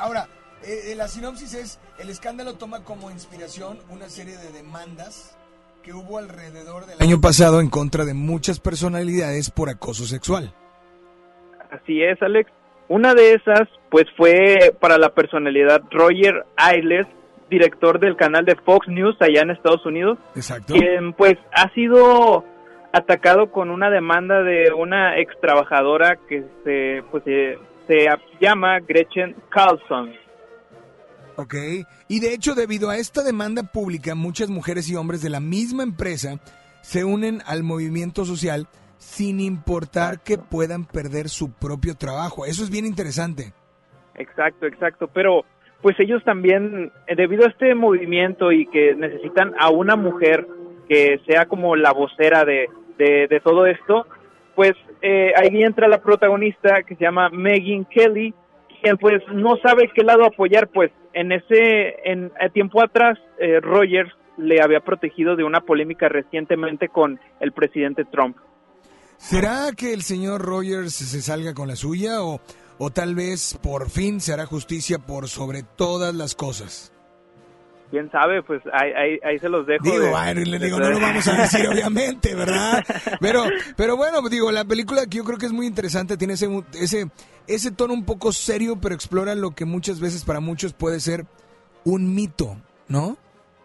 Ahora- 0.00 0.26
eh, 0.64 0.92
eh, 0.92 0.96
la 0.96 1.06
sinopsis 1.06 1.54
es, 1.54 1.80
el 1.98 2.08
escándalo 2.10 2.54
toma 2.54 2.82
como 2.82 3.10
inspiración 3.10 3.78
una 3.90 4.08
serie 4.08 4.36
de 4.36 4.50
demandas 4.52 5.38
que 5.82 5.92
hubo 5.92 6.18
alrededor 6.18 6.86
del 6.86 7.00
año 7.00 7.20
pasado 7.20 7.60
en 7.60 7.70
contra 7.70 8.04
de 8.04 8.14
muchas 8.14 8.58
personalidades 8.58 9.50
por 9.50 9.68
acoso 9.68 10.04
sexual. 10.04 10.52
Así 11.70 12.02
es, 12.02 12.20
Alex. 12.22 12.50
Una 12.88 13.14
de 13.14 13.34
esas, 13.34 13.68
pues 13.90 14.04
fue 14.16 14.74
para 14.80 14.98
la 14.98 15.10
personalidad 15.10 15.82
Roger 15.90 16.44
Ailes, 16.56 17.06
director 17.50 18.00
del 18.00 18.16
canal 18.16 18.44
de 18.44 18.56
Fox 18.56 18.88
News 18.88 19.16
allá 19.20 19.42
en 19.42 19.50
Estados 19.50 19.84
Unidos, 19.86 20.18
Exacto. 20.34 20.74
quien 20.74 21.12
pues 21.12 21.34
ha 21.52 21.72
sido 21.74 22.44
atacado 22.96 23.50
con 23.50 23.70
una 23.70 23.90
demanda 23.90 24.42
de 24.42 24.72
una 24.72 25.18
ex 25.18 25.38
trabajadora 25.40 26.16
que 26.28 26.44
se 26.64 27.02
pues 27.10 27.24
se, 27.24 27.58
se 27.86 28.06
llama 28.40 28.80
Gretchen 28.80 29.36
Carlson. 29.50 30.12
Ok. 31.36 31.54
Y 32.08 32.20
de 32.20 32.32
hecho, 32.32 32.54
debido 32.54 32.88
a 32.88 32.96
esta 32.96 33.22
demanda 33.22 33.62
pública, 33.62 34.14
muchas 34.14 34.48
mujeres 34.48 34.88
y 34.88 34.96
hombres 34.96 35.22
de 35.22 35.30
la 35.30 35.40
misma 35.40 35.82
empresa 35.82 36.40
se 36.80 37.04
unen 37.04 37.40
al 37.46 37.62
movimiento 37.62 38.24
social 38.24 38.66
sin 38.96 39.40
importar 39.40 40.20
que 40.22 40.38
puedan 40.38 40.86
perder 40.86 41.28
su 41.28 41.52
propio 41.52 41.94
trabajo. 41.94 42.46
Eso 42.46 42.64
es 42.64 42.70
bien 42.70 42.86
interesante. 42.86 43.52
Exacto, 44.14 44.66
exacto. 44.66 45.08
Pero 45.12 45.44
pues 45.82 45.98
ellos 46.00 46.24
también, 46.24 46.90
eh, 47.06 47.14
debido 47.14 47.44
a 47.44 47.50
este 47.50 47.74
movimiento 47.74 48.50
y 48.50 48.66
que 48.66 48.94
necesitan 48.94 49.52
a 49.58 49.70
una 49.70 49.96
mujer 49.96 50.46
que 50.88 51.20
sea 51.26 51.46
como 51.46 51.76
la 51.76 51.92
vocera 51.92 52.44
de, 52.44 52.66
de, 52.98 53.26
de 53.28 53.40
todo 53.40 53.66
esto, 53.66 54.06
pues 54.54 54.72
eh, 55.02 55.32
ahí 55.36 55.62
entra 55.62 55.88
la 55.88 56.02
protagonista 56.02 56.82
que 56.82 56.96
se 56.96 57.04
llama 57.04 57.28
Megan 57.30 57.84
Kelly, 57.84 58.34
quien 58.80 58.96
pues 58.96 59.22
no 59.32 59.56
sabe 59.58 59.90
qué 59.94 60.02
lado 60.02 60.24
apoyar, 60.24 60.68
pues 60.68 60.90
en 61.12 61.32
ese 61.32 61.96
en 62.04 62.32
tiempo 62.52 62.82
atrás 62.82 63.18
eh, 63.38 63.60
Rogers 63.60 64.12
le 64.38 64.60
había 64.62 64.80
protegido 64.80 65.36
de 65.36 65.44
una 65.44 65.60
polémica 65.60 66.08
recientemente 66.08 66.88
con 66.88 67.20
el 67.40 67.52
presidente 67.52 68.04
Trump. 68.04 68.36
¿Será 69.16 69.70
que 69.76 69.92
el 69.94 70.02
señor 70.02 70.42
Rogers 70.42 70.94
se 70.94 71.22
salga 71.22 71.54
con 71.54 71.68
la 71.68 71.76
suya 71.76 72.22
o, 72.22 72.40
o 72.78 72.90
tal 72.90 73.14
vez 73.14 73.58
por 73.62 73.88
fin 73.88 74.20
se 74.20 74.32
hará 74.32 74.44
justicia 74.44 74.98
por 74.98 75.28
sobre 75.28 75.62
todas 75.62 76.14
las 76.14 76.34
cosas? 76.34 76.92
Quién 77.90 78.10
sabe, 78.10 78.42
pues 78.42 78.60
ahí, 78.72 78.90
ahí, 78.92 79.18
ahí 79.24 79.38
se 79.38 79.48
los 79.48 79.66
dejo. 79.66 79.84
Digo, 79.84 80.00
de- 80.00 80.10
bueno, 80.10 80.40
le 80.40 80.58
de- 80.58 80.64
digo, 80.66 80.78
no 80.80 80.90
lo 80.90 80.98
vamos 81.00 81.26
a 81.28 81.34
decir 81.42 81.66
obviamente, 81.72 82.34
¿verdad? 82.34 82.84
Pero, 83.20 83.44
pero 83.76 83.96
bueno, 83.96 84.20
digo, 84.28 84.50
la 84.50 84.64
película 84.64 85.02
que 85.06 85.18
yo 85.18 85.24
creo 85.24 85.38
que 85.38 85.46
es 85.46 85.52
muy 85.52 85.66
interesante, 85.66 86.16
tiene 86.16 86.34
ese, 86.34 86.48
ese, 86.74 87.06
ese 87.46 87.70
tono 87.70 87.94
un 87.94 88.04
poco 88.04 88.32
serio, 88.32 88.76
pero 88.80 88.94
explora 88.94 89.34
lo 89.36 89.52
que 89.52 89.64
muchas 89.64 90.00
veces 90.00 90.24
para 90.24 90.40
muchos 90.40 90.72
puede 90.72 90.98
ser 91.00 91.26
un 91.84 92.14
mito, 92.14 92.56
¿no? 92.88 93.16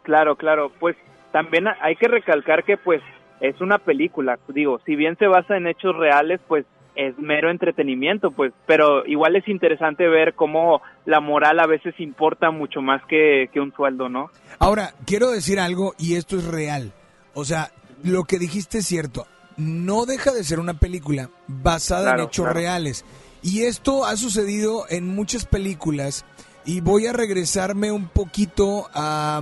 Claro, 0.04 0.36
claro, 0.36 0.72
pues 0.80 0.96
también 1.32 1.66
hay 1.82 1.96
que 1.96 2.08
recalcar 2.08 2.64
que 2.64 2.78
pues 2.78 3.02
es 3.40 3.60
una 3.60 3.80
película, 3.80 4.38
digo, 4.50 4.80
si 4.86 4.96
bien 4.96 5.18
se 5.18 5.26
basa 5.26 5.58
en 5.58 5.66
hechos 5.66 5.96
reales, 5.98 6.40
pues 6.48 6.66
es 6.96 7.18
mero 7.18 7.50
entretenimiento, 7.50 8.32
pues, 8.32 8.52
pero 8.68 9.06
igual 9.06 9.36
es 9.36 9.48
interesante 9.48 10.08
ver 10.08 10.34
cómo 10.36 10.82
la 11.06 11.20
moral 11.20 11.60
a 11.60 11.68
veces 11.68 11.94
importa 12.00 12.52
mucho 12.52 12.82
más 12.82 13.02
que, 13.08 13.50
que 13.54 13.60
un 13.60 13.74
sueldo, 13.74 14.10
¿no? 14.10 14.30
Ahora, 14.60 14.94
quiero 15.06 15.30
decir 15.32 15.60
algo 15.60 15.94
y 15.98 16.16
esto 16.16 16.38
es 16.38 16.46
real. 16.46 16.92
O 17.34 17.46
sea, 17.46 17.72
lo 18.04 18.24
que 18.26 18.40
dijiste 18.40 18.80
es 18.80 18.86
cierto. 18.88 19.26
No 19.58 20.06
deja 20.06 20.32
de 20.32 20.44
ser 20.44 20.60
una 20.60 20.74
película 20.76 21.30
basada 21.48 22.04
Claro, 22.04 22.24
en 22.24 22.28
hechos 22.28 22.44
claro. 22.46 22.60
reales. 22.60 23.06
Y 23.42 23.64
esto 23.64 24.06
ha 24.06 24.16
sucedido 24.18 24.86
en 24.90 25.08
muchas 25.08 25.46
películas. 25.46 26.26
Y 26.66 26.82
voy 26.82 27.08
a 27.08 27.14
regresarme 27.14 27.92
un 27.92 28.08
poquito 28.08 28.90
a 28.94 29.42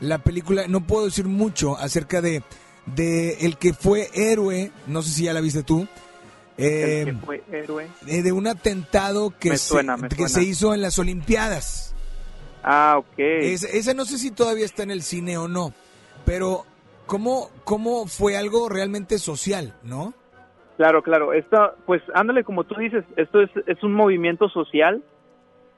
la 0.00 0.18
película. 0.18 0.66
No 0.68 0.82
puedo 0.86 1.06
decir 1.06 1.26
mucho 1.26 1.76
acerca 1.76 2.20
de, 2.20 2.42
de 2.86 3.38
el 3.40 3.56
que 3.58 3.72
fue 3.74 4.08
héroe. 4.14 4.70
No 4.86 5.02
sé 5.02 5.10
si 5.10 5.24
ya 5.24 5.32
la 5.32 5.40
viste 5.40 5.62
tú. 5.62 5.86
Eh, 6.60 7.04
que 7.06 7.12
fue 7.14 7.42
héroe. 7.50 7.88
de 8.02 8.32
un 8.32 8.46
atentado 8.46 9.32
que, 9.38 9.50
se, 9.50 9.58
suena, 9.58 9.96
me 9.96 10.08
que 10.08 10.28
se 10.28 10.42
hizo 10.42 10.74
en 10.74 10.82
las 10.82 10.98
Olimpiadas. 10.98 11.94
Ah, 12.62 12.96
ok. 12.98 13.18
Ese, 13.18 13.78
ese 13.78 13.94
no 13.94 14.04
sé 14.04 14.18
si 14.18 14.30
todavía 14.30 14.64
está 14.64 14.82
en 14.82 14.90
el 14.90 15.02
cine 15.02 15.38
o 15.38 15.48
no, 15.48 15.72
pero 16.24 16.64
¿cómo, 17.06 17.50
cómo 17.64 18.06
fue 18.06 18.36
algo 18.36 18.68
realmente 18.68 19.18
social, 19.18 19.74
no? 19.82 20.14
Claro, 20.76 21.02
claro. 21.02 21.32
Esto, 21.32 21.74
pues 21.86 22.02
ándale, 22.14 22.44
como 22.44 22.64
tú 22.64 22.74
dices, 22.78 23.04
esto 23.16 23.42
es, 23.42 23.50
es 23.66 23.82
un 23.82 23.92
movimiento 23.92 24.48
social, 24.48 25.02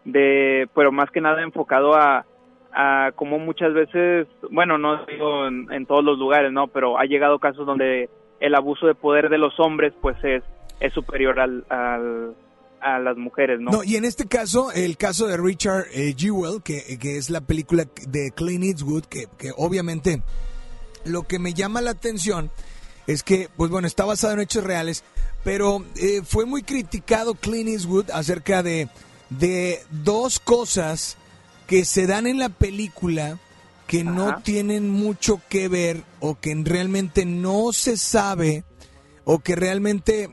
de, 0.05 0.69
pero 0.75 0.93
más 0.93 1.11
que 1.11 1.21
nada 1.21 1.43
enfocado 1.43 1.95
a, 1.95 2.25
a 2.73 3.13
como 3.17 3.39
muchas 3.39 3.75
veces, 3.75 4.27
bueno, 4.51 4.79
no 4.79 5.05
digo 5.07 5.47
en, 5.47 5.73
en 5.73 5.87
todos 5.87 6.05
los 6.05 6.19
lugares, 6.19 6.53
¿no? 6.53 6.69
Pero 6.69 6.99
ha 6.99 7.05
llegado 7.05 7.39
casos 7.39 7.67
donde 7.67 8.09
el 8.41 8.55
abuso 8.55 8.87
de 8.87 8.95
poder 8.95 9.29
de 9.29 9.39
los 9.39 9.59
hombres, 9.61 9.93
pues 10.01 10.17
es, 10.25 10.43
es 10.83 10.93
superior 10.93 11.39
al, 11.41 11.65
al- 11.71 12.35
a 12.81 12.99
las 12.99 13.17
mujeres, 13.17 13.61
¿no? 13.61 13.71
No, 13.71 13.85
y 13.85 13.95
en 13.97 14.05
este 14.05 14.27
caso, 14.27 14.73
el 14.73 14.97
caso 14.97 15.29
de 15.29 15.37
Richard 15.37 15.87
eh, 15.93 16.15
Jewell, 16.19 16.63
que, 16.65 16.99
que 16.99 17.17
es 17.17 17.31
la 17.31 17.41
película 17.41 17.87
de 18.09 18.33
Clint 18.33 18.65
Eastwood, 18.65 19.05
que, 19.05 19.29
que 19.39 19.53
obviamente 19.57 20.23
lo 21.05 21.23
que 21.23 21.39
me 21.39 21.55
llama 21.55 21.81
la 21.81 21.93
atención 21.93 22.51
es 23.07 23.23
que, 23.23 23.49
pues 23.57 23.71
bueno, 23.71 23.87
está 23.87 24.05
basado 24.05 24.33
en 24.35 24.41
hechos 24.41 24.65
reales, 24.65 25.05
pero 25.45 25.85
eh, 25.97 26.23
fue 26.25 26.45
muy 26.45 26.63
criticado 26.63 27.35
Clint 27.35 27.69
Eastwood 27.69 28.11
acerca 28.11 28.65
de, 28.65 28.89
de 29.31 29.81
dos 29.91 30.41
cosas 30.41 31.17
que 31.69 31.85
se 31.85 32.09
dan 32.09 32.27
en 32.27 32.39
la 32.41 32.49
película 32.49 33.39
que 33.87 34.03
no 34.05 34.43
tienen 34.43 34.89
mucho 34.91 35.41
que 35.49 35.69
ver 35.69 36.03
o 36.19 36.35
que 36.41 36.55
realmente 36.65 37.27
no 37.27 37.73
se 37.73 37.97
sabe 37.97 38.65
o 39.25 39.39
que 39.39 39.55
realmente 39.55 40.31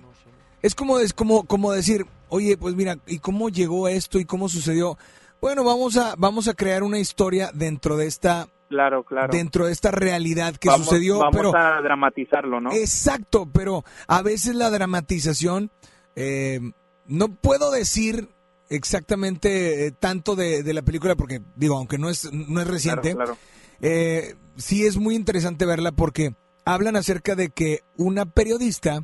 es 0.62 0.76
como 0.76 1.00
es 1.00 1.14
como 1.14 1.44
como 1.46 1.72
decir 1.72 2.06
oye 2.30 2.58
pues 2.58 2.76
mira 2.76 2.98
y 3.08 3.20
cómo 3.20 3.50
llegó 3.50 3.88
esto 3.88 4.20
y 4.20 4.26
cómo 4.26 4.50
sucedió 4.50 4.98
bueno 5.42 5.64
vamos 5.64 5.98
a 5.98 6.16
vamos 6.18 6.48
a 6.48 6.54
crear 6.54 6.84
una 6.84 7.00
historia 7.00 7.52
dentro 7.54 7.98
de 7.98 8.08
esta 8.08 8.48
Claro, 8.70 9.04
claro. 9.04 9.30
dentro 9.32 9.66
de 9.66 9.72
esta 9.72 9.90
realidad 9.90 10.56
que 10.56 10.70
vamos, 10.70 10.86
sucedió 10.86 11.18
vamos 11.18 11.36
pero 11.36 11.58
a 11.58 11.82
dramatizarlo, 11.82 12.62
¿no? 12.62 12.72
exacto 12.72 13.48
pero 13.52 13.84
a 14.08 14.22
veces 14.22 14.54
la 14.54 14.70
dramatización 14.70 15.72
eh, 16.16 16.60
no 17.08 17.30
puedo 17.30 17.72
decir 17.72 18.30
exactamente 18.70 19.88
eh, 19.88 19.92
tanto 19.92 20.36
de, 20.36 20.62
de 20.62 20.74
la 20.74 20.84
película 20.84 21.16
porque 21.16 21.42
digo 21.56 21.78
aunque 21.78 21.98
no 21.98 22.10
es 22.12 22.32
no 22.32 22.62
es 22.62 22.68
reciente 22.68 23.16
Claro, 23.16 23.34
claro. 23.34 23.38
eh, 23.82 24.36
sí 24.58 24.86
es 24.86 24.98
muy 24.98 25.16
interesante 25.16 25.66
verla 25.66 25.92
porque 25.92 26.36
hablan 26.66 26.96
acerca 26.96 27.34
de 27.36 27.50
que 27.50 27.82
una 27.98 28.26
periodista, 28.28 29.04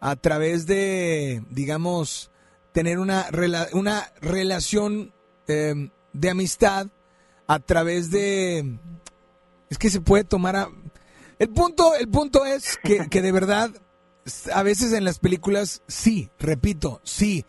a 0.00 0.16
través 0.16 0.66
de, 0.66 1.42
digamos, 1.50 2.30
tener 2.72 2.98
una, 2.98 3.28
rela- 3.28 3.68
una 3.72 4.12
relación 4.20 5.12
eh, 5.46 5.90
de 6.12 6.30
amistad, 6.30 6.88
a 7.46 7.58
través 7.58 8.10
de... 8.10 8.78
Es 9.68 9.78
que 9.78 9.90
se 9.90 10.00
puede 10.00 10.24
tomar 10.24 10.56
a... 10.56 10.68
El 11.38 11.48
punto, 11.50 11.94
el 11.94 12.08
punto 12.08 12.44
es 12.44 12.78
que, 12.82 13.08
que 13.08 13.22
de 13.22 13.32
verdad 13.32 13.70
a 14.52 14.62
veces 14.62 14.92
en 14.92 15.04
las 15.04 15.18
películas, 15.18 15.82
sí, 15.88 16.30
repito, 16.38 17.00
sí, 17.02 17.44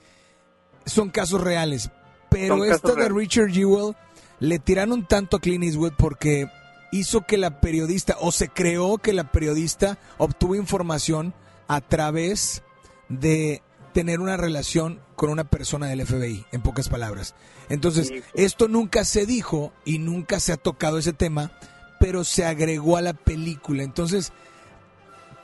son 0.85 1.09
casos 1.09 1.41
reales. 1.41 1.91
Pero 2.29 2.57
Son 2.57 2.71
esta 2.71 2.89
de 2.89 2.95
reales. 2.95 3.15
Richard 3.15 3.51
Jewell 3.51 3.95
le 4.39 4.59
tiraron 4.59 5.05
tanto 5.07 5.37
a 5.37 5.39
Clint 5.39 5.63
Eastwood 5.63 5.93
porque 5.97 6.49
hizo 6.91 7.21
que 7.21 7.37
la 7.37 7.59
periodista, 7.59 8.17
o 8.21 8.31
se 8.31 8.49
creó 8.49 8.97
que 8.97 9.13
la 9.13 9.31
periodista 9.31 9.97
obtuvo 10.17 10.55
información 10.55 11.33
a 11.71 11.79
través 11.79 12.65
de 13.07 13.61
tener 13.93 14.19
una 14.19 14.35
relación 14.35 14.99
con 15.15 15.29
una 15.29 15.45
persona 15.45 15.87
del 15.87 16.05
FBI, 16.05 16.43
en 16.51 16.61
pocas 16.61 16.89
palabras. 16.89 17.33
Entonces, 17.69 18.11
esto 18.33 18.67
nunca 18.67 19.05
se 19.05 19.25
dijo 19.25 19.71
y 19.85 19.97
nunca 19.97 20.41
se 20.41 20.51
ha 20.51 20.57
tocado 20.57 20.97
ese 20.97 21.13
tema, 21.13 21.51
pero 21.97 22.25
se 22.25 22.45
agregó 22.45 22.97
a 22.97 23.01
la 23.01 23.13
película. 23.13 23.83
Entonces, 23.83 24.33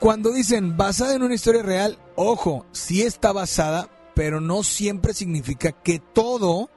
cuando 0.00 0.30
dicen 0.30 0.76
basada 0.76 1.14
en 1.14 1.22
una 1.22 1.34
historia 1.34 1.62
real, 1.62 1.96
ojo, 2.14 2.66
sí 2.72 3.04
está 3.04 3.32
basada, 3.32 3.88
pero 4.14 4.42
no 4.42 4.62
siempre 4.64 5.14
significa 5.14 5.72
que 5.72 5.98
todo 6.12 6.68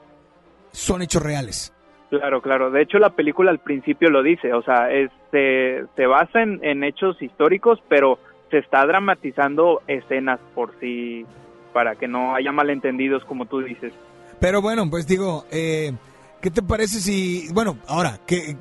son 0.72 1.02
hechos 1.02 1.22
reales. 1.22 1.74
Claro, 2.10 2.42
claro. 2.42 2.72
De 2.72 2.84
hecho, 2.84 3.00
la 3.00 3.10
película 3.10 3.52
al 3.52 3.60
principio 3.60 4.10
lo 4.10 4.24
dice. 4.24 4.54
O 4.54 4.62
sea, 4.62 4.90
este, 4.94 5.84
se 5.98 6.06
basa 6.06 6.42
en, 6.42 6.64
en 6.64 6.86
hechos 6.86 7.22
históricos, 7.22 7.84
pero 7.90 8.18
se 8.52 8.60
está 8.60 8.86
dramatizando 8.86 9.82
escenas 9.88 10.40
por 10.54 10.78
sí, 10.80 11.26
para 11.74 11.96
que 11.96 12.08
no 12.08 12.36
haya 12.36 12.52
malentendidos, 12.52 13.24
como 13.26 13.46
tú 13.46 13.62
dices. 13.62 13.94
Pero 14.40 14.62
bueno, 14.62 14.90
pues 14.90 15.08
digo, 15.08 15.46
eh, 15.52 15.94
¿qué 16.42 16.52
te 16.52 16.62
parece 16.62 17.00
si, 17.00 17.48
bueno, 17.54 17.78
ahora, 17.88 18.20
que 18.28 18.56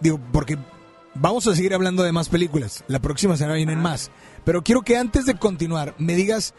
digo, 0.00 0.18
porque 0.32 0.58
vamos 1.14 1.46
a 1.46 1.54
seguir 1.54 1.74
hablando 1.74 2.02
de 2.02 2.12
más 2.12 2.28
películas, 2.28 2.84
la 2.88 2.98
próxima 2.98 3.36
semana 3.36 3.56
vienen 3.56 3.80
más, 3.80 4.10
pero 4.44 4.62
quiero 4.62 4.82
que 4.82 4.96
antes 4.96 5.26
de 5.26 5.36
continuar 5.36 5.94
me 5.98 6.14
digas, 6.14 6.54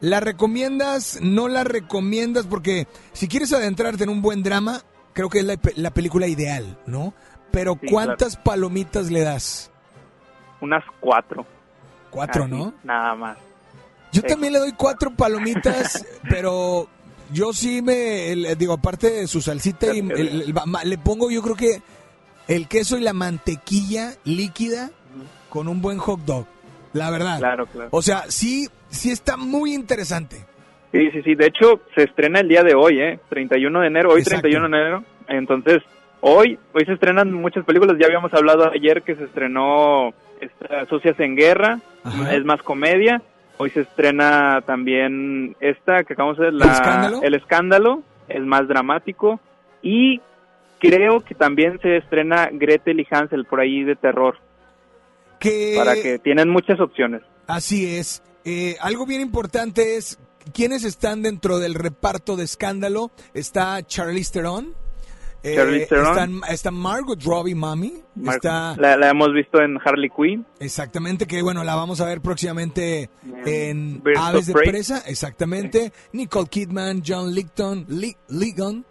¿la 0.00 0.20
recomiendas, 0.20 1.20
no 1.22 1.48
la 1.48 1.64
recomiendas? 1.64 2.46
Porque 2.46 2.86
si 3.12 3.28
quieres 3.28 3.52
adentrarte 3.52 4.04
en 4.04 4.10
un 4.10 4.22
buen 4.22 4.42
drama, 4.42 4.80
creo 5.12 5.28
que 5.28 5.40
es 5.40 5.44
la, 5.44 5.56
la 5.76 5.90
película 5.92 6.26
ideal, 6.26 6.78
¿no? 6.86 7.14
Pero 7.50 7.78
Sí, 7.80 7.88
¿cuántas 7.88 8.36
palomitas 8.36 9.10
le 9.10 9.20
das? 9.22 9.70
Unas 10.60 10.84
cuatro. 11.00 11.46
Cuatro, 12.10 12.44
Así, 12.44 12.52
¿no? 12.52 12.74
Nada 12.84 13.14
más. 13.14 13.38
Yo 14.12 14.22
también 14.22 14.52
le 14.52 14.58
doy 14.58 14.72
cuatro 14.72 15.10
palomitas, 15.12 16.04
pero 16.28 16.88
yo 17.32 17.52
sí 17.52 17.80
me, 17.82 18.32
el- 18.32 18.58
digo, 18.58 18.72
aparte 18.72 19.08
de 19.10 19.26
su 19.28 19.40
salsita, 19.40 19.94
y 19.94 20.00
el- 20.00 20.10
el- 20.12 20.54
le 20.84 20.98
pongo 20.98 21.30
yo 21.30 21.42
creo 21.42 21.54
que 21.56 21.80
el 22.48 22.66
queso 22.66 22.98
y 22.98 23.02
la 23.02 23.12
mantequilla 23.12 24.14
líquida 24.24 24.90
con 25.48 25.68
un 25.68 25.80
buen 25.80 25.98
hot 25.98 26.20
dog, 26.24 26.46
la 26.92 27.10
verdad. 27.10 27.38
Claro, 27.38 27.66
claro. 27.66 27.88
O 27.92 28.02
sea, 28.02 28.24
sí, 28.28 28.68
sí 28.88 29.10
está 29.12 29.36
muy 29.36 29.72
interesante. 29.74 30.44
Sí, 30.92 31.08
sí, 31.12 31.22
sí. 31.22 31.34
De 31.36 31.46
hecho, 31.46 31.80
se 31.94 32.02
estrena 32.02 32.40
el 32.40 32.48
día 32.48 32.64
de 32.64 32.74
hoy, 32.74 33.00
¿eh? 33.00 33.20
31 33.28 33.80
de 33.80 33.86
enero. 33.86 34.10
Hoy 34.10 34.22
Exacto. 34.22 34.42
31 34.48 34.68
de 34.76 34.82
enero. 34.82 35.04
Entonces, 35.28 35.82
hoy, 36.20 36.58
hoy 36.72 36.84
se 36.84 36.92
estrenan 36.92 37.32
muchas 37.32 37.64
películas. 37.64 37.96
Ya 37.98 38.06
habíamos 38.06 38.32
hablado 38.34 38.70
ayer 38.70 39.02
que 39.02 39.16
se 39.16 39.24
estrenó 39.24 40.12
esta, 40.40 40.86
Socias 40.86 41.18
en 41.20 41.36
Guerra. 41.36 41.80
Ajá. 42.04 42.34
Es 42.34 42.44
más 42.44 42.62
comedia. 42.62 43.22
Hoy 43.58 43.70
se 43.70 43.82
estrena 43.82 44.62
también 44.66 45.54
esta 45.60 46.04
que 46.04 46.14
acabamos 46.14 46.38
de 46.38 46.44
ver, 46.44 46.54
la, 46.54 46.64
¿El 46.64 46.70
escándalo? 46.70 47.22
El 47.22 47.34
escándalo. 47.34 48.02
Es 48.28 48.42
más 48.42 48.66
dramático. 48.68 49.40
Y 49.82 50.20
creo 50.78 51.20
que 51.20 51.34
también 51.34 51.78
se 51.80 51.98
estrena 51.98 52.48
Gretel 52.52 53.00
y 53.00 53.06
Hansel 53.10 53.44
por 53.44 53.60
ahí 53.60 53.84
de 53.84 53.96
terror. 53.96 54.38
Que 55.38 55.74
Para 55.76 55.94
que 55.94 56.18
tienen 56.18 56.48
muchas 56.48 56.80
opciones. 56.80 57.22
Así 57.46 57.96
es. 57.96 58.22
Eh, 58.44 58.76
algo 58.80 59.06
bien 59.06 59.20
importante 59.20 59.96
es 59.96 60.18
quiénes 60.54 60.84
están 60.84 61.22
dentro 61.22 61.58
del 61.58 61.74
reparto 61.74 62.36
de 62.36 62.44
escándalo. 62.44 63.10
Está 63.34 63.82
Charlize 63.82 64.32
Theron. 64.32 64.74
Eh, 65.42 65.86
está 66.48 66.70
Margot 66.70 67.22
Robbie, 67.22 67.54
mami. 67.54 68.02
Mar- 68.14 68.36
Está 68.36 68.76
La, 68.76 68.96
la 68.96 69.10
hemos 69.10 69.32
visto 69.32 69.60
en 69.60 69.78
Harley 69.84 70.10
Quinn. 70.10 70.44
Exactamente, 70.58 71.26
que 71.26 71.40
bueno, 71.42 71.64
la 71.64 71.74
vamos 71.74 72.00
a 72.00 72.06
ver 72.06 72.20
próximamente 72.20 73.08
en 73.46 74.02
Birds 74.02 74.18
Aves 74.20 74.46
de 74.46 74.52
Prey. 74.52 74.68
Presa, 74.70 75.02
exactamente. 75.06 75.92
Nicole 76.12 76.48
Kidman, 76.48 77.02
John 77.06 77.34
Licton, 77.34 77.86
Li- 77.88 78.16
Ligon, 78.28 78.84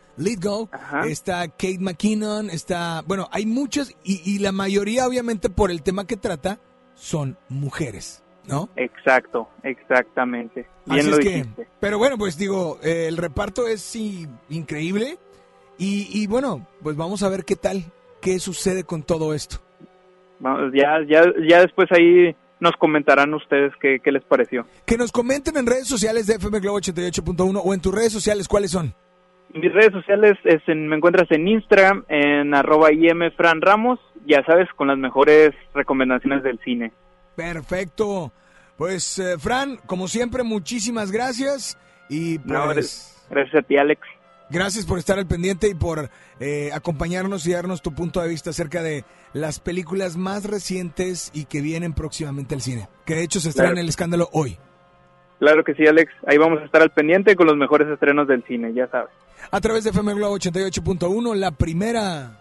está 1.08 1.48
Kate 1.48 1.78
McKinnon, 1.80 2.50
está, 2.50 3.04
bueno, 3.08 3.30
hay 3.32 3.46
muchas 3.46 3.96
y, 4.04 4.22
y 4.30 4.40
la 4.40 4.52
mayoría 4.52 5.08
obviamente 5.08 5.50
por 5.50 5.72
el 5.72 5.82
tema 5.82 6.06
que 6.06 6.18
trata 6.18 6.60
son 6.94 7.38
mujeres, 7.48 8.22
¿no? 8.46 8.68
Exacto, 8.76 9.48
exactamente. 9.64 10.68
Bien 10.86 11.00
Así 11.02 11.10
lo 11.10 11.18
es 11.20 11.24
que, 11.26 11.32
dijiste. 11.36 11.68
pero 11.80 11.98
bueno, 11.98 12.18
pues 12.18 12.38
digo, 12.38 12.80
eh, 12.84 13.06
el 13.08 13.16
reparto 13.18 13.68
es 13.68 13.82
sí, 13.82 14.28
increíble 14.50 15.18
y, 15.80 16.08
y 16.12 16.28
bueno, 16.28 16.68
pues 16.84 16.96
vamos 16.96 17.24
a 17.24 17.30
ver 17.30 17.44
qué 17.46 17.56
tal, 17.56 17.84
qué 18.22 18.38
sucede 18.40 18.84
con 18.84 19.02
todo 19.02 19.34
esto. 19.34 19.58
Vamos, 20.40 20.72
ya, 20.74 21.00
ya, 21.08 21.24
ya 21.50 21.62
después 21.62 21.90
ahí 21.92 22.36
nos 22.60 22.74
comentarán 22.78 23.34
ustedes 23.34 23.74
qué, 23.82 24.00
qué 24.04 24.12
les 24.12 24.24
pareció. 24.24 24.66
Que 24.86 24.98
nos 24.98 25.12
comenten 25.12 25.58
en 25.58 25.66
redes 25.66 25.88
sociales 25.88 26.28
de 26.28 26.36
FM 26.36 26.60
Globo 26.60 26.80
88.1 26.80 27.62
o 27.64 27.74
en 27.74 27.82
tus 27.82 27.94
redes 27.96 28.14
sociales, 28.14 28.48
¿cuáles 28.48 28.72
son? 28.72 28.94
Mis 29.54 29.74
redes 29.74 29.92
sociales 29.94 30.38
es 30.44 30.62
en- 30.68 30.88
me 30.88 30.98
encuentras 30.98 31.32
en 31.32 31.48
Instagram, 31.48 32.04
en 32.08 32.54
arroba 32.54 32.92
imfranramos, 32.94 34.00
ya 34.28 34.44
sabes, 34.46 34.68
con 34.76 34.90
las 34.90 34.98
mejores 35.00 35.56
recomendaciones 35.74 36.44
del 36.44 36.60
cine. 36.60 36.92
Perfecto. 37.36 38.32
Pues, 38.78 39.18
eh, 39.20 39.38
Fran, 39.40 39.78
como 39.86 40.08
siempre, 40.08 40.44
muchísimas 40.44 41.12
gracias. 41.12 41.78
Y 42.10 42.38
pues, 42.40 42.52
No, 42.54 42.64
gracias, 42.66 43.26
gracias 43.30 43.56
a 43.56 43.62
ti, 43.68 43.78
Alex. 43.78 44.02
Gracias 44.50 44.86
por 44.86 45.00
estar 45.00 45.18
al 45.20 45.28
pendiente 45.28 45.68
y 45.70 45.74
por 45.76 46.10
eh, 46.40 46.70
acompañarnos 46.74 47.46
y 47.48 47.52
darnos 47.54 47.82
tu 47.82 47.94
punto 47.94 48.22
de 48.22 48.28
vista 48.30 48.50
acerca 48.52 48.82
de 48.84 49.06
las 49.34 49.60
películas 49.60 50.18
más 50.18 50.46
recientes 50.46 51.32
y 51.34 51.46
que 51.46 51.62
vienen 51.62 51.94
próximamente 51.94 52.56
al 52.56 52.62
cine. 52.62 52.88
Que 53.06 53.16
de 53.16 53.24
hecho 53.24 53.40
se 53.40 53.50
estrenan 53.50 53.74
Claro. 53.74 53.84
el 53.84 53.90
escándalo 53.90 54.30
hoy. 54.34 54.58
Claro 55.40 55.64
que 55.64 55.74
sí, 55.74 55.88
Alex. 55.88 56.12
Ahí 56.28 56.38
vamos 56.38 56.60
a 56.62 56.66
estar 56.66 56.82
al 56.82 56.90
pendiente 56.92 57.36
con 57.36 57.48
los 57.48 57.56
mejores 57.56 57.88
estrenos 57.88 58.28
del 58.28 58.44
cine, 58.46 58.74
ya 58.74 58.88
sabes. 58.90 59.12
A 59.52 59.62
través 59.62 59.84
de 59.86 59.92
FM 59.92 60.14
Globo 60.16 60.36
88.1, 60.38 61.34
la 61.36 61.52
primera. 61.52 62.36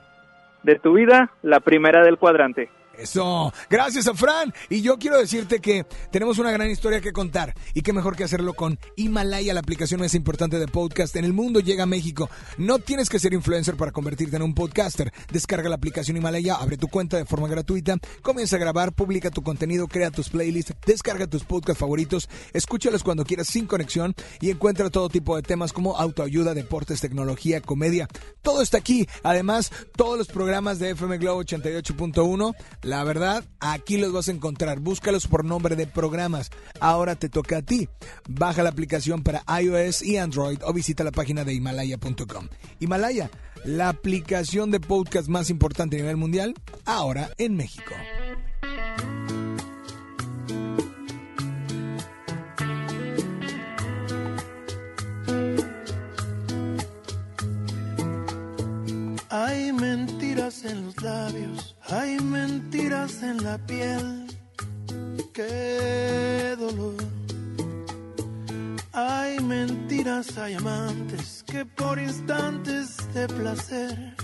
De 0.64 0.74
tu 0.80 0.94
vida, 0.94 1.30
la 1.43 1.60
primera 1.60 2.05
del 2.05 2.18
cuadrante. 2.18 2.68
Eso, 2.98 3.52
gracias 3.70 4.08
a 4.08 4.14
Fran. 4.14 4.52
Y 4.68 4.82
yo 4.82 4.98
quiero 4.98 5.18
decirte 5.18 5.60
que 5.60 5.86
tenemos 6.10 6.38
una 6.38 6.50
gran 6.50 6.68
historia 6.68 7.00
que 7.00 7.12
contar. 7.12 7.54
Y 7.72 7.82
qué 7.82 7.92
mejor 7.92 8.16
que 8.16 8.24
hacerlo 8.24 8.54
con 8.54 8.78
Himalaya, 8.96 9.54
la 9.54 9.60
aplicación 9.60 10.00
más 10.00 10.14
importante 10.14 10.58
de 10.58 10.66
podcast 10.66 11.14
en 11.14 11.24
el 11.24 11.32
mundo. 11.32 11.60
Llega 11.60 11.84
a 11.84 11.86
México. 11.86 12.28
No 12.56 12.80
tienes 12.80 13.08
que 13.08 13.20
ser 13.20 13.32
influencer 13.34 13.76
para 13.76 13.92
convertirte 13.92 14.36
en 14.36 14.42
un 14.42 14.52
podcaster. 14.52 15.12
Descarga 15.30 15.68
la 15.68 15.76
aplicación 15.76 16.16
Himalaya, 16.16 16.56
abre 16.56 16.76
tu 16.76 16.88
cuenta 16.88 17.16
de 17.16 17.24
forma 17.24 17.46
gratuita, 17.46 17.96
comienza 18.22 18.56
a 18.56 18.58
grabar, 18.58 18.92
publica 18.92 19.30
tu 19.30 19.42
contenido, 19.42 19.86
crea 19.86 20.10
tus 20.10 20.28
playlists, 20.28 20.74
descarga 20.84 21.28
tus 21.28 21.44
podcasts 21.44 21.78
favoritos, 21.78 22.28
escúchalos 22.52 23.04
cuando 23.04 23.24
quieras 23.24 23.46
sin 23.46 23.66
conexión 23.66 24.14
y 24.40 24.50
encuentra 24.50 24.90
todo 24.90 25.08
tipo 25.08 25.36
de 25.36 25.42
temas 25.42 25.72
como 25.72 25.96
autoayuda, 25.96 26.54
deportes, 26.54 27.00
tecnología, 27.00 27.60
comedia. 27.60 28.08
Todo 28.42 28.60
está 28.60 28.78
aquí. 28.78 29.06
Además, 29.22 29.70
todos 29.96 30.18
los 30.18 30.26
programas 30.26 30.78
de 30.78 30.90
FM 30.90 31.18
Globo 31.18 31.42
88.1, 31.44 32.54
la 32.89 33.05
verdad, 33.05 33.44
aquí 33.60 33.98
los 33.98 34.12
vas 34.12 34.28
a 34.28 34.32
encontrar. 34.32 34.81
Búscalos 34.81 35.27
por 35.27 35.44
nombre 35.44 35.77
de 35.77 35.86
programas. 35.86 36.51
Ahora 36.81 37.16
te 37.16 37.28
toca 37.28 37.59
a 37.59 37.62
ti. 37.62 37.89
Baja 38.27 38.62
la 38.62 38.70
aplicación 38.70 39.23
para 39.23 39.44
iOS 39.60 40.02
y 40.02 40.16
Android 40.16 40.59
o 40.65 40.73
visita 40.73 41.05
la 41.05 41.12
página 41.12 41.44
de 41.44 41.52
himalaya.com. 41.52 42.48
Himalaya, 42.81 43.31
la 43.65 43.90
aplicación 43.90 44.70
de 44.70 44.81
podcast 44.81 45.28
más 45.28 45.51
importante 45.51 45.97
a 45.97 46.01
nivel 46.01 46.16
mundial, 46.16 46.55
ahora 46.86 47.31
en 47.36 47.56
México. 47.56 47.94
Hay 59.31 59.73
mentiras 59.74 60.65
en 60.65 60.86
los 60.86 61.02
labios, 61.02 61.77
hay 61.90 62.19
mentiras 62.20 63.23
en 63.23 63.43
la 63.43 63.59
piel. 63.59 64.27
Qué 65.32 66.56
dolor. 66.59 66.94
Hay 68.93 69.39
mentiras, 69.40 70.36
hay 70.39 70.55
amantes 70.55 71.44
que 71.47 71.65
por 71.65 71.98
instantes 71.98 72.97
de 73.15 73.28
placer 73.28 74.15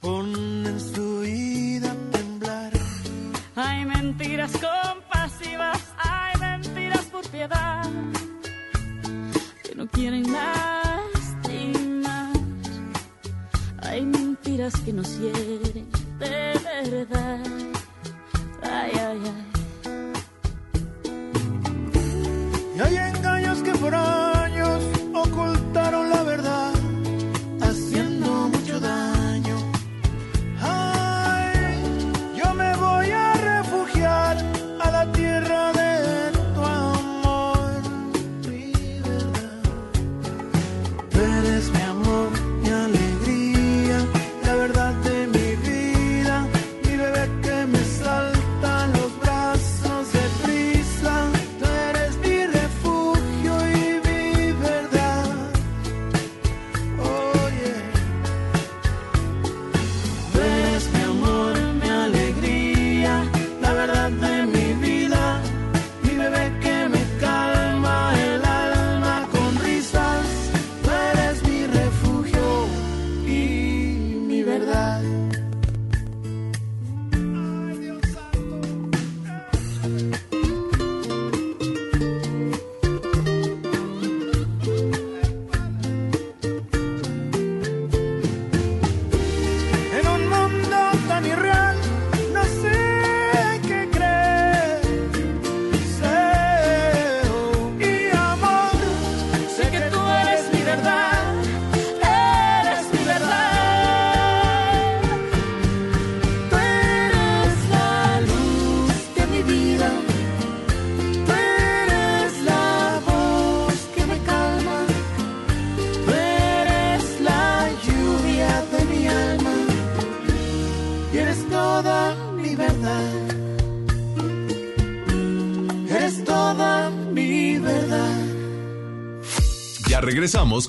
ponen 0.00 0.80
su 0.80 1.20
vida 1.20 1.92
a 1.92 2.10
temblar. 2.10 2.72
Hay 3.54 3.84
mentiras 3.84 4.52
compasivas, 4.52 5.80
hay 5.98 6.40
mentiras 6.40 7.04
por 7.06 7.26
piedad, 7.28 7.84
que 9.62 9.74
no 9.76 9.86
quieren 9.88 10.24
lastimar. 10.32 12.32
Hay 13.82 14.04
mentiras 14.04 14.74
que 14.80 14.92
nos 14.92 15.18
hieren 15.20 16.03
de 16.18 16.58
verdad. 16.90 17.40
Ay, 18.62 18.92
ay, 18.94 19.22
ay. 19.24 19.44
Y 22.76 22.80
hay 22.80 22.96
engaños 22.96 23.62
que 23.62 23.72
por 23.72 23.94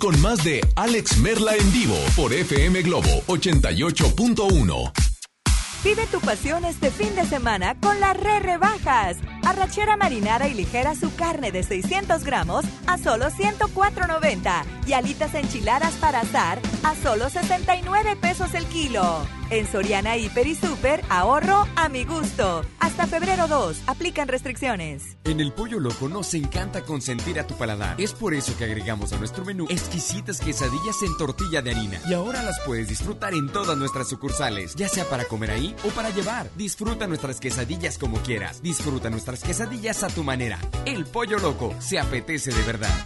con 0.06 0.22
más 0.22 0.44
de 0.44 0.62
Alex 0.76 1.18
Merla 1.18 1.56
en 1.56 1.74
vivo 1.74 1.96
por 2.16 2.32
FM 2.32 2.84
Globo 2.84 3.10
88.1. 3.26 4.92
Vive 5.84 6.06
tu 6.12 6.20
pasión 6.20 6.64
este 6.64 6.92
fin 6.92 7.16
de 7.16 7.26
semana 7.26 7.76
con 7.80 8.00
las 8.00 8.16
re 8.16 8.40
rebajas. 8.40 9.18
Arrachera 9.44 9.98
marinada 9.98 10.48
y 10.48 10.54
ligera 10.54 10.94
su 10.94 11.12
carne 11.16 11.52
de 11.52 11.64
600 11.64 12.24
gramos 12.24 12.66
a 12.86 13.00
solo 13.00 13.32
104.90 13.32 14.75
y 14.86 14.94
alitas 14.94 15.34
enchiladas 15.36 15.94
para 15.96 16.22
azar 16.22 16.60
a 16.84 16.96
solo 16.96 17.30
69 17.30 18.16
pesos 18.16 18.54
el 18.54 18.66
kilo. 18.66 19.26
En 19.50 19.68
Soriana 19.68 20.18
Hiper 20.18 20.48
y 20.48 20.56
Super, 20.56 21.04
ahorro 21.08 21.68
a 21.76 21.88
mi 21.88 22.04
gusto. 22.04 22.66
Hasta 22.80 23.06
febrero 23.06 23.48
2, 23.48 23.84
aplican 23.86 24.28
restricciones. 24.28 25.18
En 25.24 25.40
el 25.40 25.52
Pollo 25.52 25.80
Loco 25.80 26.10
nos 26.10 26.34
encanta 26.34 26.82
consentir 26.82 27.40
a 27.40 27.46
tu 27.46 27.56
paladar. 27.56 28.00
Es 28.00 28.14
por 28.14 28.34
eso 28.34 28.58
que 28.58 28.64
agregamos 28.64 29.14
a 29.14 29.18
nuestro 29.18 29.46
menú 29.46 29.68
exquisitas 29.70 30.40
quesadillas 30.40 31.02
en 31.04 31.16
tortilla 31.18 31.62
de 31.62 31.72
harina. 31.72 32.00
Y 32.08 32.14
ahora 32.14 32.42
las 32.42 32.60
puedes 32.66 32.88
disfrutar 32.88 33.34
en 33.34 33.50
todas 33.50 33.78
nuestras 33.78 34.10
sucursales, 34.10 34.76
ya 34.76 34.88
sea 34.88 35.06
para 35.06 35.26
comer 35.26 35.52
ahí 35.52 35.76
o 35.84 35.90
para 35.90 36.10
llevar. 36.10 36.50
Disfruta 36.56 37.06
nuestras 37.06 37.40
quesadillas 37.40 37.98
como 37.98 38.18
quieras. 38.20 38.64
Disfruta 38.64 39.10
nuestras 39.10 39.44
quesadillas 39.44 40.04
a 40.04 40.08
tu 40.08 40.24
manera. 40.24 40.60
El 40.86 41.06
Pollo 41.06 41.38
Loco 41.38 41.76
se 41.80 42.00
apetece 42.00 42.52
de 42.52 42.64
verdad. 42.64 43.06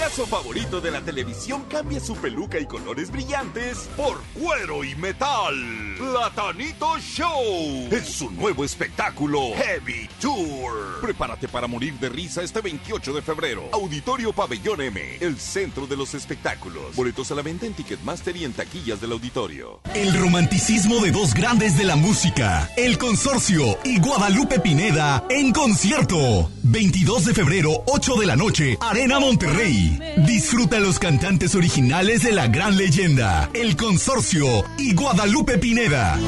payaso 0.00 0.26
favorito 0.26 0.80
de 0.80 0.90
la 0.90 1.02
televisión 1.02 1.62
cambia 1.68 2.00
su 2.00 2.16
peluca 2.16 2.58
y 2.58 2.64
colores 2.64 3.10
brillantes 3.10 3.86
por 3.98 4.18
cuero 4.32 4.82
y 4.82 4.94
metal. 4.94 5.54
Platanito 5.98 6.98
Show 6.98 7.86
es 7.90 8.06
su 8.06 8.30
nuevo 8.30 8.64
espectáculo 8.64 9.50
Heavy 9.56 10.08
Tour. 10.18 11.02
Prepárate 11.02 11.48
para 11.48 11.66
morir 11.66 11.98
de 11.98 12.08
risa 12.08 12.42
este 12.42 12.62
28 12.62 13.12
de 13.12 13.20
febrero. 13.20 13.68
Auditorio 13.72 14.32
Pabellón 14.32 14.80
M, 14.80 15.18
el 15.20 15.38
centro 15.38 15.86
de 15.86 15.98
los 15.98 16.14
espectáculos. 16.14 16.96
Boletos 16.96 17.30
a 17.30 17.34
la 17.34 17.42
venta 17.42 17.66
en 17.66 17.74
Ticketmaster 17.74 18.34
y 18.38 18.46
en 18.46 18.54
taquillas 18.54 19.02
del 19.02 19.12
auditorio. 19.12 19.80
El 19.94 20.18
romanticismo 20.18 21.00
de 21.00 21.10
dos 21.10 21.34
grandes 21.34 21.76
de 21.76 21.84
la 21.84 21.96
música, 21.96 22.70
El 22.78 22.96
Consorcio 22.96 23.78
y 23.84 24.00
Guadalupe 24.00 24.60
Pineda 24.60 25.26
en 25.28 25.52
concierto. 25.52 26.50
22 26.62 27.26
de 27.26 27.34
febrero, 27.34 27.82
8 27.86 28.14
de 28.14 28.26
la 28.26 28.36
noche, 28.36 28.78
Arena 28.80 29.20
Monterrey. 29.20 29.89
Disfruta 30.26 30.78
los 30.80 30.98
cantantes 30.98 31.54
originales 31.54 32.22
de 32.22 32.32
la 32.32 32.48
gran 32.48 32.76
leyenda, 32.76 33.50
El 33.54 33.76
Consorcio 33.76 34.64
y 34.78 34.94
Guadalupe 34.94 35.58
Pineda. 35.58 36.18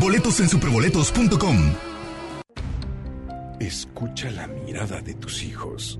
Boletos 0.00 0.40
en 0.40 0.48
superboletos.com. 0.48 1.74
Escucha 3.60 4.30
la 4.30 4.46
mirada 4.46 5.00
de 5.00 5.14
tus 5.14 5.42
hijos. 5.42 5.98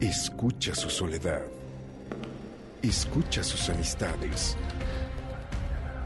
Escucha 0.00 0.74
su 0.74 0.88
soledad. 0.88 1.42
Escucha 2.82 3.42
sus 3.42 3.68
amistades. 3.68 4.56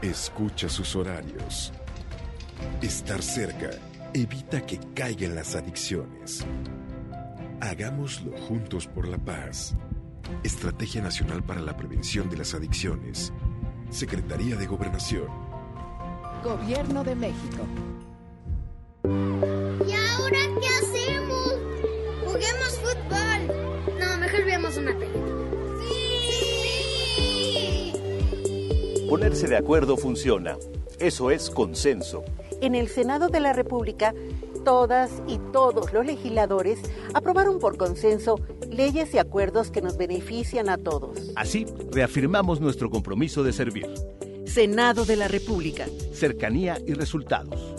Escucha 0.01 0.67
sus 0.67 0.95
horarios. 0.95 1.71
Estar 2.81 3.21
cerca 3.21 3.69
evita 4.13 4.65
que 4.65 4.79
caigan 4.93 5.35
las 5.35 5.55
adicciones. 5.55 6.45
Hagámoslo 7.63 8.37
juntos 8.39 8.87
por 8.87 9.07
la 9.07 9.17
paz. 9.17 9.73
Estrategia 10.43 11.01
Nacional 11.01 11.41
para 11.43 11.61
la 11.61 11.77
Prevención 11.77 12.29
de 12.29 12.35
las 12.35 12.53
Adicciones. 12.53 13.31
Secretaría 13.89 14.57
de 14.57 14.67
Gobernación. 14.67 15.29
Gobierno 16.43 17.05
de 17.05 17.15
México. 17.15 17.65
¿Y 19.05 19.93
ahora 19.93 20.39
qué 20.59 20.67
hacemos? 20.67 21.55
Juguemos 22.25 22.79
fútbol. 22.79 23.47
No, 23.97 24.17
mejor 24.17 24.43
veamos 24.43 24.75
una 24.75 24.91
película. 24.99 25.33
¡Sí! 27.07 27.93
Ponerse 29.09 29.47
de 29.47 29.55
acuerdo 29.55 29.95
funciona. 29.95 30.57
Eso 30.99 31.31
es 31.31 31.49
consenso. 31.49 32.25
En 32.63 32.75
el 32.75 32.87
Senado 32.87 33.27
de 33.27 33.41
la 33.41 33.51
República, 33.51 34.13
todas 34.63 35.21
y 35.27 35.37
todos 35.51 35.91
los 35.91 36.05
legisladores 36.05 36.79
aprobaron 37.13 37.59
por 37.59 37.75
consenso 37.75 38.39
leyes 38.71 39.13
y 39.13 39.17
acuerdos 39.17 39.69
que 39.69 39.81
nos 39.81 39.97
benefician 39.97 40.69
a 40.69 40.77
todos. 40.77 41.33
Así, 41.35 41.65
reafirmamos 41.91 42.61
nuestro 42.61 42.89
compromiso 42.89 43.43
de 43.43 43.51
servir. 43.51 43.89
Senado 44.45 45.03
de 45.03 45.17
la 45.17 45.27
República. 45.27 45.87
Cercanía 46.13 46.77
y 46.87 46.93
resultados. 46.93 47.75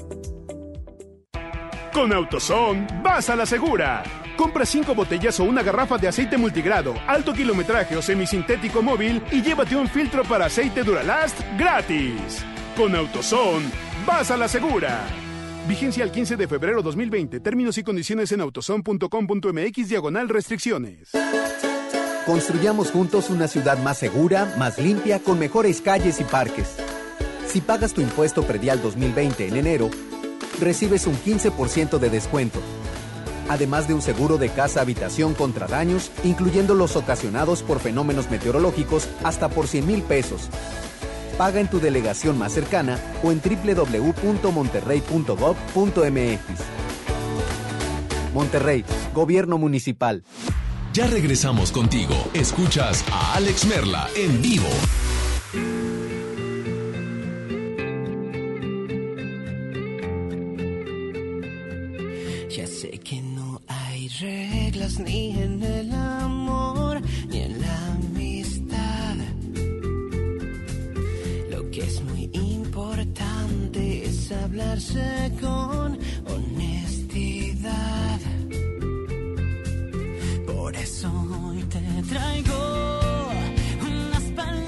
Con 1.94 2.12
AutoZone, 2.12 2.86
vas 3.02 3.31
a 3.31 3.36
la 3.36 3.47
segura. 3.47 4.02
Compra 4.36 4.66
cinco 4.66 4.94
botellas 4.94 5.40
o 5.40 5.44
una 5.44 5.62
garrafa 5.62 5.97
de 5.97 6.09
aceite 6.09 6.36
multigrado, 6.36 6.93
alto 7.06 7.32
kilometraje 7.32 7.97
o 7.97 8.02
semisintético 8.02 8.82
móvil 8.82 9.23
y 9.32 9.40
llévate 9.40 9.77
un 9.77 9.89
filtro 9.89 10.24
para 10.24 10.44
aceite 10.44 10.82
Duralast 10.82 11.40
gratis. 11.56 12.44
Con 12.77 12.94
AutoZone, 12.94 13.70
vas 14.06 14.31
a 14.31 14.36
la 14.36 14.48
segura. 14.48 15.01
Vigencia 15.68 16.05
el 16.05 16.10
15 16.10 16.36
de 16.36 16.47
febrero 16.47 16.82
2020. 16.82 17.40
Términos 17.40 17.78
y 17.78 17.82
condiciones 17.82 18.32
en 18.32 18.40
autozone.com.mx 18.40 19.89
diagonal 19.89 20.28
restricciones. 20.28 21.10
Construyamos 22.26 22.90
juntos 22.90 23.31
una 23.31 23.48
ciudad 23.48 23.78
más 23.78 23.98
segura, 23.98 24.55
más 24.59 24.78
limpia, 24.78 25.20
con 25.20 25.39
mejores 25.39 25.81
calles 25.81 26.20
y 26.20 26.24
parques. 26.24 26.76
Si 27.47 27.60
pagas 27.60 27.93
tu 27.93 28.01
impuesto 28.01 28.43
predial 28.43 28.82
2020 28.82 29.48
en 29.48 29.56
enero, 29.56 29.90
recibes 30.60 31.06
un 31.06 31.16
15% 31.16 31.98
de 31.98 32.10
descuento. 32.10 32.60
Además 33.48 33.86
de 33.86 33.94
un 33.94 34.01
seguro 34.01 34.39
de 34.39 34.48
casa-habitación 34.48 35.35
contra 35.35 35.66
daños, 35.66 36.10
incluyendo 36.24 36.74
los 36.74 36.97
ocasionados 36.97 37.62
por 37.62 37.78
fenómenos 37.78 38.31
meteorológicos, 38.31 39.09
hasta 39.22 39.51
por 39.51 39.66
100 39.66 39.86
mil 39.86 40.02
pesos. 40.02 40.48
Paga 41.36 41.61
en 41.61 41.69
tu 41.69 41.81
delegación 41.81 42.39
más 42.39 42.52
cercana 42.52 42.98
o 43.23 43.32
en 43.32 43.40
www.monterrey.gov.mx. 43.40 46.40
Monterrey, 48.32 48.85
Gobierno 49.15 49.59
Municipal. 49.59 50.23
Ya 50.93 51.06
regresamos 51.09 51.73
contigo. 51.73 52.15
Escuchas 52.35 53.05
a 53.11 53.35
Alex 53.35 53.65
Merla 53.66 54.09
en 54.16 54.40
vivo. 54.40 54.69
Ya 62.56 62.66
sé 62.69 62.90
que 63.01 63.20
no 63.23 63.61
hay 63.66 64.06
reglas 64.20 65.01
ni 65.01 65.31
en 65.31 65.61
el 65.62 65.90
que 71.74 71.80
es 71.80 72.01
muy 72.02 72.30
importante 72.32 74.05
es 74.06 74.30
hablarse 74.30 75.32
con 75.40 75.98
honestidad. 76.32 78.20
Por 80.46 80.76
eso 80.76 81.10
hoy 81.42 81.64
te 81.64 82.02
traigo 82.09 83.01
unas 83.82 84.22
palabras 84.36 84.64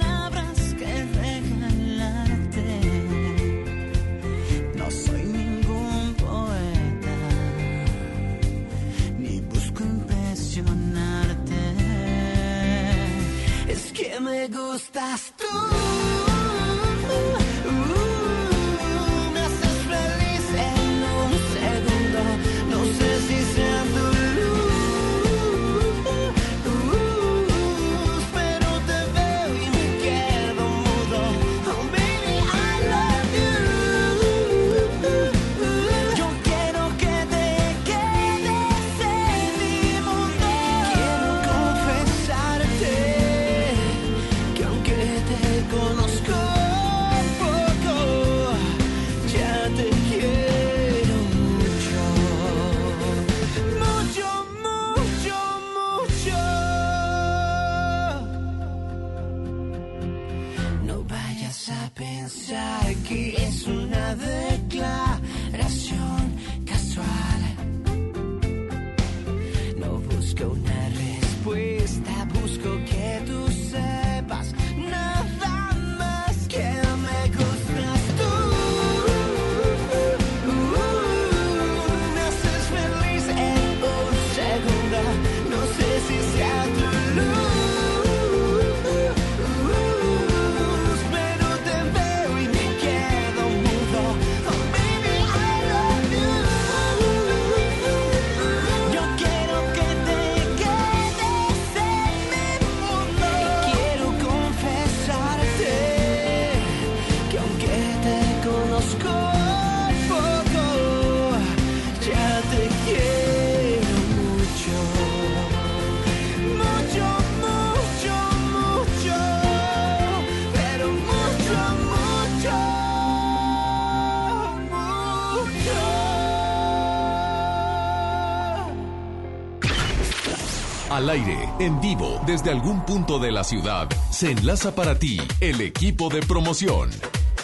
en 131.67 131.81
vivo, 131.81 132.21
desde 132.25 132.51
algún 132.51 132.85
punto 132.85 133.19
de 133.19 133.33
la 133.33 133.43
ciudad, 133.43 133.89
se 134.13 134.31
enlaza 134.31 134.73
para 134.73 134.97
ti 134.97 135.19
el 135.41 135.61
equipo 135.61 136.09
de 136.09 136.21
promoción. 136.21 136.91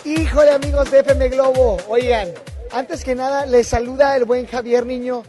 Híjole 0.05 0.53
amigos 0.53 0.93
de 0.93 1.01
FM 1.01 1.29
Globo, 1.31 1.79
oigan, 1.89 2.29
antes 2.71 3.03
que 3.03 3.17
nada 3.17 3.47
les 3.47 3.67
saluda 3.67 4.17
el 4.17 4.25
buen 4.25 4.47
Javier 4.47 4.87
Niño. 4.87 5.25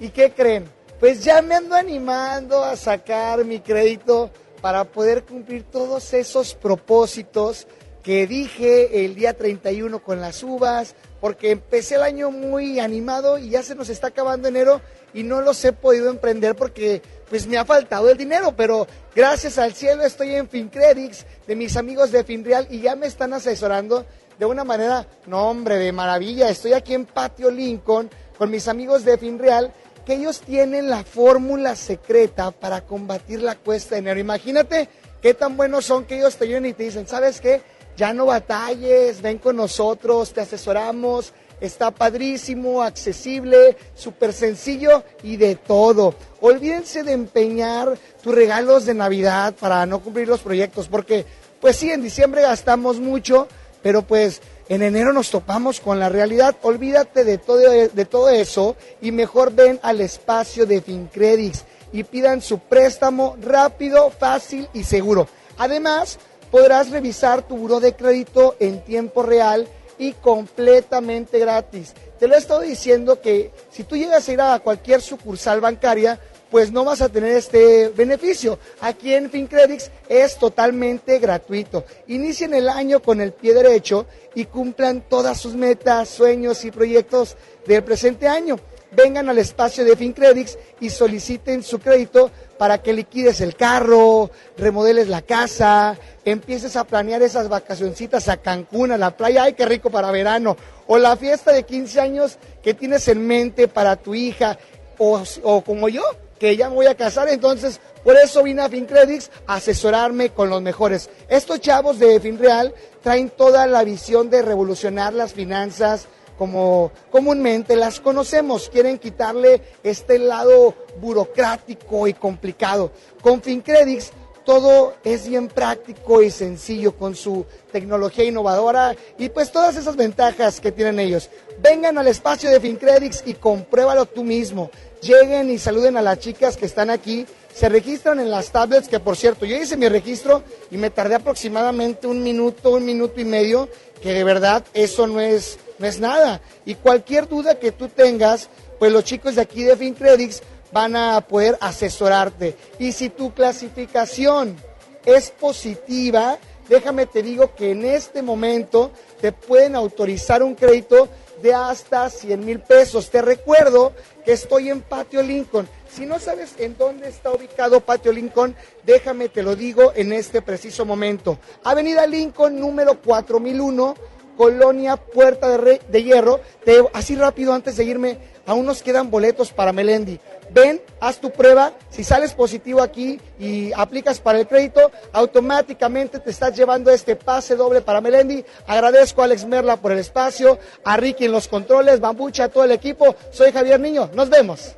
¿Y 0.00 0.08
qué 0.08 0.32
creen? 0.32 0.64
Pues 0.98 1.22
ya 1.22 1.42
me 1.42 1.56
ando 1.56 1.74
animando 1.74 2.64
a 2.64 2.76
sacar 2.76 3.44
mi 3.44 3.60
crédito 3.60 4.30
para 4.62 4.84
poder 4.84 5.24
cumplir 5.24 5.64
todos 5.64 6.14
esos 6.14 6.54
propósitos 6.54 7.66
que 8.02 8.26
dije 8.26 9.04
el 9.04 9.14
día 9.14 9.36
31 9.36 10.02
con 10.02 10.22
las 10.22 10.42
uvas, 10.42 10.94
porque 11.20 11.50
empecé 11.50 11.96
el 11.96 12.02
año 12.02 12.30
muy 12.30 12.80
animado 12.80 13.36
y 13.36 13.50
ya 13.50 13.62
se 13.62 13.74
nos 13.74 13.90
está 13.90 14.06
acabando 14.06 14.48
enero 14.48 14.80
y 15.12 15.22
no 15.22 15.42
los 15.42 15.62
he 15.64 15.72
podido 15.72 16.10
emprender 16.10 16.56
porque 16.56 17.02
pues 17.28 17.46
me 17.46 17.58
ha 17.58 17.64
faltado 17.64 18.10
el 18.10 18.16
dinero, 18.16 18.54
pero 18.56 18.86
gracias 19.14 19.58
al 19.58 19.74
cielo 19.74 20.04
estoy 20.04 20.34
en 20.34 20.48
FinCredits 20.48 21.26
de 21.46 21.56
mis 21.56 21.76
amigos 21.76 22.10
de 22.10 22.24
FinReal 22.24 22.66
y 22.70 22.80
ya 22.80 22.96
me 22.96 23.06
están 23.06 23.32
asesorando 23.32 24.06
de 24.38 24.46
una 24.46 24.64
manera, 24.64 25.06
no 25.26 25.48
hombre, 25.50 25.76
de 25.76 25.92
maravilla. 25.92 26.48
Estoy 26.48 26.72
aquí 26.72 26.94
en 26.94 27.04
Patio 27.04 27.50
Lincoln 27.50 28.10
con 28.36 28.50
mis 28.50 28.68
amigos 28.68 29.04
de 29.04 29.18
FinReal 29.18 29.72
que 30.06 30.14
ellos 30.14 30.40
tienen 30.40 30.88
la 30.88 31.04
fórmula 31.04 31.76
secreta 31.76 32.50
para 32.50 32.80
combatir 32.82 33.42
la 33.42 33.56
cuesta 33.56 33.96
de 33.96 33.98
enero. 33.98 34.20
Imagínate 34.20 34.88
qué 35.20 35.34
tan 35.34 35.56
buenos 35.56 35.84
son 35.84 36.06
que 36.06 36.16
ellos 36.16 36.36
te 36.36 36.44
ayudan 36.44 36.66
y 36.66 36.72
te 36.72 36.84
dicen, 36.84 37.06
¿sabes 37.06 37.40
qué? 37.40 37.60
Ya 37.96 38.14
no 38.14 38.26
batalles, 38.26 39.20
ven 39.20 39.38
con 39.38 39.56
nosotros, 39.56 40.32
te 40.32 40.40
asesoramos, 40.40 41.34
está 41.60 41.90
padrísimo, 41.90 42.82
accesible, 42.82 43.76
súper 43.94 44.32
sencillo 44.32 45.02
y 45.22 45.36
de 45.36 45.56
todo. 45.56 46.14
Olvídense 46.40 47.02
de 47.02 47.12
empeñar 47.12 47.98
tus 48.22 48.34
regalos 48.34 48.86
de 48.86 48.94
Navidad 48.94 49.54
para 49.58 49.84
no 49.86 50.00
cumplir 50.00 50.28
los 50.28 50.40
proyectos, 50.40 50.88
porque 50.88 51.26
pues 51.60 51.76
sí, 51.76 51.90
en 51.90 52.02
diciembre 52.02 52.42
gastamos 52.42 53.00
mucho, 53.00 53.48
pero 53.82 54.02
pues 54.02 54.40
en 54.68 54.82
enero 54.82 55.12
nos 55.12 55.30
topamos 55.30 55.80
con 55.80 55.98
la 55.98 56.08
realidad. 56.08 56.56
Olvídate 56.62 57.24
de 57.24 57.38
todo, 57.38 57.58
de 57.58 58.04
todo 58.04 58.28
eso 58.28 58.76
y 59.00 59.12
mejor 59.12 59.52
ven 59.52 59.80
al 59.82 60.00
espacio 60.00 60.66
de 60.66 60.80
FinCredits 60.80 61.64
y 61.92 62.04
pidan 62.04 62.42
su 62.42 62.58
préstamo 62.58 63.36
rápido, 63.40 64.10
fácil 64.10 64.68
y 64.74 64.84
seguro. 64.84 65.26
Además, 65.56 66.18
podrás 66.50 66.90
revisar 66.90 67.42
tu 67.42 67.56
buro 67.56 67.80
de 67.80 67.94
crédito 67.94 68.56
en 68.60 68.84
tiempo 68.84 69.22
real 69.22 69.66
y 69.98 70.12
completamente 70.12 71.38
gratis. 71.38 71.94
Te 72.18 72.28
lo 72.28 72.34
he 72.34 72.38
estado 72.38 72.60
diciendo 72.60 73.20
que 73.20 73.50
si 73.70 73.84
tú 73.84 73.96
llegas 73.96 74.28
a 74.28 74.32
ir 74.32 74.40
a 74.40 74.58
cualquier 74.60 75.00
sucursal 75.00 75.60
bancaria, 75.60 76.18
pues 76.50 76.72
no 76.72 76.84
vas 76.84 77.02
a 77.02 77.08
tener 77.08 77.36
este 77.36 77.88
beneficio. 77.90 78.58
Aquí 78.80 79.14
en 79.14 79.30
FinCredits 79.30 79.90
es 80.08 80.36
totalmente 80.36 81.18
gratuito. 81.18 81.84
Inicien 82.06 82.54
el 82.54 82.68
año 82.68 83.00
con 83.00 83.20
el 83.20 83.32
pie 83.32 83.54
derecho 83.54 84.06
y 84.34 84.46
cumplan 84.46 85.02
todas 85.08 85.38
sus 85.38 85.54
metas, 85.54 86.08
sueños 86.08 86.64
y 86.64 86.70
proyectos 86.70 87.36
del 87.66 87.84
presente 87.84 88.28
año. 88.28 88.58
Vengan 88.90 89.28
al 89.28 89.38
espacio 89.38 89.84
de 89.84 89.96
FinCredits 89.96 90.58
y 90.80 90.90
soliciten 90.90 91.62
su 91.62 91.78
crédito 91.78 92.30
para 92.56 92.78
que 92.82 92.92
liquides 92.92 93.40
el 93.40 93.54
carro, 93.54 94.30
remodeles 94.56 95.08
la 95.08 95.22
casa, 95.22 95.96
empieces 96.24 96.74
a 96.76 96.84
planear 96.84 97.22
esas 97.22 97.48
vacacioncitas 97.48 98.28
a 98.28 98.38
Cancún, 98.38 98.92
a 98.92 98.98
la 98.98 99.16
playa, 99.16 99.44
ay, 99.44 99.52
qué 99.52 99.66
rico 99.66 99.90
para 99.90 100.10
verano, 100.10 100.56
o 100.86 100.98
la 100.98 101.16
fiesta 101.16 101.52
de 101.52 101.64
15 101.64 102.00
años 102.00 102.38
que 102.62 102.74
tienes 102.74 103.06
en 103.08 103.26
mente 103.26 103.68
para 103.68 103.96
tu 103.96 104.14
hija, 104.14 104.58
o, 104.96 105.22
o 105.42 105.60
como 105.62 105.88
yo, 105.88 106.02
que 106.38 106.56
ya 106.56 106.68
me 106.68 106.76
voy 106.76 106.86
a 106.86 106.94
casar, 106.94 107.28
entonces 107.28 107.80
por 108.02 108.16
eso 108.16 108.42
vine 108.42 108.62
a 108.62 108.68
FinCredits 108.68 109.30
a 109.46 109.56
asesorarme 109.56 110.30
con 110.30 110.48
los 110.48 110.62
mejores. 110.62 111.10
Estos 111.28 111.60
chavos 111.60 111.98
de 111.98 112.18
FinReal 112.20 112.72
traen 113.02 113.30
toda 113.30 113.66
la 113.66 113.84
visión 113.84 114.30
de 114.30 114.42
revolucionar 114.42 115.12
las 115.12 115.32
finanzas 115.32 116.06
como 116.38 116.92
comúnmente 117.10 117.76
las 117.76 118.00
conocemos. 118.00 118.70
Quieren 118.70 118.98
quitarle 118.98 119.60
este 119.82 120.18
lado 120.18 120.74
burocrático 121.00 122.06
y 122.06 122.14
complicado. 122.14 122.92
Con 123.20 123.42
FinCredits 123.42 124.12
todo 124.48 124.94
es 125.04 125.28
bien 125.28 125.48
práctico 125.48 126.22
y 126.22 126.30
sencillo 126.30 126.96
con 126.96 127.14
su 127.14 127.44
tecnología 127.70 128.24
innovadora 128.24 128.96
y 129.18 129.28
pues 129.28 129.52
todas 129.52 129.76
esas 129.76 129.94
ventajas 129.94 130.58
que 130.58 130.72
tienen 130.72 130.98
ellos. 130.98 131.28
Vengan 131.60 131.98
al 131.98 132.06
espacio 132.06 132.48
de 132.48 132.58
FinCredits 132.58 133.24
y 133.26 133.34
compruébalo 133.34 134.06
tú 134.06 134.24
mismo. 134.24 134.70
Lleguen 135.02 135.50
y 135.50 135.58
saluden 135.58 135.98
a 135.98 136.02
las 136.02 136.20
chicas 136.20 136.56
que 136.56 136.64
están 136.64 136.88
aquí. 136.88 137.26
Se 137.54 137.68
registran 137.68 138.20
en 138.20 138.30
las 138.30 138.50
tablets, 138.50 138.88
que 138.88 139.00
por 139.00 139.18
cierto, 139.18 139.44
yo 139.44 139.54
hice 139.54 139.76
mi 139.76 139.86
registro 139.86 140.42
y 140.70 140.78
me 140.78 140.88
tardé 140.88 141.16
aproximadamente 141.16 142.06
un 142.06 142.22
minuto, 142.22 142.70
un 142.70 142.86
minuto 142.86 143.20
y 143.20 143.26
medio, 143.26 143.68
que 144.00 144.14
de 144.14 144.24
verdad 144.24 144.64
eso 144.72 145.06
no 145.06 145.20
es, 145.20 145.58
no 145.78 145.86
es 145.86 146.00
nada. 146.00 146.40
Y 146.64 146.74
cualquier 146.74 147.28
duda 147.28 147.58
que 147.58 147.72
tú 147.72 147.88
tengas, 147.88 148.48
pues 148.78 148.92
los 148.92 149.04
chicos 149.04 149.36
de 149.36 149.42
aquí 149.42 149.62
de 149.64 149.76
FinCredits 149.76 150.42
van 150.72 150.96
a 150.96 151.20
poder 151.22 151.56
asesorarte. 151.60 152.56
Y 152.78 152.92
si 152.92 153.08
tu 153.08 153.32
clasificación 153.32 154.56
es 155.04 155.30
positiva, 155.30 156.38
déjame 156.68 157.06
te 157.06 157.22
digo 157.22 157.54
que 157.54 157.70
en 157.70 157.84
este 157.84 158.22
momento 158.22 158.90
te 159.20 159.32
pueden 159.32 159.74
autorizar 159.74 160.42
un 160.42 160.54
crédito 160.54 161.08
de 161.42 161.54
hasta 161.54 162.10
100 162.10 162.44
mil 162.44 162.60
pesos. 162.60 163.10
Te 163.10 163.22
recuerdo 163.22 163.92
que 164.24 164.32
estoy 164.32 164.70
en 164.70 164.80
Patio 164.80 165.22
Lincoln. 165.22 165.68
Si 165.90 166.04
no 166.04 166.18
sabes 166.18 166.54
en 166.58 166.76
dónde 166.76 167.08
está 167.08 167.30
ubicado 167.30 167.80
Patio 167.80 168.12
Lincoln, 168.12 168.54
déjame 168.84 169.28
te 169.28 169.42
lo 169.42 169.56
digo 169.56 169.92
en 169.94 170.12
este 170.12 170.42
preciso 170.42 170.84
momento. 170.84 171.38
Avenida 171.64 172.06
Lincoln 172.06 172.58
número 172.58 173.00
4001, 173.00 173.94
Colonia 174.38 174.96
Puerta 174.96 175.58
de, 175.58 176.02
Hierro. 176.02 176.40
Te- 176.64 176.82
así 176.94 177.16
rápido 177.16 177.52
antes 177.52 177.76
de 177.76 177.84
irme, 177.84 178.18
aún 178.46 178.64
nos 178.64 178.82
quedan 178.82 179.10
boletos 179.10 179.50
para 179.52 179.72
Melendi. 179.72 180.18
Ven, 180.50 180.80
haz 181.00 181.18
tu 181.20 181.30
prueba. 181.30 181.72
Si 181.90 182.04
sales 182.04 182.32
positivo 182.32 182.80
aquí 182.80 183.20
y 183.38 183.72
aplicas 183.74 184.20
para 184.20 184.38
el 184.38 184.46
crédito, 184.46 184.90
automáticamente 185.12 186.20
te 186.20 186.30
estás 186.30 186.56
llevando 186.56 186.90
este 186.90 187.16
pase 187.16 187.56
doble 187.56 187.82
para 187.82 188.00
Melendi. 188.00 188.42
Agradezco 188.66 189.20
a 189.20 189.24
Alex 189.24 189.44
Merla 189.44 189.76
por 189.76 189.92
el 189.92 189.98
espacio, 189.98 190.58
a 190.84 190.96
Ricky 190.96 191.26
en 191.26 191.32
los 191.32 191.48
controles, 191.48 192.00
Bambucha, 192.00 192.44
a 192.44 192.48
todo 192.48 192.64
el 192.64 192.70
equipo. 192.72 193.14
Soy 193.32 193.50
Javier 193.52 193.80
Niño. 193.80 194.08
Nos 194.14 194.30
vemos. 194.30 194.74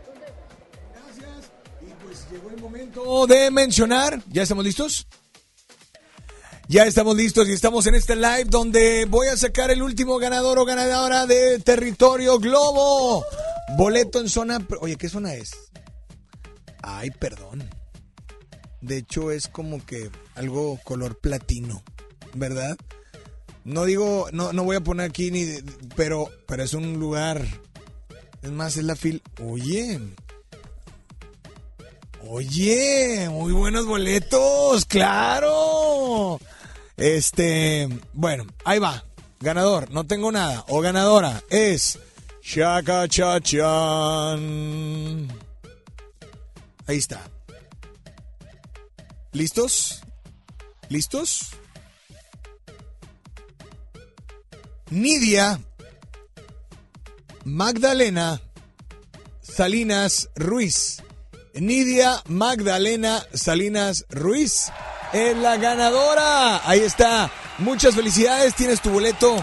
Momento 2.61 3.27
de 3.27 3.51
mencionar. 3.51 4.21
¿Ya 4.29 4.43
estamos 4.43 4.65
listos? 4.65 5.07
Ya 6.71 6.85
estamos 6.85 7.17
listos 7.17 7.49
y 7.49 7.53
estamos 7.53 7.89
en 7.89 7.97
este 7.97 8.15
live 8.15 8.45
donde 8.45 9.05
voy 9.07 9.27
a 9.27 9.37
sacar 9.37 9.73
el 9.73 9.83
último 9.83 10.19
ganador 10.19 10.57
o 10.61 10.65
ganadora 10.65 11.27
de 11.27 11.59
Territorio 11.59 12.39
Globo. 12.39 13.25
Boleto 13.77 14.21
en 14.21 14.29
zona... 14.29 14.65
Oye, 14.81 14.95
¿qué 14.95 15.09
zona 15.09 15.35
es? 15.35 15.51
Ay, 16.81 17.11
perdón. 17.11 17.69
De 18.81 18.99
hecho 18.99 19.33
es 19.33 19.49
como 19.49 19.85
que 19.85 20.13
algo 20.37 20.79
color 20.85 21.19
platino, 21.19 21.83
¿verdad? 22.35 22.79
No 23.65 23.85
digo, 23.85 24.29
no, 24.31 24.53
no 24.53 24.63
voy 24.63 24.77
a 24.77 24.81
poner 24.81 25.11
aquí 25.11 25.33
ni... 25.33 25.49
pero, 25.97 26.31
pero 26.47 26.63
es 26.63 26.73
un 26.73 27.01
lugar... 27.01 27.45
Es 28.43 28.53
más, 28.53 28.77
es 28.77 28.85
la 28.85 28.95
fil... 28.95 29.25
Oye, 29.45 29.99
Oye, 32.29 33.29
muy 33.29 33.53
buenos 33.53 33.87
boletos, 33.87 34.85
claro. 34.85 36.39
Este, 37.01 37.89
bueno, 38.13 38.47
ahí 38.63 38.79
va. 38.79 39.05
Ganador, 39.41 39.91
no 39.91 40.07
tengo 40.07 40.31
nada. 40.31 40.67
O 40.69 40.83
ganadora 40.83 41.43
es 41.49 41.99
Chaka 42.43 43.09
Chachan. 43.09 43.59
Ahí 46.87 46.99
está. 46.99 47.23
¿Listos? 49.33 50.03
¿Listos? 50.91 51.53
Nidia 54.91 55.59
Magdalena 57.45 58.43
Salinas 59.41 60.29
Ruiz. 60.37 61.03
Nidia 61.55 62.23
Magdalena 62.29 63.27
Salinas 63.33 64.05
Ruiz 64.11 64.71
es 65.13 65.37
la 65.37 65.57
ganadora. 65.57 66.69
Ahí 66.69 66.81
está. 66.81 67.31
Muchas 67.59 67.95
felicidades. 67.95 68.55
Tienes 68.55 68.81
tu 68.81 68.91
boleto 68.91 69.43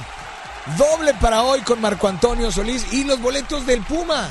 doble 0.78 1.14
para 1.16 1.44
hoy 1.44 1.62
con 1.62 1.80
Marco 1.80 2.08
Antonio 2.08 2.52
Solís 2.52 2.92
y 2.92 3.04
los 3.04 3.22
boletos 3.22 3.66
del 3.66 3.82
Puma. 3.82 4.30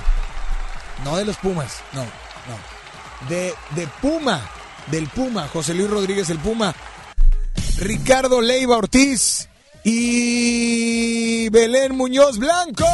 No 1.05 1.17
de 1.17 1.25
los 1.25 1.37
Pumas, 1.37 1.79
no, 1.93 2.03
no. 2.03 3.29
De, 3.29 3.55
de 3.71 3.87
Puma, 4.01 4.41
del 4.91 5.09
Puma. 5.09 5.49
José 5.49 5.75
Luis 5.75 5.91
Rodríguez 5.91 6.29
el 6.31 6.39
Puma. 6.39 6.75
Ricardo 7.79 8.41
Leiva 8.41 8.77
Ortiz 8.77 9.49
y 9.85 11.49
Belén 11.51 11.97
Muñoz 11.97 12.39
Blanco. 12.39 12.87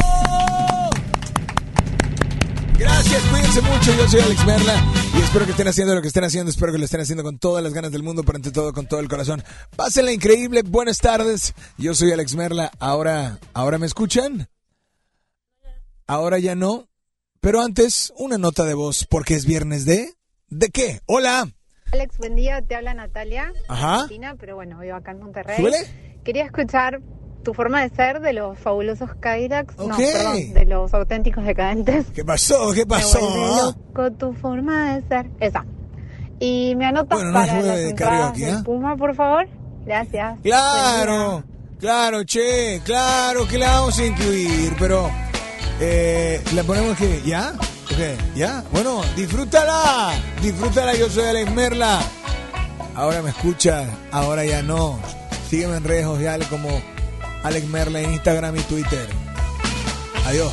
Gracias, 2.83 3.23
cuídense 3.31 3.63
mucho. 3.63 3.97
Yo 3.97 4.09
soy 4.09 4.21
Alex 4.23 4.45
Merla 4.45 4.85
y 5.17 5.21
espero 5.23 5.45
que 5.45 5.53
estén 5.53 5.69
haciendo 5.69 5.95
lo 5.95 6.03
que 6.03 6.09
estén 6.09 6.25
haciendo. 6.25 6.51
Espero 6.51 6.73
que 6.73 6.79
lo 6.79 6.85
estén 6.85 7.01
haciendo 7.01 7.23
con 7.23 7.39
todas 7.39 7.63
las 7.63 7.73
ganas 7.73 7.93
del 7.93 8.03
mundo, 8.03 8.25
pero 8.25 8.37
ante 8.37 8.51
todo 8.51 8.73
con 8.73 8.89
todo 8.89 8.99
el 8.99 9.09
corazón. 9.09 9.45
Pásenla 9.77 10.11
increíble. 10.11 10.63
Buenas 10.63 10.99
tardes. 10.99 11.55
Yo 11.79 11.95
soy 11.95 12.11
Alex 12.11 12.35
Merla. 12.35 12.73
Ahora, 12.81 13.39
ahora 13.55 13.79
me 13.79 13.87
escuchan. 13.87 14.49
Ahora 16.09 16.41
ya 16.41 16.57
no. 16.57 16.89
Pero 17.41 17.63
antes, 17.63 18.13
una 18.17 18.37
nota 18.37 18.65
de 18.65 18.75
voz 18.75 19.07
porque 19.09 19.35
es 19.35 19.47
viernes 19.47 19.85
de. 19.85 20.15
¿De 20.49 20.71
qué? 20.71 21.03
Hola. 21.07 21.49
Alex, 21.93 22.19
buen 22.19 22.35
día, 22.35 22.63
te 22.63 22.75
habla 22.75 22.95
Natalia, 22.95 23.53
Ajá. 23.69 23.95
Argentina, 23.95 24.35
pero 24.41 24.57
bueno, 24.57 24.81
vivo 24.81 24.97
acá 24.97 25.13
en 25.13 25.21
Monterrey. 25.21 25.57
¿Súbele? 25.57 26.21
Quería 26.25 26.47
escuchar 26.47 27.01
tu 27.43 27.55
forma 27.55 27.83
de 27.83 27.91
ser 27.95 28.21
de 28.21 28.33
los 28.33 28.59
fabulosos 28.59 29.11
Kyrax, 29.21 29.77
no, 29.79 29.85
Ok. 29.85 29.97
perdón, 29.97 30.55
de 30.55 30.65
los 30.67 30.95
auténticos 30.95 31.45
decadentes. 31.45 32.07
¿Qué 32.15 32.25
pasó? 32.25 32.73
¿Qué 32.73 32.87
pasó? 32.87 33.19
Loco 33.95 34.11
tu 34.13 34.33
forma 34.35 34.95
de 34.95 35.03
ser. 35.09 35.27
Esa. 35.41 35.65
Y 36.41 36.75
me 36.77 36.87
anotas 36.87 37.19
Bueno, 37.19 37.33
no 37.33 37.39
para 37.39 37.61
las 37.63 37.77
de 37.79 37.95
karaoke, 37.95 38.47
del 38.47 38.55
¿ah? 38.57 38.63
Puma, 38.65 38.97
por 38.97 39.15
favor. 39.15 39.47
Gracias. 39.85 40.39
Claro, 40.43 41.43
claro, 41.79 42.25
che, 42.25 42.81
claro 42.85 43.47
que 43.49 43.59
la 43.59 43.71
vamos 43.73 43.99
a 43.99 44.07
incluir, 44.07 44.75
pero 44.79 45.11
eh, 45.81 46.41
la 46.55 46.63
ponemos 46.63 46.97
que 46.97 47.21
ya, 47.25 47.53
ok, 47.57 48.35
ya, 48.37 48.63
bueno, 48.73 49.01
disfrútala, 49.17 50.13
disfrútala, 50.41 50.95
yo 50.95 51.09
soy 51.09 51.25
Alex 51.25 51.51
Merla. 51.53 52.01
Ahora 52.95 53.23
me 53.23 53.31
escucha, 53.31 53.87
ahora 54.11 54.45
ya 54.45 54.63
no. 54.63 54.99
Sígueme 55.49 55.77
en 55.79 55.85
redes 55.85 56.05
sociales 56.05 56.47
como 56.49 56.69
Alex 57.43 57.67
Merla 57.69 58.01
en 58.01 58.13
Instagram 58.13 58.57
y 58.57 58.61
Twitter. 58.61 59.07
Adiós. 60.27 60.53